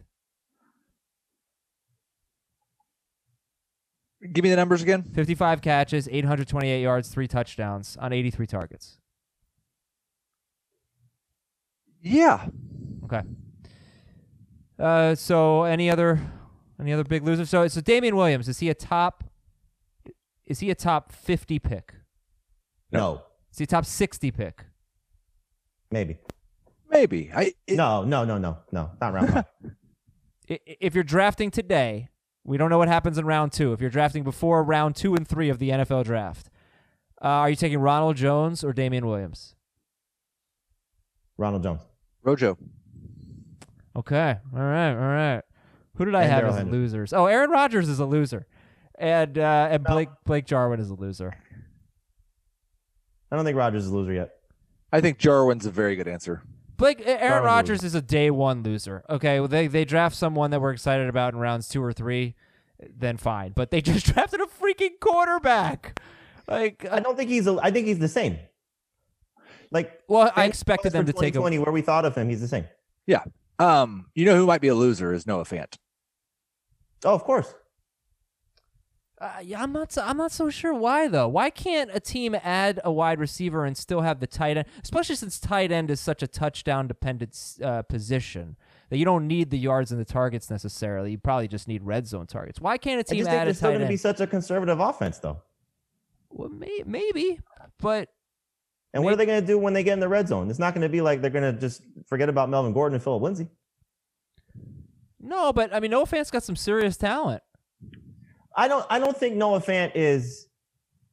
Give 4.31 4.43
me 4.43 4.51
the 4.51 4.55
numbers 4.55 4.83
again. 4.83 5.03
55 5.03 5.61
catches, 5.61 6.07
828 6.11 6.81
yards, 6.81 7.09
3 7.09 7.27
touchdowns 7.27 7.97
on 7.97 8.13
83 8.13 8.45
targets. 8.45 8.97
Yeah, 12.03 12.47
Okay. 13.13 13.27
Uh, 14.79 15.13
so 15.15 15.63
any 15.63 15.89
other 15.89 16.19
any 16.79 16.93
other 16.93 17.03
big 17.03 17.23
losers? 17.23 17.49
So 17.49 17.67
so 17.67 17.81
Damien 17.81 18.15
Williams 18.15 18.47
is 18.47 18.59
he 18.59 18.69
a 18.69 18.73
top? 18.73 19.23
Is 20.51 20.59
he 20.59 20.69
a 20.69 20.75
top 20.75 21.11
fifty 21.13 21.59
pick? 21.59 21.93
No. 22.91 23.23
Is 23.51 23.57
he 23.59 23.63
a 23.63 23.67
top 23.67 23.85
sixty 23.85 24.31
pick? 24.31 24.65
Maybe. 25.91 26.17
maybe. 26.89 27.31
I 27.33 27.53
it, 27.67 27.75
no. 27.77 28.03
No. 28.03 28.25
No. 28.25 28.37
No. 28.37 28.57
No. 28.71 28.91
Not 28.99 29.13
round 29.13 29.29
five. 29.33 29.45
I- 30.49 30.53
i- 30.67 30.77
If 30.81 30.93
you're 30.93 31.03
drafting 31.05 31.51
today, 31.51 32.09
we 32.43 32.57
don't 32.57 32.69
know 32.69 32.77
what 32.77 32.89
happens 32.89 33.17
in 33.17 33.25
round 33.25 33.53
two. 33.53 33.71
If 33.71 33.79
you're 33.79 33.89
drafting 33.89 34.23
before 34.23 34.61
round 34.63 34.95
two 34.97 35.15
and 35.15 35.25
three 35.25 35.47
of 35.49 35.57
the 35.59 35.69
NFL 35.69 36.03
draft, 36.03 36.49
uh, 37.23 37.27
are 37.27 37.49
you 37.49 37.55
taking 37.55 37.79
Ronald 37.79 38.17
Jones 38.17 38.61
or 38.63 38.73
Damien 38.73 39.05
Williams? 39.07 39.55
Ronald 41.37 41.63
Jones. 41.63 41.81
Rojo. 42.23 42.57
Okay. 43.95 44.35
All 44.53 44.59
right. 44.61 44.91
All 44.91 44.97
right. 44.97 45.41
Who 45.95 46.05
did 46.05 46.15
I 46.15 46.23
And 46.23 46.31
have 46.31 46.39
Darrell 46.41 46.53
as 46.53 46.57
Henderson. 46.59 46.81
losers? 46.81 47.13
Oh, 47.13 47.25
Aaron 47.27 47.49
Rodgers 47.51 47.87
is 47.89 47.99
a 47.99 48.05
loser, 48.05 48.47
and 49.01 49.37
uh, 49.37 49.67
and 49.71 49.83
Blake 49.83 50.09
Blake 50.25 50.45
Jarwin 50.45 50.79
is 50.79 50.89
a 50.89 50.93
loser. 50.93 51.35
I 53.31 53.35
don't 53.35 53.43
think 53.43 53.57
Rodgers 53.57 53.85
is 53.85 53.91
a 53.91 53.95
loser 53.95 54.13
yet. 54.13 54.31
I 54.93 55.01
think 55.01 55.17
Jarwin's 55.17 55.65
a 55.65 55.71
very 55.71 55.95
good 55.95 56.07
answer. 56.07 56.43
Blake 56.77 57.01
Aaron 57.05 57.19
Darwin 57.19 57.43
Rodgers 57.43 57.83
is 57.83 57.95
a 57.95 58.01
day 58.01 58.29
one 58.29 58.63
loser. 58.63 59.03
Okay, 59.09 59.39
well, 59.39 59.49
they 59.49 59.67
they 59.67 59.85
draft 59.85 60.15
someone 60.15 60.51
that 60.51 60.61
we're 60.61 60.71
excited 60.71 61.09
about 61.09 61.33
in 61.33 61.39
rounds 61.39 61.67
two 61.67 61.83
or 61.83 61.91
three, 61.91 62.35
then 62.79 63.17
fine. 63.17 63.53
But 63.55 63.71
they 63.71 63.81
just 63.81 64.05
drafted 64.05 64.39
a 64.39 64.45
freaking 64.45 64.99
quarterback. 64.99 65.99
Like, 66.47 66.85
I 66.85 66.97
uh, 66.97 66.99
don't 66.99 67.17
think 67.17 67.29
he's. 67.29 67.47
A, 67.47 67.57
I 67.61 67.71
think 67.71 67.87
he's 67.87 67.99
the 67.99 68.07
same. 68.07 68.37
Like 69.71 70.01
well, 70.07 70.31
I 70.35 70.45
expected 70.45 70.91
for 70.91 70.97
them 70.97 71.05
to 71.07 71.13
take 71.13 71.35
a. 71.35 71.41
where 71.41 71.71
we 71.71 71.81
thought 71.81 72.05
of 72.05 72.15
him. 72.15 72.29
He's 72.29 72.41
the 72.41 72.47
same. 72.47 72.65
Yeah. 73.07 73.23
Um, 73.57 74.07
you 74.15 74.25
know 74.25 74.35
who 74.35 74.45
might 74.45 74.61
be 74.61 74.67
a 74.67 74.75
loser 74.75 75.13
is 75.13 75.25
Noah 75.25 75.45
Fant. 75.45 75.77
Oh, 77.03 77.15
of 77.15 77.23
course. 77.23 77.53
Uh, 79.21 79.33
yeah, 79.43 79.61
I'm 79.61 79.71
not. 79.71 79.91
So, 79.91 80.01
I'm 80.03 80.17
not 80.17 80.31
so 80.31 80.49
sure 80.49 80.73
why 80.73 81.07
though. 81.07 81.27
Why 81.27 81.51
can't 81.51 81.91
a 81.93 81.99
team 81.99 82.35
add 82.43 82.81
a 82.83 82.91
wide 82.91 83.19
receiver 83.19 83.65
and 83.65 83.77
still 83.77 84.01
have 84.01 84.19
the 84.19 84.25
tight 84.25 84.57
end? 84.57 84.65
Especially 84.83 85.15
since 85.15 85.39
tight 85.39 85.71
end 85.71 85.91
is 85.91 85.99
such 85.99 86.23
a 86.23 86.27
touchdown 86.27 86.87
dependent 86.87 87.37
uh, 87.63 87.83
position 87.83 88.55
that 88.89 88.97
you 88.97 89.05
don't 89.05 89.27
need 89.27 89.51
the 89.51 89.59
yards 89.59 89.91
and 89.91 90.01
the 90.01 90.05
targets 90.05 90.49
necessarily. 90.49 91.11
You 91.11 91.19
probably 91.19 91.47
just 91.47 91.67
need 91.67 91.83
red 91.83 92.07
zone 92.07 92.25
targets. 92.25 92.59
Why 92.59 92.79
can't 92.79 92.97
a 92.97 93.01
I 93.01 93.03
team 93.03 93.19
just 93.19 93.29
think 93.29 93.41
add 93.41 93.47
a 93.47 93.51
it's 93.51 93.59
still 93.59 93.69
going 93.69 93.81
to 93.81 93.87
be 93.87 93.95
such 93.95 94.21
a 94.21 94.25
conservative 94.25 94.79
offense, 94.79 95.19
though. 95.19 95.39
well, 96.31 96.49
may, 96.49 96.81
maybe, 96.87 97.39
but 97.77 98.09
And 98.91 99.03
what 99.03 99.13
are 99.13 99.17
they 99.17 99.27
going 99.27 99.41
to 99.41 99.45
do 99.47 99.59
when 99.59 99.73
they 99.73 99.83
get 99.83 99.93
in 99.93 99.99
the 99.99 100.09
red 100.09 100.29
zone? 100.29 100.49
It's 100.49 100.57
not 100.57 100.73
going 100.73 100.81
to 100.81 100.89
be 100.89 101.01
like 101.01 101.21
they're 101.21 101.29
going 101.29 101.53
to 101.53 101.59
just 101.59 101.83
forget 102.07 102.27
about 102.27 102.49
Melvin 102.49 102.73
Gordon 102.73 102.95
and 102.95 103.03
Philip 103.03 103.21
Lindsay. 103.21 103.47
no. 105.19 105.53
But 105.53 105.71
I 105.75 105.79
mean, 105.79 105.91
Noah 105.91 106.07
Fant's 106.07 106.31
got 106.31 106.41
some 106.41 106.55
serious 106.55 106.97
talent. 106.97 107.43
I 108.55 108.67
don't. 108.67 108.85
I 108.89 108.99
don't 108.99 109.15
think 109.17 109.35
Noah 109.35 109.61
Fant 109.61 109.91
is 109.95 110.47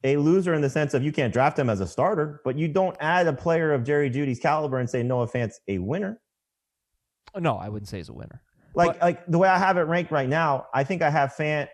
a 0.05 0.17
loser 0.17 0.55
in 0.55 0.61
the 0.63 0.71
sense 0.71 0.95
of 0.95 1.03
you 1.03 1.13
can't 1.13 1.33
draft 1.33 1.59
him 1.59 1.69
as 1.69 1.81
a 1.81 1.87
starter, 1.87 2.41
but 2.45 2.57
you 2.57 2.69
don't 2.69 2.97
add 3.01 3.27
a 3.27 3.33
player 3.33 3.73
of 3.73 3.85
Jerry 3.85 4.11
Jeudy's 4.11 4.39
caliber 4.39 4.79
and 4.79 4.89
say 4.89 5.03
Noah 5.03 5.27
Fant's 5.29 5.61
a 5.69 5.79
winner. 5.79 6.21
No, 7.37 7.57
I 7.57 7.69
wouldn't 7.69 7.89
say 7.89 7.99
he's 7.99 8.09
a 8.09 8.13
winner. 8.13 8.43
Like 8.75 8.93
But- 8.93 9.03
like 9.03 9.27
the 9.27 9.39
way 9.39 9.49
I 9.49 9.59
have 9.59 9.77
it 9.77 9.83
ranked 9.83 10.11
right 10.11 10.29
now, 10.29 10.67
I 10.73 10.85
think 10.85 11.03
I 11.03 11.11
have 11.11 11.35
Fant. 11.35 11.69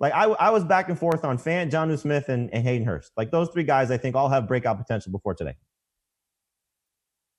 Like 0.00 0.12
I, 0.12 0.24
I 0.24 0.50
was 0.50 0.64
back 0.64 0.88
and 0.88 0.98
forth 0.98 1.24
on 1.24 1.38
Fant, 1.38 1.70
Jonnu 1.70 1.98
Smith, 1.98 2.28
and, 2.28 2.52
and 2.52 2.64
Hayden 2.64 2.86
Hurst. 2.86 3.12
Like 3.16 3.30
those 3.30 3.48
three 3.50 3.62
guys, 3.62 3.90
I 3.90 3.96
think 3.96 4.16
all 4.16 4.28
have 4.28 4.48
breakout 4.48 4.76
potential 4.76 5.12
before 5.12 5.34
today. 5.34 5.54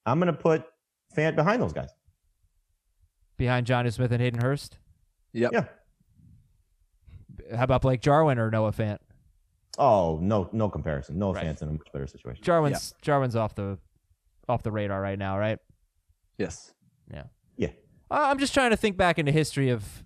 I'm 0.06 0.20
gonna 0.20 0.34
put 0.34 0.64
Fant 1.16 1.36
behind 1.36 1.62
those 1.62 1.74
guys. 1.74 1.90
Behind 3.38 3.68
Jonnu 3.68 3.92
Smith 3.92 4.12
and 4.12 4.22
Hayden 4.22 4.42
Hurst. 4.42 4.78
Yep. 5.34 5.52
Yeah. 5.54 5.66
How 7.54 7.64
about 7.64 7.82
Blake 7.82 8.02
Jarwin 8.02 8.40
or 8.40 8.50
Noah 8.50 8.72
Fant? 8.72 9.00
Oh 9.78 10.20
no, 10.22 10.50
no 10.54 10.70
comparison. 10.70 11.20
Noah 11.20 11.34
Right. 11.34 11.44
Fant's 11.46 11.62
in 11.62 11.70
a 11.70 11.72
much 11.74 11.92
better 11.92 12.08
situation. 12.08 12.44
Jarwin's 12.44 12.94
Jarwin's 13.02 13.36
off 13.36 13.56
the 13.56 13.78
off 14.48 14.64
the 14.64 14.72
radar 14.72 15.02
right 15.02 15.20
now, 15.20 15.38
right? 15.38 15.60
Yes. 16.38 16.74
Yeah. 17.12 17.24
Yeah. 17.58 17.70
I'm 18.10 18.40
just 18.40 18.54
trying 18.54 18.70
to 18.72 18.78
think 18.78 18.98
back 18.98 19.20
into 19.20 19.32
history 19.32 19.70
of 19.70 20.04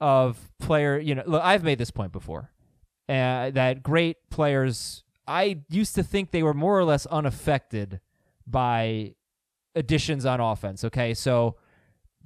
of 0.00 0.38
player. 0.60 0.98
You 0.98 1.14
know, 1.14 1.22
look, 1.26 1.42
I've 1.42 1.64
made 1.64 1.78
this 1.78 1.90
point 1.90 2.12
before, 2.12 2.50
uh, 3.08 3.50
that 3.50 3.82
great 3.82 4.16
players. 4.30 5.02
I 5.26 5.58
used 5.68 5.94
to 5.96 6.02
think 6.02 6.30
they 6.30 6.42
were 6.42 6.54
more 6.54 6.78
or 6.78 6.84
less 6.84 7.06
unaffected 7.06 8.00
by 8.46 9.14
additions 9.74 10.24
on 10.24 10.40
offense. 10.40 10.84
Okay, 10.84 11.14
so 11.14 11.56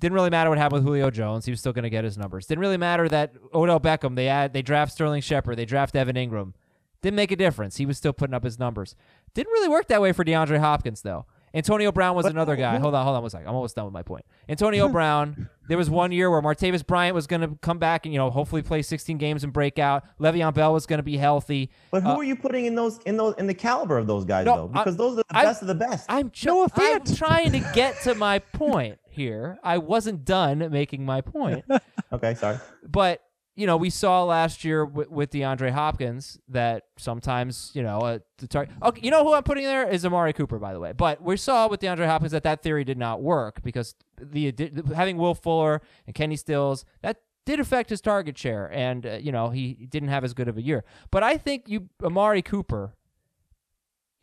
didn't 0.01 0.15
really 0.15 0.31
matter 0.31 0.51
what 0.51 0.59
happened 0.59 0.83
with 0.83 0.85
Julio 0.85 1.11
Jones; 1.11 1.45
he 1.45 1.51
was 1.53 1.61
still 1.61 1.73
going 1.73 1.85
to 1.85 1.91
get 1.91 2.03
his 2.05 2.19
numbers. 2.19 2.47
Didn't 2.47 2.61
really 2.61 2.77
matter 2.77 3.09
that 3.09 3.35
Odell 3.55 3.79
Beckham 3.81 4.17
they 4.17 4.29
add 4.29 4.53
they 4.53 4.63
draft 4.63 4.93
Sterling 4.93 5.21
Shepard, 5.23 5.57
they 5.57 5.65
draft 5.67 5.95
Evan 5.95 6.17
Engram. 6.17 6.55
Didn't 7.03 7.17
make 7.17 7.31
a 7.33 7.37
difference. 7.37 7.77
He 7.77 7.87
was 7.87 7.97
still 7.97 8.13
putting 8.13 8.35
up 8.35 8.45
his 8.45 8.59
numbers. 8.59 8.95
Didn't 9.33 9.53
really 9.53 9.69
work 9.69 9.89
that 9.89 10.03
way 10.03 10.13
for 10.13 10.25
DeAndre 10.25 10.59
Hopkins 10.59 11.03
though. 11.03 11.25
Antonio 11.53 11.91
Brown 11.91 12.15
was 12.15 12.27
another 12.27 12.55
guy. 12.55 12.79
Hold 12.79 12.95
on, 12.95 13.03
hold 13.05 13.17
on 13.17 13.23
one 13.23 13.31
second. 13.31 13.49
I'm 13.49 13.57
almost 13.57 13.75
done 13.75 13.85
with 13.85 13.93
my 13.95 14.03
point. 14.05 14.25
Antonio 14.49 14.89
Brown. 14.93 15.49
There 15.67 15.79
was 15.79 15.91
one 15.91 16.13
year 16.13 16.31
where 16.31 16.41
Martavis 16.43 16.87
Bryant 16.87 17.13
was 17.15 17.27
going 17.27 17.41
to 17.43 17.57
come 17.61 17.79
back 17.79 18.05
and 18.07 18.13
you 18.13 18.19
know 18.21 18.31
hopefully 18.31 18.63
play 18.63 18.83
16 18.83 19.19
games 19.19 19.43
and 19.45 19.53
break 19.53 19.79
out. 19.79 20.05
Le'Veon 20.21 20.55
Bell 20.55 20.73
was 20.73 20.87
going 20.87 20.99
to 20.99 21.03
be 21.05 21.17
healthy. 21.17 21.71
But 21.91 22.03
who 22.05 22.09
Uh, 22.11 22.17
are 22.19 22.23
you 22.25 22.37
putting 22.37 22.67
in 22.67 22.75
those 22.77 22.99
in 23.07 23.17
those 23.17 23.35
in 23.37 23.47
the 23.49 23.55
caliber 23.55 23.97
of 23.99 24.07
those 24.07 24.25
guys 24.25 24.47
No, 24.47 24.57
though? 24.57 24.71
I- 24.75 24.85
Because 24.85 24.97
those 24.97 25.15
are 25.15 25.23
the 25.23 25.25
I- 25.31 25.43
best 25.45 25.63
of 25.63 25.69
the 25.69 25.75
best. 25.75 26.07
I'm 26.09 26.31
tr- 26.31 26.47
Noah 26.49 26.69
I'm 26.77 27.05
trying 27.05 27.51
to 27.53 27.61
get 27.75 28.01
to 28.03 28.15
my 28.15 28.39
point 28.53 28.99
here. 29.21 29.59
I 29.63 29.79
wasn't 29.79 30.25
done 30.25 30.67
making 30.71 31.05
my 31.05 31.21
point. 31.21 31.65
okay, 32.13 32.35
sorry. 32.35 32.59
but 32.89 33.23
you 33.57 33.67
know, 33.67 33.77
we 33.77 33.91
saw 33.91 34.25
last 34.25 34.65
year 34.65 34.85
with, 34.87 35.11
with 35.11 35.31
DeAndre 35.31 35.71
Hopkins 35.71 36.39
that 36.49 36.85
sometimes 36.97 37.71
you 37.75 37.83
know 37.83 37.99
uh, 37.99 38.19
the 38.39 38.47
tar- 38.47 38.69
okay, 38.83 39.01
you 39.03 39.11
know 39.11 39.23
who 39.23 39.35
I'm 39.35 39.43
putting 39.43 39.65
there 39.65 39.87
is 39.89 40.07
Amari 40.07 40.33
Cooper, 40.33 40.59
by 40.59 40.73
the 40.73 40.81
way. 40.81 40.93
But 40.93 41.23
we 41.23 41.37
saw 41.37 41.69
with 41.69 41.81
DeAndre 41.81 42.07
Hopkins 42.07 42.33
that 42.33 42.45
that 42.45 42.63
theory 42.63 42.85
did 42.85 42.97
not 42.97 43.21
work 43.21 43.63
because 43.63 43.95
the 44.19 44.53
addi- 44.53 44.95
having 44.95 45.19
Will 45.19 45.35
Fuller 45.35 45.83
and 46.07 46.15
Kenny 46.15 46.37
Stills 46.37 46.85
that 47.03 47.19
did 47.45 47.61
affect 47.61 47.91
his 47.91 48.01
target 48.01 48.39
share, 48.39 48.73
and 48.73 49.05
uh, 49.05 49.19
you 49.21 49.33
know 49.33 49.51
he 49.51 49.75
didn't 49.75 50.09
have 50.09 50.25
as 50.25 50.33
good 50.33 50.49
of 50.49 50.57
a 50.57 50.63
year. 50.63 50.85
But 51.11 51.23
I 51.23 51.37
think 51.37 51.69
you 51.69 51.91
Amari 52.03 52.43
Cooper 52.43 52.95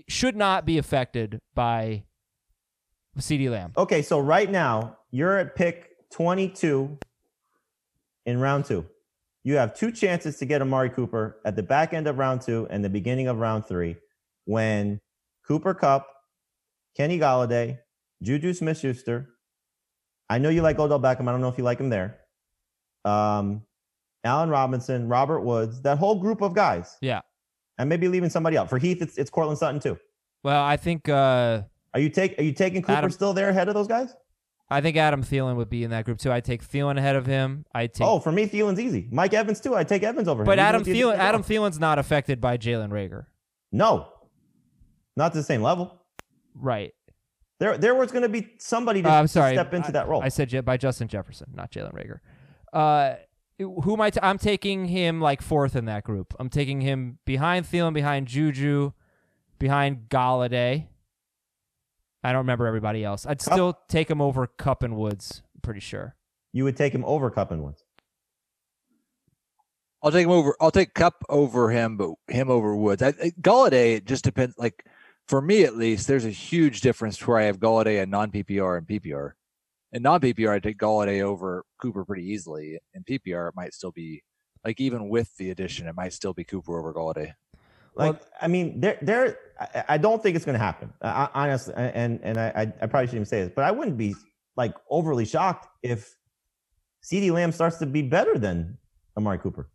should 0.07 0.35
not 0.35 0.65
be 0.65 0.77
affected 0.77 1.39
by 1.53 2.05
CeeDee 3.21 3.49
Lamb. 3.49 3.73
Okay, 3.77 4.01
so 4.01 4.19
right 4.19 4.49
now 4.49 4.97
you're 5.11 5.37
at 5.37 5.55
pick 5.55 5.89
22 6.11 6.97
in 8.25 8.39
round 8.39 8.65
two. 8.65 8.85
You 9.43 9.55
have 9.55 9.73
two 9.73 9.91
chances 9.91 10.37
to 10.39 10.45
get 10.45 10.61
Amari 10.61 10.89
Cooper 10.89 11.37
at 11.45 11.55
the 11.55 11.63
back 11.63 11.93
end 11.93 12.07
of 12.07 12.17
round 12.17 12.41
two 12.41 12.67
and 12.69 12.83
the 12.83 12.89
beginning 12.89 13.27
of 13.27 13.37
round 13.37 13.65
three 13.65 13.95
when 14.45 14.99
Cooper 15.47 15.73
Kupp, 15.73 16.07
Kenny 16.95 17.17
Golladay, 17.17 17.79
Juju 18.21 18.53
Smith 18.53 18.79
Schuster. 18.79 19.29
I 20.29 20.39
know 20.39 20.49
you 20.49 20.61
like 20.61 20.79
Odell 20.79 20.99
Beckham. 20.99 21.29
I 21.29 21.31
don't 21.31 21.39
know 21.39 21.47
if 21.47 21.57
you 21.57 21.63
like 21.63 21.79
him 21.79 21.89
there. 21.89 22.19
Um, 23.05 23.61
Allen 24.25 24.49
Robinson, 24.49 25.07
Robert 25.07 25.41
Woods, 25.41 25.81
that 25.83 25.97
whole 25.97 26.15
group 26.15 26.41
of 26.41 26.53
guys. 26.53 26.97
Yeah. 27.01 27.21
And 27.77 27.87
maybe 27.87 28.09
leaving 28.09 28.29
somebody 28.29 28.57
out. 28.57 28.69
For 28.69 28.77
Heath, 28.77 29.01
it's, 29.01 29.17
it's 29.17 29.29
Courtland 29.29 29.59
Sutton 29.59 29.79
too. 29.79 29.97
Well, 30.43 30.61
I 30.61 30.75
think. 30.75 31.07
Uh, 31.07 31.61
Are 31.93 31.99
you 31.99 32.09
take 32.09 32.37
are 32.39 32.43
you 32.43 32.53
taking 32.53 32.81
Cooper 32.81 32.91
Adam- 32.93 33.11
still 33.11 33.33
there 33.33 33.49
ahead 33.49 33.67
of 33.67 33.73
those 33.73 33.87
guys? 33.87 34.15
I 34.69 34.81
think 34.81 34.97
Adam 34.97 35.23
Thielen 35.23 35.55
would 35.55 35.69
be 35.69 35.83
in 35.85 35.91
that 35.91 36.03
group 36.03 36.19
too. 36.19 36.29
I'd 36.31 36.43
take 36.43 36.61
Thielen 36.61 36.97
ahead 36.97 37.15
of 37.15 37.25
him. 37.25 37.65
I'd 37.73 37.93
take. 37.93 38.05
Oh, 38.05 38.19
for 38.19 38.33
me, 38.33 38.47
Thielen's 38.47 38.79
easy. 38.81 39.07
Mike 39.11 39.33
Evans 39.33 39.61
too. 39.61 39.73
I 39.75 39.85
take 39.85 40.03
Evans 40.03 40.27
over 40.27 40.41
him. 40.41 40.45
but 40.45 40.59
Adam 40.59 40.83
Thielen, 40.83 41.15
Adam. 41.15 41.41
Thielen's 41.41 41.79
not 41.79 41.97
affected 41.99 42.41
by 42.41 42.57
Jalen 42.57 42.89
Reagor, 42.89 43.27
No, 43.71 44.09
not 45.15 45.31
to 45.31 45.37
the 45.37 45.43
same 45.43 45.61
level. 45.61 46.01
right? 46.53 46.93
There, 47.59 47.77
there 47.77 47.95
was 47.95 48.11
going 48.11 48.21
to 48.23 48.29
be 48.29 48.49
somebody 48.59 49.01
to, 49.01 49.09
Uh, 49.09 49.13
I'm 49.13 49.27
sorry. 49.27 49.55
step 49.55 49.73
into 49.73 49.87
I- 49.87 49.91
that 49.91 50.07
role. 50.09 50.21
I 50.21 50.27
said 50.29 50.63
by 50.65 50.75
Justin 50.77 51.07
Jefferson, 51.07 51.47
not 51.55 51.71
Jalen 51.71 51.93
Reagor. 51.93 52.19
Uh, 52.73 53.15
who 53.57 53.93
am 53.93 54.01
I? 54.01 54.09
T- 54.11 54.19
I'm 54.21 54.37
taking 54.37 54.85
him 54.85 55.19
like 55.21 55.41
fourth 55.41 55.75
in 55.77 55.85
that 55.85 56.03
group. 56.03 56.35
I'm 56.39 56.49
taking 56.49 56.81
him 56.81 57.17
behind 57.25 57.65
Thielen, 57.65 57.93
behind 57.93 58.27
Juju, 58.27 58.91
behind 59.57 60.09
Golladay. 60.09 60.87
I 62.27 62.33
don't 62.33 62.39
remember 62.39 62.67
everybody 62.67 63.05
else. 63.05 63.25
I'd 63.25 63.39
Kupp? 63.39 63.53
still 63.53 63.79
take 63.87 64.09
him 64.09 64.19
over 64.19 64.47
Kupp 64.47 64.83
and 64.83 64.97
Woods. 64.97 65.43
I'm 65.55 65.61
pretty 65.61 65.79
sure. 65.79 66.13
you 66.51 66.65
would 66.65 66.75
take 66.75 66.93
him 66.93 67.05
over 67.05 67.31
Kupp 67.31 67.51
and 67.51 67.63
Woods. 67.63 67.85
I'll 70.03 70.11
take 70.11 70.25
him 70.25 70.31
over. 70.31 70.53
I'll 70.59 70.69
take 70.69 70.93
Kupp 70.93 71.23
over 71.29 71.71
him, 71.71 71.95
but 71.95 72.15
him 72.27 72.49
over 72.49 72.75
Woods. 72.75 73.01
I, 73.01 73.09
I, 73.23 73.31
Golladay, 73.41 73.95
it 73.95 74.05
just 74.05 74.25
depends. 74.25 74.57
Like 74.57 74.85
for 75.29 75.41
me, 75.41 75.63
at 75.63 75.77
least, 75.77 76.05
there's 76.07 76.25
a 76.25 76.29
huge 76.29 76.81
difference 76.81 77.25
where 77.25 77.37
I 77.37 77.43
have 77.43 77.59
Golladay 77.59 78.01
and 78.01 78.11
non 78.11 78.29
PPR 78.29 78.77
and 78.77 78.85
PPR. 78.85 79.31
And 79.93 80.03
non 80.03 80.19
PPR, 80.19 80.49
I 80.49 80.59
take 80.59 80.79
Golladay 80.79 81.21
over 81.21 81.63
Cooper 81.81 82.03
pretty 82.03 82.25
easily. 82.25 82.77
In 82.93 83.05
PPR, 83.05 83.47
it 83.47 83.55
might 83.55 83.73
still 83.73 83.93
be 83.93 84.21
like 84.65 84.81
even 84.81 85.07
with 85.07 85.33
the 85.37 85.49
addition, 85.49 85.87
it 85.87 85.95
might 85.95 86.11
still 86.11 86.33
be 86.33 86.43
Cooper 86.43 86.77
over 86.77 86.93
Golladay. 86.93 87.35
Like, 87.97 88.21
I 88.41 88.47
mean, 88.47 88.79
there, 88.79 88.97
there. 89.01 89.37
I, 89.87 89.97
don't 89.97 90.21
think 90.21 90.35
it's 90.35 90.45
going 90.45 90.57
to 90.57 90.63
happen. 90.63 90.93
I, 91.01 91.29
honestly, 91.33 91.73
and 91.75 92.19
and 92.21 92.37
I, 92.37 92.71
I 92.79 92.85
probably 92.85 93.07
shouldn't 93.07 93.13
even 93.15 93.25
say 93.25 93.43
this, 93.43 93.51
but 93.55 93.65
I 93.65 93.71
wouldn't 93.71 93.97
be 93.97 94.15
like 94.55 94.73
overly 94.89 95.25
shocked 95.25 95.67
if 95.81 96.15
CeeDee 97.03 97.31
Lamb 97.31 97.51
starts 97.51 97.77
to 97.77 97.85
be 97.85 98.01
better 98.03 98.37
than 98.37 98.77
Amari 99.17 99.39
Cooper. 99.39 99.69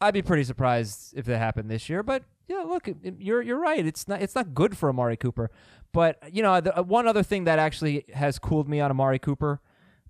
I'd 0.00 0.14
be 0.14 0.22
pretty 0.22 0.44
surprised 0.44 1.14
if 1.16 1.24
that 1.26 1.38
happened 1.38 1.70
this 1.70 1.88
year. 1.88 2.02
But 2.02 2.24
yeah, 2.48 2.64
look, 2.66 2.88
you're 3.02 3.42
you're 3.42 3.58
right. 3.58 3.84
It's 3.84 4.06
not 4.06 4.22
it's 4.22 4.34
not 4.34 4.54
good 4.54 4.76
for 4.76 4.88
Amari 4.88 5.16
Cooper. 5.16 5.50
But 5.92 6.18
you 6.32 6.42
know, 6.42 6.60
the, 6.60 6.82
one 6.82 7.08
other 7.08 7.22
thing 7.22 7.44
that 7.44 7.58
actually 7.58 8.04
has 8.12 8.38
cooled 8.38 8.68
me 8.68 8.80
on 8.80 8.90
Amari 8.90 9.18
Cooper 9.18 9.60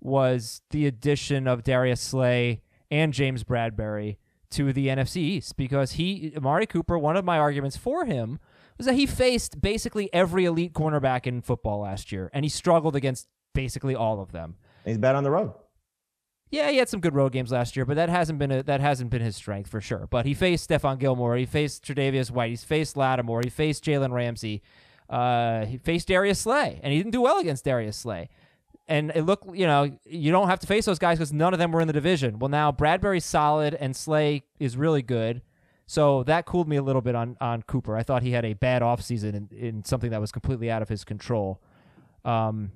was 0.01 0.61
the 0.69 0.87
addition 0.87 1.47
of 1.47 1.63
Darius 1.63 2.01
Slay 2.01 2.61
and 2.91 3.13
James 3.13 3.43
Bradberry 3.43 4.17
to 4.51 4.73
the 4.73 4.87
NFC 4.87 5.17
East 5.17 5.57
because 5.57 5.93
he 5.93 6.33
Amari 6.35 6.65
Cooper. 6.65 6.97
One 6.97 7.15
of 7.15 7.25
my 7.25 7.37
arguments 7.37 7.77
for 7.77 8.05
him 8.05 8.39
was 8.77 8.85
that 8.87 8.95
he 8.95 9.05
faced 9.05 9.61
basically 9.61 10.11
every 10.13 10.45
elite 10.45 10.73
cornerback 10.73 11.27
in 11.27 11.41
football 11.41 11.81
last 11.81 12.11
year, 12.11 12.29
and 12.33 12.45
he 12.45 12.49
struggled 12.49 12.95
against 12.95 13.27
basically 13.53 13.95
all 13.95 14.21
of 14.21 14.31
them. 14.31 14.55
He's 14.85 14.97
bad 14.97 15.15
on 15.15 15.23
the 15.23 15.31
road. 15.31 15.53
Yeah, 16.51 16.71
he 16.71 16.77
had 16.77 16.89
some 16.89 16.99
good 16.99 17.13
road 17.13 17.31
games 17.31 17.51
last 17.51 17.75
year, 17.75 17.85
but 17.85 17.95
that 17.95 18.09
hasn't 18.09 18.39
been 18.39 18.51
a, 18.51 18.63
that 18.63 18.81
hasn't 18.81 19.11
been 19.11 19.21
his 19.21 19.35
strength 19.35 19.69
for 19.69 19.81
sure. 19.81 20.07
But 20.09 20.25
he 20.25 20.33
faced 20.33 20.69
Stephon 20.69 20.97
Gilmore, 20.97 21.35
he 21.35 21.45
faced 21.45 21.85
Tre'Davious 21.85 22.31
White, 22.31 22.49
he's 22.49 22.63
faced 22.63 22.97
Lattimore, 22.97 23.41
he 23.43 23.51
faced 23.51 23.85
Jalen 23.85 24.11
Ramsey, 24.11 24.63
uh, 25.09 25.65
he 25.65 25.77
faced 25.77 26.07
Darius 26.07 26.39
Slay, 26.39 26.79
and 26.81 26.91
he 26.91 26.99
didn't 26.99 27.11
do 27.11 27.21
well 27.21 27.39
against 27.39 27.65
Darius 27.65 27.97
Slay. 27.97 28.29
And 28.89 29.11
it 29.13 29.21
looked, 29.21 29.55
you 29.55 29.67
know, 29.67 29.95
you 30.03 30.31
don't 30.31 30.47
have 30.47 30.59
to 30.61 30.67
face 30.67 30.85
those 30.85 30.97
guys 30.97 31.19
because 31.19 31.31
none 31.31 31.53
of 31.53 31.59
them 31.59 31.71
were 31.71 31.79
in 31.79 31.85
the 31.85 31.93
division. 31.93 32.39
Well, 32.39 32.49
now 32.49 32.71
Bradberry's 32.71 33.23
solid 33.23 33.75
and 33.75 33.95
Slay 33.95 34.43
is 34.59 34.75
really 34.75 35.03
good. 35.03 35.43
So 35.85 36.23
that 36.23 36.45
cooled 36.45 36.67
me 36.67 36.75
a 36.75 36.81
little 36.81 37.01
bit 37.01 37.13
on, 37.13 37.37
on 37.39 37.61
Cooper. 37.61 37.95
I 37.95 38.01
thought 38.01 38.23
he 38.23 38.31
had 38.31 38.45
a 38.45 38.53
bad 38.53 38.81
offseason 38.81 39.35
in, 39.35 39.49
in 39.55 39.83
something 39.85 40.09
that 40.09 40.19
was 40.19 40.31
completely 40.31 40.71
out 40.71 40.81
of 40.81 40.89
his 40.89 41.03
control. 41.03 41.61
Um, 42.25 42.71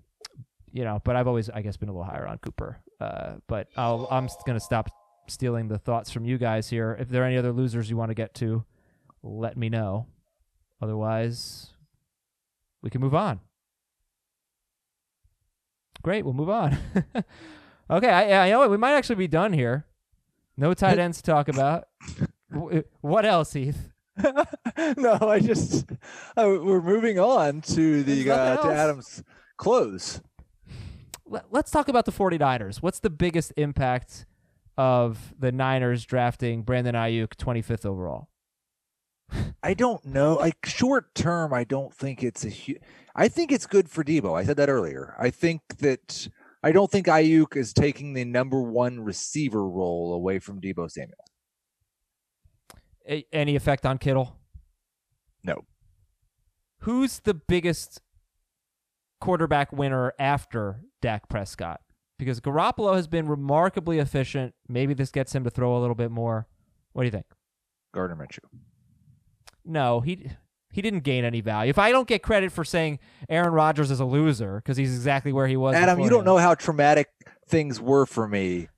you 0.72 0.84
know, 0.84 1.02
but 1.04 1.16
I've 1.16 1.28
always, 1.28 1.50
I 1.50 1.64
guess, 1.64 1.78
been 1.78 1.90
a 1.90 1.92
little 1.92 2.06
higher 2.06 2.28
on 2.28 2.38
Cooper. 2.38 2.80
Uh, 3.02 3.34
but 3.48 3.68
I'll, 3.76 4.08
I'm 4.12 4.28
going 4.46 4.58
to 4.58 4.64
stop 4.64 4.90
stealing 5.28 5.68
the 5.68 5.80
thoughts 5.80 6.12
from 6.12 6.26
you 6.26 6.38
guys 6.38 6.70
here. 6.70 6.96
If 7.00 7.10
there 7.10 7.24
are 7.24 7.26
any 7.26 7.38
other 7.38 7.52
losers 7.52 7.90
you 7.90 7.98
want 7.98 8.12
to 8.12 8.16
get 8.16 8.36
to, 8.36 8.64
let 9.24 9.58
me 9.58 9.70
know. 9.70 10.06
Otherwise, 10.80 11.72
we 12.84 12.92
can 12.92 13.02
move 13.02 13.16
on. 13.16 13.40
Great, 16.04 16.24
we'll 16.26 16.34
move 16.34 16.50
on. 16.50 16.78
okay, 17.90 18.10
I, 18.10 18.48
I 18.48 18.50
know 18.50 18.68
we 18.68 18.78
might 18.78 18.94
actually 18.94 19.16
be 19.16 19.28
done 19.28 19.54
here. 19.54 19.86
No 20.58 20.74
tight 20.74 21.00
ends 21.00 21.18
to 21.18 21.24
talk 21.24 21.48
about. 21.48 21.88
What 23.02 23.26
else, 23.26 23.54
Heath? 23.54 23.90
no, 24.96 25.18
I 25.22 25.40
just 25.40 25.90
uh, 26.38 26.44
we're 26.62 26.84
moving 26.84 27.18
on 27.18 27.62
to 27.62 28.04
the 28.04 28.30
uh, 28.30 28.58
to. 28.58 28.68
Adam's 28.72 29.24
close. 29.58 30.22
Let- 31.26 31.46
Let's 31.50 31.72
talk 31.72 31.88
about 31.88 32.06
the 32.06 32.12
49ers. 32.12 32.78
What's 32.84 33.00
the 33.00 33.10
biggest 33.10 33.54
impact 33.58 34.28
of 34.78 35.34
the 35.40 35.52
Niners 35.52 36.06
drafting 36.06 36.62
Brandon 36.62 36.94
Aiyuk 36.94 37.30
25th 37.38 37.88
overall? 37.88 38.30
I 39.62 39.74
don't 39.74 40.04
know. 40.06 40.36
Like 40.36 40.66
short 40.66 41.14
term, 41.16 41.54
I 41.54 41.64
don't 41.64 41.94
think 41.94 42.24
it's 42.24 42.44
a 42.44 42.50
huge. 42.50 42.80
I 43.16 43.28
think 43.28 43.52
it's 43.52 43.68
good 43.68 43.90
for 43.90 44.04
Deebo. 44.04 44.38
I 44.38 44.44
said 44.44 44.58
that 44.58 44.70
earlier. 44.70 45.16
I 45.20 45.30
think 45.30 45.62
that 45.80 46.28
I 46.64 46.72
don't 46.72 46.90
think 46.90 47.08
Aiyuk 47.08 47.56
is 47.56 47.74
taking 47.74 48.14
the 48.14 48.26
number 48.26 48.62
one 48.62 49.02
receiver 49.02 49.68
role 49.68 50.14
away 50.14 50.40
from 50.40 50.62
Deebo 50.62 50.90
Samuel. 50.90 51.14
A- 53.08 53.26
any 53.32 53.56
effect 53.56 53.86
on 53.86 53.98
Kittle? 53.98 54.40
No. 55.44 55.66
Who's 56.80 57.20
the 57.20 57.34
biggest 57.34 58.02
quarterback 59.20 59.72
winner 59.72 60.14
after 60.18 60.82
Dak 61.02 61.30
Prescott? 61.30 61.82
Because 62.18 62.40
Garoppolo 62.40 62.96
has 62.96 63.08
been 63.08 63.28
remarkably 63.28 64.00
efficient. 64.00 64.54
Maybe 64.70 64.94
this 64.94 65.12
gets 65.12 65.34
him 65.36 65.44
to 65.44 65.50
throw 65.50 65.78
a 65.78 65.80
little 65.80 65.96
bit 65.96 66.12
more. 66.12 66.48
What 66.94 67.04
do 67.04 67.08
you 67.08 67.12
think? 67.12 67.26
Gardner 67.94 68.16
Minshew. 68.16 68.40
No, 69.66 70.02
he 70.02 70.30
he 70.72 70.82
didn't 70.82 71.02
gain 71.02 71.24
any 71.24 71.42
value. 71.42 71.70
If 71.70 71.78
I 71.78 71.92
don't 71.92 72.08
get 72.08 72.24
credit 72.24 72.52
for 72.52 72.64
saying 72.64 73.00
Aaron 73.30 73.54
Rodgers 73.54 73.92
is 73.92 74.00
a 74.00 74.06
loser 74.06 74.58
because 74.58 74.76
he's 74.78 74.94
exactly 74.94 75.32
where 75.32 75.48
he 75.48 75.56
was, 75.56 75.76
Adam, 75.76 76.00
you 76.00 76.10
don't 76.10 76.22
beforehand. 76.22 76.26
know 76.26 76.38
how 76.38 76.56
traumatic 76.56 77.10
things 77.48 77.80
were 77.80 78.06
for 78.06 78.28
me 78.28 78.70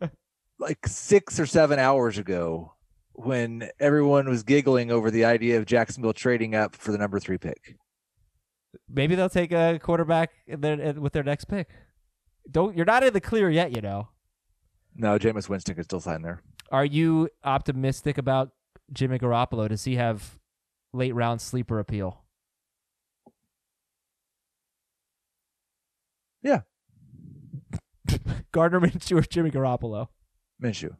like 0.58 0.86
six 0.86 1.40
or 1.40 1.46
seven 1.46 1.78
hours 1.78 2.18
ago 2.18 2.74
when 3.12 3.68
everyone 3.80 4.28
was 4.28 4.42
giggling 4.42 4.90
over 4.90 5.10
the 5.10 5.24
idea 5.24 5.58
of 5.58 5.66
Jacksonville 5.66 6.12
trading 6.12 6.54
up 6.54 6.74
for 6.74 6.92
the 6.92 6.98
number 6.98 7.18
three 7.18 7.38
pick. 7.38 7.76
Maybe 8.88 9.14
they'll 9.14 9.28
take 9.28 9.52
a 9.52 9.78
quarterback 9.82 10.30
with 10.46 11.12
their 11.12 11.24
next 11.24 11.46
pick. 11.46 11.68
Don't 12.50 12.76
you're 12.76 12.86
not 12.86 13.02
in 13.02 13.12
the 13.12 13.20
clear 13.20 13.50
yet, 13.50 13.74
you 13.74 13.82
know. 13.82 14.08
No, 14.94 15.18
Jameis 15.18 15.48
Winston 15.48 15.74
could 15.74 15.84
still 15.84 16.00
sign 16.00 16.22
there. 16.22 16.42
Are 16.70 16.84
you 16.84 17.28
optimistic 17.44 18.18
about 18.18 18.50
Jimmy 18.92 19.18
Garoppolo? 19.18 19.68
Does 19.68 19.84
he 19.84 19.96
have 19.96 20.38
late 20.92 21.14
round 21.14 21.40
sleeper 21.40 21.78
appeal? 21.78 22.22
Yeah. 26.42 26.60
Gardner 28.52 28.80
Minshew 28.80 29.18
or 29.18 29.22
Jimmy 29.22 29.50
Garoppolo? 29.50 30.08
Minshew. 30.62 30.96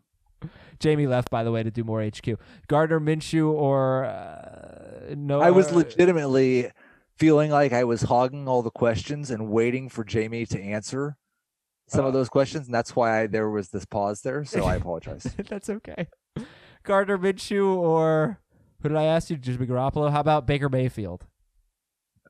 Jamie 0.78 1.06
left, 1.06 1.30
by 1.30 1.44
the 1.44 1.52
way, 1.52 1.62
to 1.62 1.70
do 1.70 1.84
more 1.84 2.02
HQ. 2.02 2.38
Gardner 2.68 3.00
Minshew 3.00 3.50
or 3.50 4.04
uh, 4.04 5.14
no? 5.14 5.40
I 5.40 5.50
was 5.50 5.70
uh, 5.72 5.76
legitimately 5.76 6.70
feeling 7.18 7.50
like 7.50 7.72
I 7.72 7.84
was 7.84 8.02
hogging 8.02 8.48
all 8.48 8.62
the 8.62 8.70
questions 8.70 9.30
and 9.30 9.48
waiting 9.50 9.88
for 9.90 10.04
Jamie 10.04 10.46
to 10.46 10.60
answer 10.60 11.16
some 11.88 12.04
Uh. 12.04 12.08
of 12.08 12.14
those 12.14 12.28
questions, 12.30 12.66
and 12.66 12.74
that's 12.74 12.96
why 12.96 13.22
I, 13.22 13.26
there 13.26 13.50
was 13.50 13.68
this 13.68 13.84
pause 13.84 14.22
there. 14.22 14.44
So 14.44 14.64
I 14.64 14.74
apologize. 14.76 15.24
That's 15.48 15.68
okay. 15.68 16.06
Gardner 16.82 17.18
Minshew 17.18 17.66
or 17.76 18.38
who 18.82 18.88
did 18.88 18.96
I 18.98 19.04
ask 19.04 19.30
you? 19.30 19.36
Jimmy 19.36 19.66
Garoppolo. 19.66 20.10
How 20.10 20.20
about 20.20 20.46
Baker 20.46 20.68
Mayfield? 20.68 21.26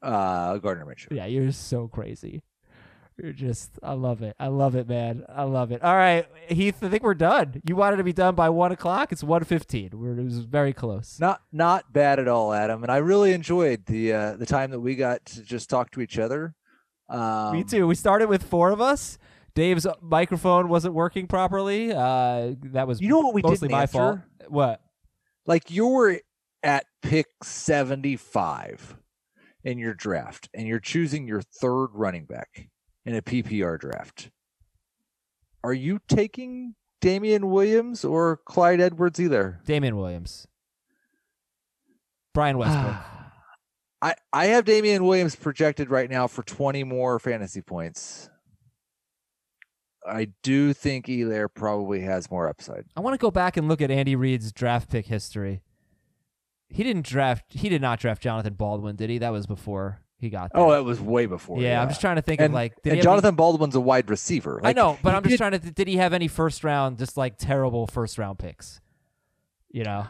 uh, 0.03 0.57
Gardner 0.59 0.87
Minshew. 0.87 1.15
Yeah, 1.17 1.27
you're 1.27 1.53
so 1.53 1.87
crazy. 1.89 2.43
You're 3.23 3.33
just, 3.35 3.73
I 3.83 3.93
love 3.93 4.23
it. 4.23 4.35
I 4.41 4.47
love 4.47 4.75
it, 4.75 4.89
man. 4.89 5.27
I 5.29 5.43
love 5.43 5.73
it. 5.73 5.83
All 5.83 5.95
right, 5.95 6.27
Heath, 6.49 6.83
I 6.83 6.89
think 6.89 7.03
we're 7.03 7.13
done. 7.13 7.61
You 7.67 7.77
wanted 7.77 7.99
to 7.99 8.05
be 8.05 8.15
done 8.15 8.35
by 8.35 8.49
one 8.49 8.73
o'clock. 8.73 9.13
It's 9.13 9.23
one 9.23 9.45
fifteen. 9.45 9.91
We're 9.93 10.19
it 10.19 10.25
was 10.25 10.39
very 10.39 10.73
close. 10.73 11.19
Not 11.21 11.43
not 11.53 11.93
bad 11.93 12.19
at 12.19 12.29
all, 12.29 12.55
Adam. 12.55 12.83
And 12.83 12.91
I 12.91 12.97
really 12.97 13.33
enjoyed 13.33 13.85
the 13.85 14.13
uh, 14.15 14.37
the 14.37 14.47
time 14.47 14.71
that 14.71 14.81
we 14.81 14.97
got 14.97 15.23
to 15.27 15.43
just 15.43 15.69
talk 15.69 15.91
to 15.91 16.01
each 16.01 16.19
other. 16.19 16.55
Um, 17.11 17.53
Me 17.53 17.63
too. 17.65 17.87
We 17.87 17.95
started 17.95 18.29
with 18.31 18.43
four 18.43 18.71
of 18.71 18.81
us. 18.81 19.19
Dave's 19.55 19.87
microphone 20.01 20.69
wasn't 20.69 20.95
working 20.95 21.27
properly. 21.27 21.93
Uh, 21.93 22.55
that 22.73 22.87
was 22.87 23.01
You 23.01 23.09
know 23.09 23.19
what 23.21 23.35
we 23.35 23.43
mostly 23.43 23.69
my 23.69 23.83
answer? 23.83 23.93
fault. 23.93 24.21
What? 24.49 24.81
Like 25.47 25.71
you're 25.71 26.21
at 26.63 26.85
pick 27.03 27.27
seventy 27.43 28.17
five 28.17 28.97
in 29.65 29.79
your 29.79 29.95
draft, 29.95 30.49
and 30.55 30.67
you're 30.67 30.81
choosing 30.81 31.27
your 31.27 31.43
third 31.43 31.89
running 31.93 32.25
back 32.25 32.69
in 33.05 33.15
a 33.15 33.23
PPR 33.23 33.79
draft. 33.79 34.31
Are 35.63 35.75
you 35.75 36.01
taking 36.09 36.75
Damien 37.01 37.51
Williams 37.51 38.05
or 38.05 38.39
Clyde 38.47 38.81
Edwards 38.81 39.19
Helaire? 39.19 39.63
Damien 39.65 39.97
Williams. 39.97 40.47
Brian 42.33 42.57
Westbrook. 42.59 42.97
I, 44.03 44.15
I 44.33 44.47
have 44.47 44.65
Damien 44.65 45.05
Williams 45.05 45.37
projected 45.37 45.91
right 45.91 46.09
now 46.09 46.27
for 46.27 46.43
20 46.43 46.85
more 46.85 47.19
fantasy 47.19 47.61
points. 47.61 48.30
I 50.07 50.29
do 50.43 50.73
think 50.73 51.07
Helaire 51.07 51.49
probably 51.53 52.01
has 52.01 52.31
more 52.31 52.49
upside. 52.49 52.85
I 52.97 53.01
want 53.01 53.15
to 53.15 53.19
go 53.19 53.31
back 53.31 53.57
and 53.57 53.69
look 53.69 53.83
at 53.83 53.91
Andy 53.91 54.17
Reid's 54.17 54.53
draft 54.53 54.91
pick 54.91 55.07
history. 55.07 55.63
He 56.69 56.83
didn't 56.83 57.05
draft. 57.05 57.45
He 57.51 57.69
did 57.69 57.83
not 57.83 58.01
draft 58.01 58.23
Jonathan 58.23 58.55
Baldwin, 58.55 58.97
did 58.97 59.11
he? 59.11 59.19
That 59.19 59.33
was 59.33 59.47
before 59.47 60.01
he 60.19 60.31
got 60.31 60.53
there. 60.53 60.63
Oh, 60.63 60.71
that 60.71 60.85
was 60.85 61.01
way 61.01 61.27
before. 61.27 61.61
yeah, 61.61 61.83
I'm 61.83 61.89
just 61.89 62.01
trying 62.01 62.17
to 62.17 62.23
think 62.23 62.41
and, 62.41 62.53
of 62.53 62.55
like. 62.55 62.81
Did 62.83 62.95
and 62.95 63.03
Jonathan 63.03 63.35
Baldwin's 63.35 63.75
a 63.75 63.81
wide 63.81 64.09
receiver. 64.09 64.61
Any, 64.61 64.71
I 64.71 64.73
know, 64.73 64.99
but 65.03 65.15
I'm 65.15 65.23
just 65.23 65.33
did- 65.33 65.39
trying 65.39 65.53
to. 65.53 65.59
Did 65.59 65.89
he 65.89 65.97
have 65.97 66.13
any 66.13 66.29
first 66.29 66.63
round, 66.63 66.99
just 66.99 67.17
like 67.17 67.37
terrible 67.39 67.87
first 67.87 68.19
round 68.19 68.39
picks? 68.39 68.81
You 69.71 69.85
know, 69.85 70.07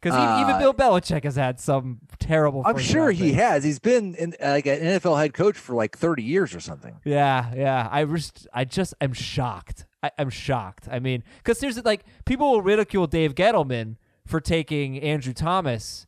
because 0.00 0.14
even 0.14 0.54
Uh, 0.54 0.58
Bill 0.58 0.74
Belichick 0.74 1.24
has 1.24 1.36
had 1.36 1.60
some 1.60 1.98
terrible. 2.18 2.62
I'm 2.64 2.78
sure 2.78 3.10
he 3.10 3.32
has. 3.34 3.64
He's 3.64 3.78
been 3.78 4.14
in, 4.14 4.34
like 4.40 4.66
an 4.66 4.80
NFL 4.80 5.18
head 5.20 5.34
coach 5.34 5.56
for 5.56 5.74
like 5.74 5.96
30 5.96 6.22
years 6.22 6.54
or 6.54 6.60
something. 6.60 7.00
Yeah, 7.04 7.52
yeah. 7.54 7.88
I 7.90 8.04
just, 8.04 8.46
I 8.52 8.64
just 8.64 8.94
am 9.00 9.12
shocked. 9.12 9.86
I, 10.02 10.10
I'm 10.18 10.30
shocked. 10.30 10.88
I 10.90 10.98
mean, 10.98 11.22
because 11.38 11.58
there's 11.58 11.82
like 11.84 12.04
people 12.24 12.50
will 12.52 12.62
ridicule 12.62 13.06
Dave 13.06 13.34
Gettleman 13.34 13.96
for 14.26 14.40
taking 14.40 14.98
Andrew 15.00 15.32
Thomas 15.34 16.06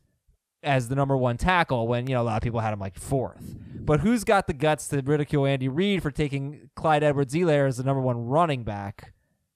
as 0.63 0.87
the 0.87 0.95
number 0.95 1.17
one 1.17 1.35
tackle 1.35 1.87
when 1.87 2.07
you 2.07 2.13
know 2.15 2.21
a 2.21 2.23
lot 2.23 2.37
of 2.37 2.41
people 2.41 2.61
had 2.61 2.73
him 2.73 2.79
like 2.79 2.95
fourth. 2.97 3.55
But 3.75 3.99
who's 3.99 4.23
got 4.23 4.47
the 4.47 4.53
guts 4.53 4.87
to 4.87 5.01
ridicule 5.01 5.45
Andy 5.45 5.67
Reid 5.67 6.01
for 6.01 6.09
taking 6.09 6.69
Clyde 6.75 7.03
Edwards-Helaire 7.03 7.67
as 7.67 7.75
the 7.77 7.83
number 7.83 8.01
one 8.01 8.17
running 8.27 8.63
back? 8.63 9.11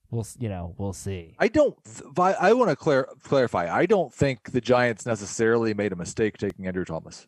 We'll, 0.10 0.22
s- 0.22 0.38
you 0.39 0.47
know, 0.47 0.74
we'll 0.78 0.93
see. 0.93 1.36
I 1.38 1.47
don't. 1.49 1.76
I 2.18 2.53
want 2.53 2.70
to 2.70 2.76
clar- 2.78 3.10
clarify. 3.24 3.74
I 3.74 3.86
don't 3.86 4.14
think 4.14 4.51
the 4.51 4.62
Giants 4.62 5.05
necessarily 5.05 5.74
made 5.74 5.91
a 5.91 5.95
mistake 5.97 6.38
taking 6.38 6.66
Andrew 6.66 6.86
Thomas. 6.86 7.28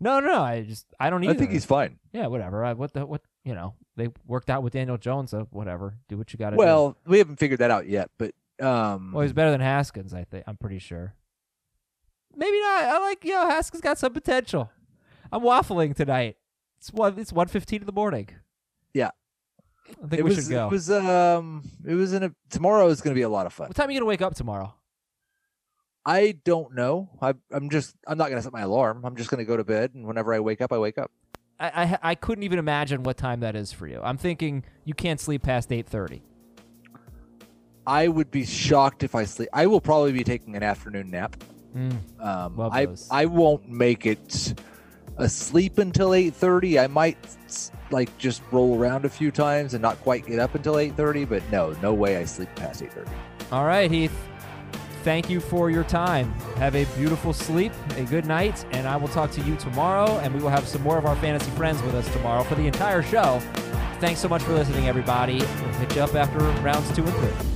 No, 0.00 0.18
no, 0.20 0.26
no. 0.28 0.42
I 0.42 0.62
just, 0.62 0.86
I 0.98 1.10
don't 1.10 1.22
either. 1.24 1.32
I 1.34 1.36
think 1.36 1.52
he's 1.52 1.64
fine. 1.64 1.98
yeah, 2.12 2.26
whatever. 2.26 2.64
I, 2.64 2.72
what 2.74 2.92
the, 2.92 3.06
what, 3.06 3.22
you 3.44 3.54
know, 3.54 3.74
they 3.96 4.08
worked 4.26 4.50
out 4.50 4.62
with 4.62 4.72
Daniel 4.72 4.98
Jones. 4.98 5.30
So 5.30 5.46
whatever. 5.52 5.96
Do 6.08 6.18
what 6.18 6.32
you 6.32 6.38
got 6.38 6.50
to 6.50 6.56
do. 6.56 6.58
Well, 6.58 6.96
we 7.06 7.18
haven't 7.18 7.36
figured 7.36 7.60
that 7.60 7.70
out 7.70 7.88
yet, 7.88 8.10
but 8.18 8.32
um, 8.60 9.12
Well, 9.12 9.22
he's 9.22 9.32
better 9.32 9.52
than 9.52 9.60
Haskins, 9.60 10.12
I 10.12 10.24
think. 10.24 10.44
I'm 10.46 10.56
pretty 10.56 10.80
sure. 10.80 11.14
Maybe 12.34 12.60
not. 12.60 12.84
I 12.84 12.98
like, 12.98 13.24
you 13.24 13.32
know, 13.32 13.48
Haskins 13.48 13.80
got 13.80 13.96
some 13.96 14.12
potential. 14.12 14.70
I'm 15.32 15.40
waffling 15.42 15.94
tonight. 15.94 16.36
It's 16.78 16.92
one. 16.92 17.18
It's 17.18 17.32
one 17.32 17.48
fifteen 17.48 17.80
in 17.80 17.86
the 17.86 17.92
morning. 17.92 18.28
I 20.02 20.08
think 20.08 20.20
it 20.20 20.24
we 20.24 20.30
was 20.30 20.44
should 20.44 20.50
go. 20.50 20.66
it 20.66 20.70
was 20.70 20.90
um 20.90 21.62
it 21.86 21.94
was 21.94 22.12
in 22.12 22.22
a 22.24 22.32
tomorrow 22.50 22.88
is 22.88 23.00
going 23.00 23.14
to 23.14 23.18
be 23.18 23.22
a 23.22 23.28
lot 23.28 23.46
of 23.46 23.52
fun. 23.52 23.68
what 23.68 23.76
time 23.76 23.88
are 23.88 23.92
you 23.92 23.98
gonna 24.00 24.08
wake 24.08 24.22
up 24.22 24.34
tomorrow? 24.34 24.74
I 26.04 26.36
don't 26.44 26.72
know. 26.74 27.10
I, 27.20 27.34
I'm 27.50 27.68
just 27.68 27.96
I'm 28.06 28.16
not 28.16 28.26
going 28.28 28.36
to 28.38 28.42
set 28.42 28.52
my 28.52 28.60
alarm. 28.60 29.04
I'm 29.04 29.16
just 29.16 29.28
going 29.28 29.38
to 29.38 29.44
go 29.44 29.56
to 29.56 29.64
bed, 29.64 29.90
and 29.94 30.06
whenever 30.06 30.32
I 30.32 30.38
wake 30.38 30.60
up, 30.60 30.72
I 30.72 30.78
wake 30.78 30.98
up. 30.98 31.10
I, 31.58 31.68
I 31.84 31.98
I 32.10 32.14
couldn't 32.14 32.44
even 32.44 32.60
imagine 32.60 33.02
what 33.02 33.16
time 33.16 33.40
that 33.40 33.56
is 33.56 33.72
for 33.72 33.88
you. 33.88 34.00
I'm 34.04 34.16
thinking 34.16 34.64
you 34.84 34.94
can't 34.94 35.18
sleep 35.18 35.42
past 35.42 35.72
eight 35.72 35.88
thirty. 35.88 36.22
I 37.88 38.06
would 38.06 38.30
be 38.30 38.44
shocked 38.44 39.02
if 39.02 39.14
I 39.16 39.24
sleep. 39.24 39.48
I 39.52 39.66
will 39.66 39.80
probably 39.80 40.12
be 40.12 40.22
taking 40.22 40.54
an 40.56 40.62
afternoon 40.62 41.10
nap. 41.10 41.42
Um, 42.20 42.60
I 42.60 42.86
those. 42.86 43.08
I 43.10 43.26
won't 43.26 43.68
make 43.68 44.06
it 44.06 44.54
asleep 45.16 45.78
until 45.78 46.14
eight 46.14 46.34
thirty. 46.34 46.78
I 46.78 46.86
might 46.86 47.18
like 47.90 48.16
just 48.18 48.42
roll 48.50 48.78
around 48.78 49.04
a 49.04 49.08
few 49.08 49.30
times 49.30 49.74
and 49.74 49.82
not 49.82 50.00
quite 50.02 50.26
get 50.26 50.38
up 50.38 50.54
until 50.54 50.78
eight 50.78 50.96
thirty. 50.96 51.24
But 51.24 51.42
no, 51.50 51.76
no 51.82 51.92
way 51.94 52.16
I 52.16 52.24
sleep 52.24 52.48
past 52.56 52.82
eight 52.82 52.92
thirty. 52.92 53.10
All 53.52 53.64
right, 53.64 53.90
Heath. 53.90 54.16
Thank 55.02 55.30
you 55.30 55.38
for 55.38 55.70
your 55.70 55.84
time. 55.84 56.32
Have 56.56 56.74
a 56.74 56.84
beautiful 56.96 57.32
sleep, 57.32 57.72
a 57.96 58.02
good 58.02 58.26
night, 58.26 58.64
and 58.72 58.88
I 58.88 58.96
will 58.96 59.06
talk 59.06 59.30
to 59.32 59.40
you 59.42 59.54
tomorrow. 59.56 60.18
And 60.18 60.34
we 60.34 60.42
will 60.42 60.50
have 60.50 60.66
some 60.66 60.82
more 60.82 60.98
of 60.98 61.06
our 61.06 61.14
fantasy 61.16 61.50
friends 61.52 61.80
with 61.82 61.94
us 61.94 62.12
tomorrow 62.12 62.42
for 62.42 62.56
the 62.56 62.66
entire 62.66 63.02
show. 63.02 63.40
Thanks 64.00 64.20
so 64.20 64.28
much 64.28 64.42
for 64.42 64.52
listening, 64.52 64.88
everybody. 64.88 65.38
We'll 65.38 65.72
hit 65.74 65.94
you 65.94 66.02
up 66.02 66.14
after 66.14 66.38
rounds 66.62 66.94
two 66.94 67.04
and 67.04 67.14
three. 67.14 67.55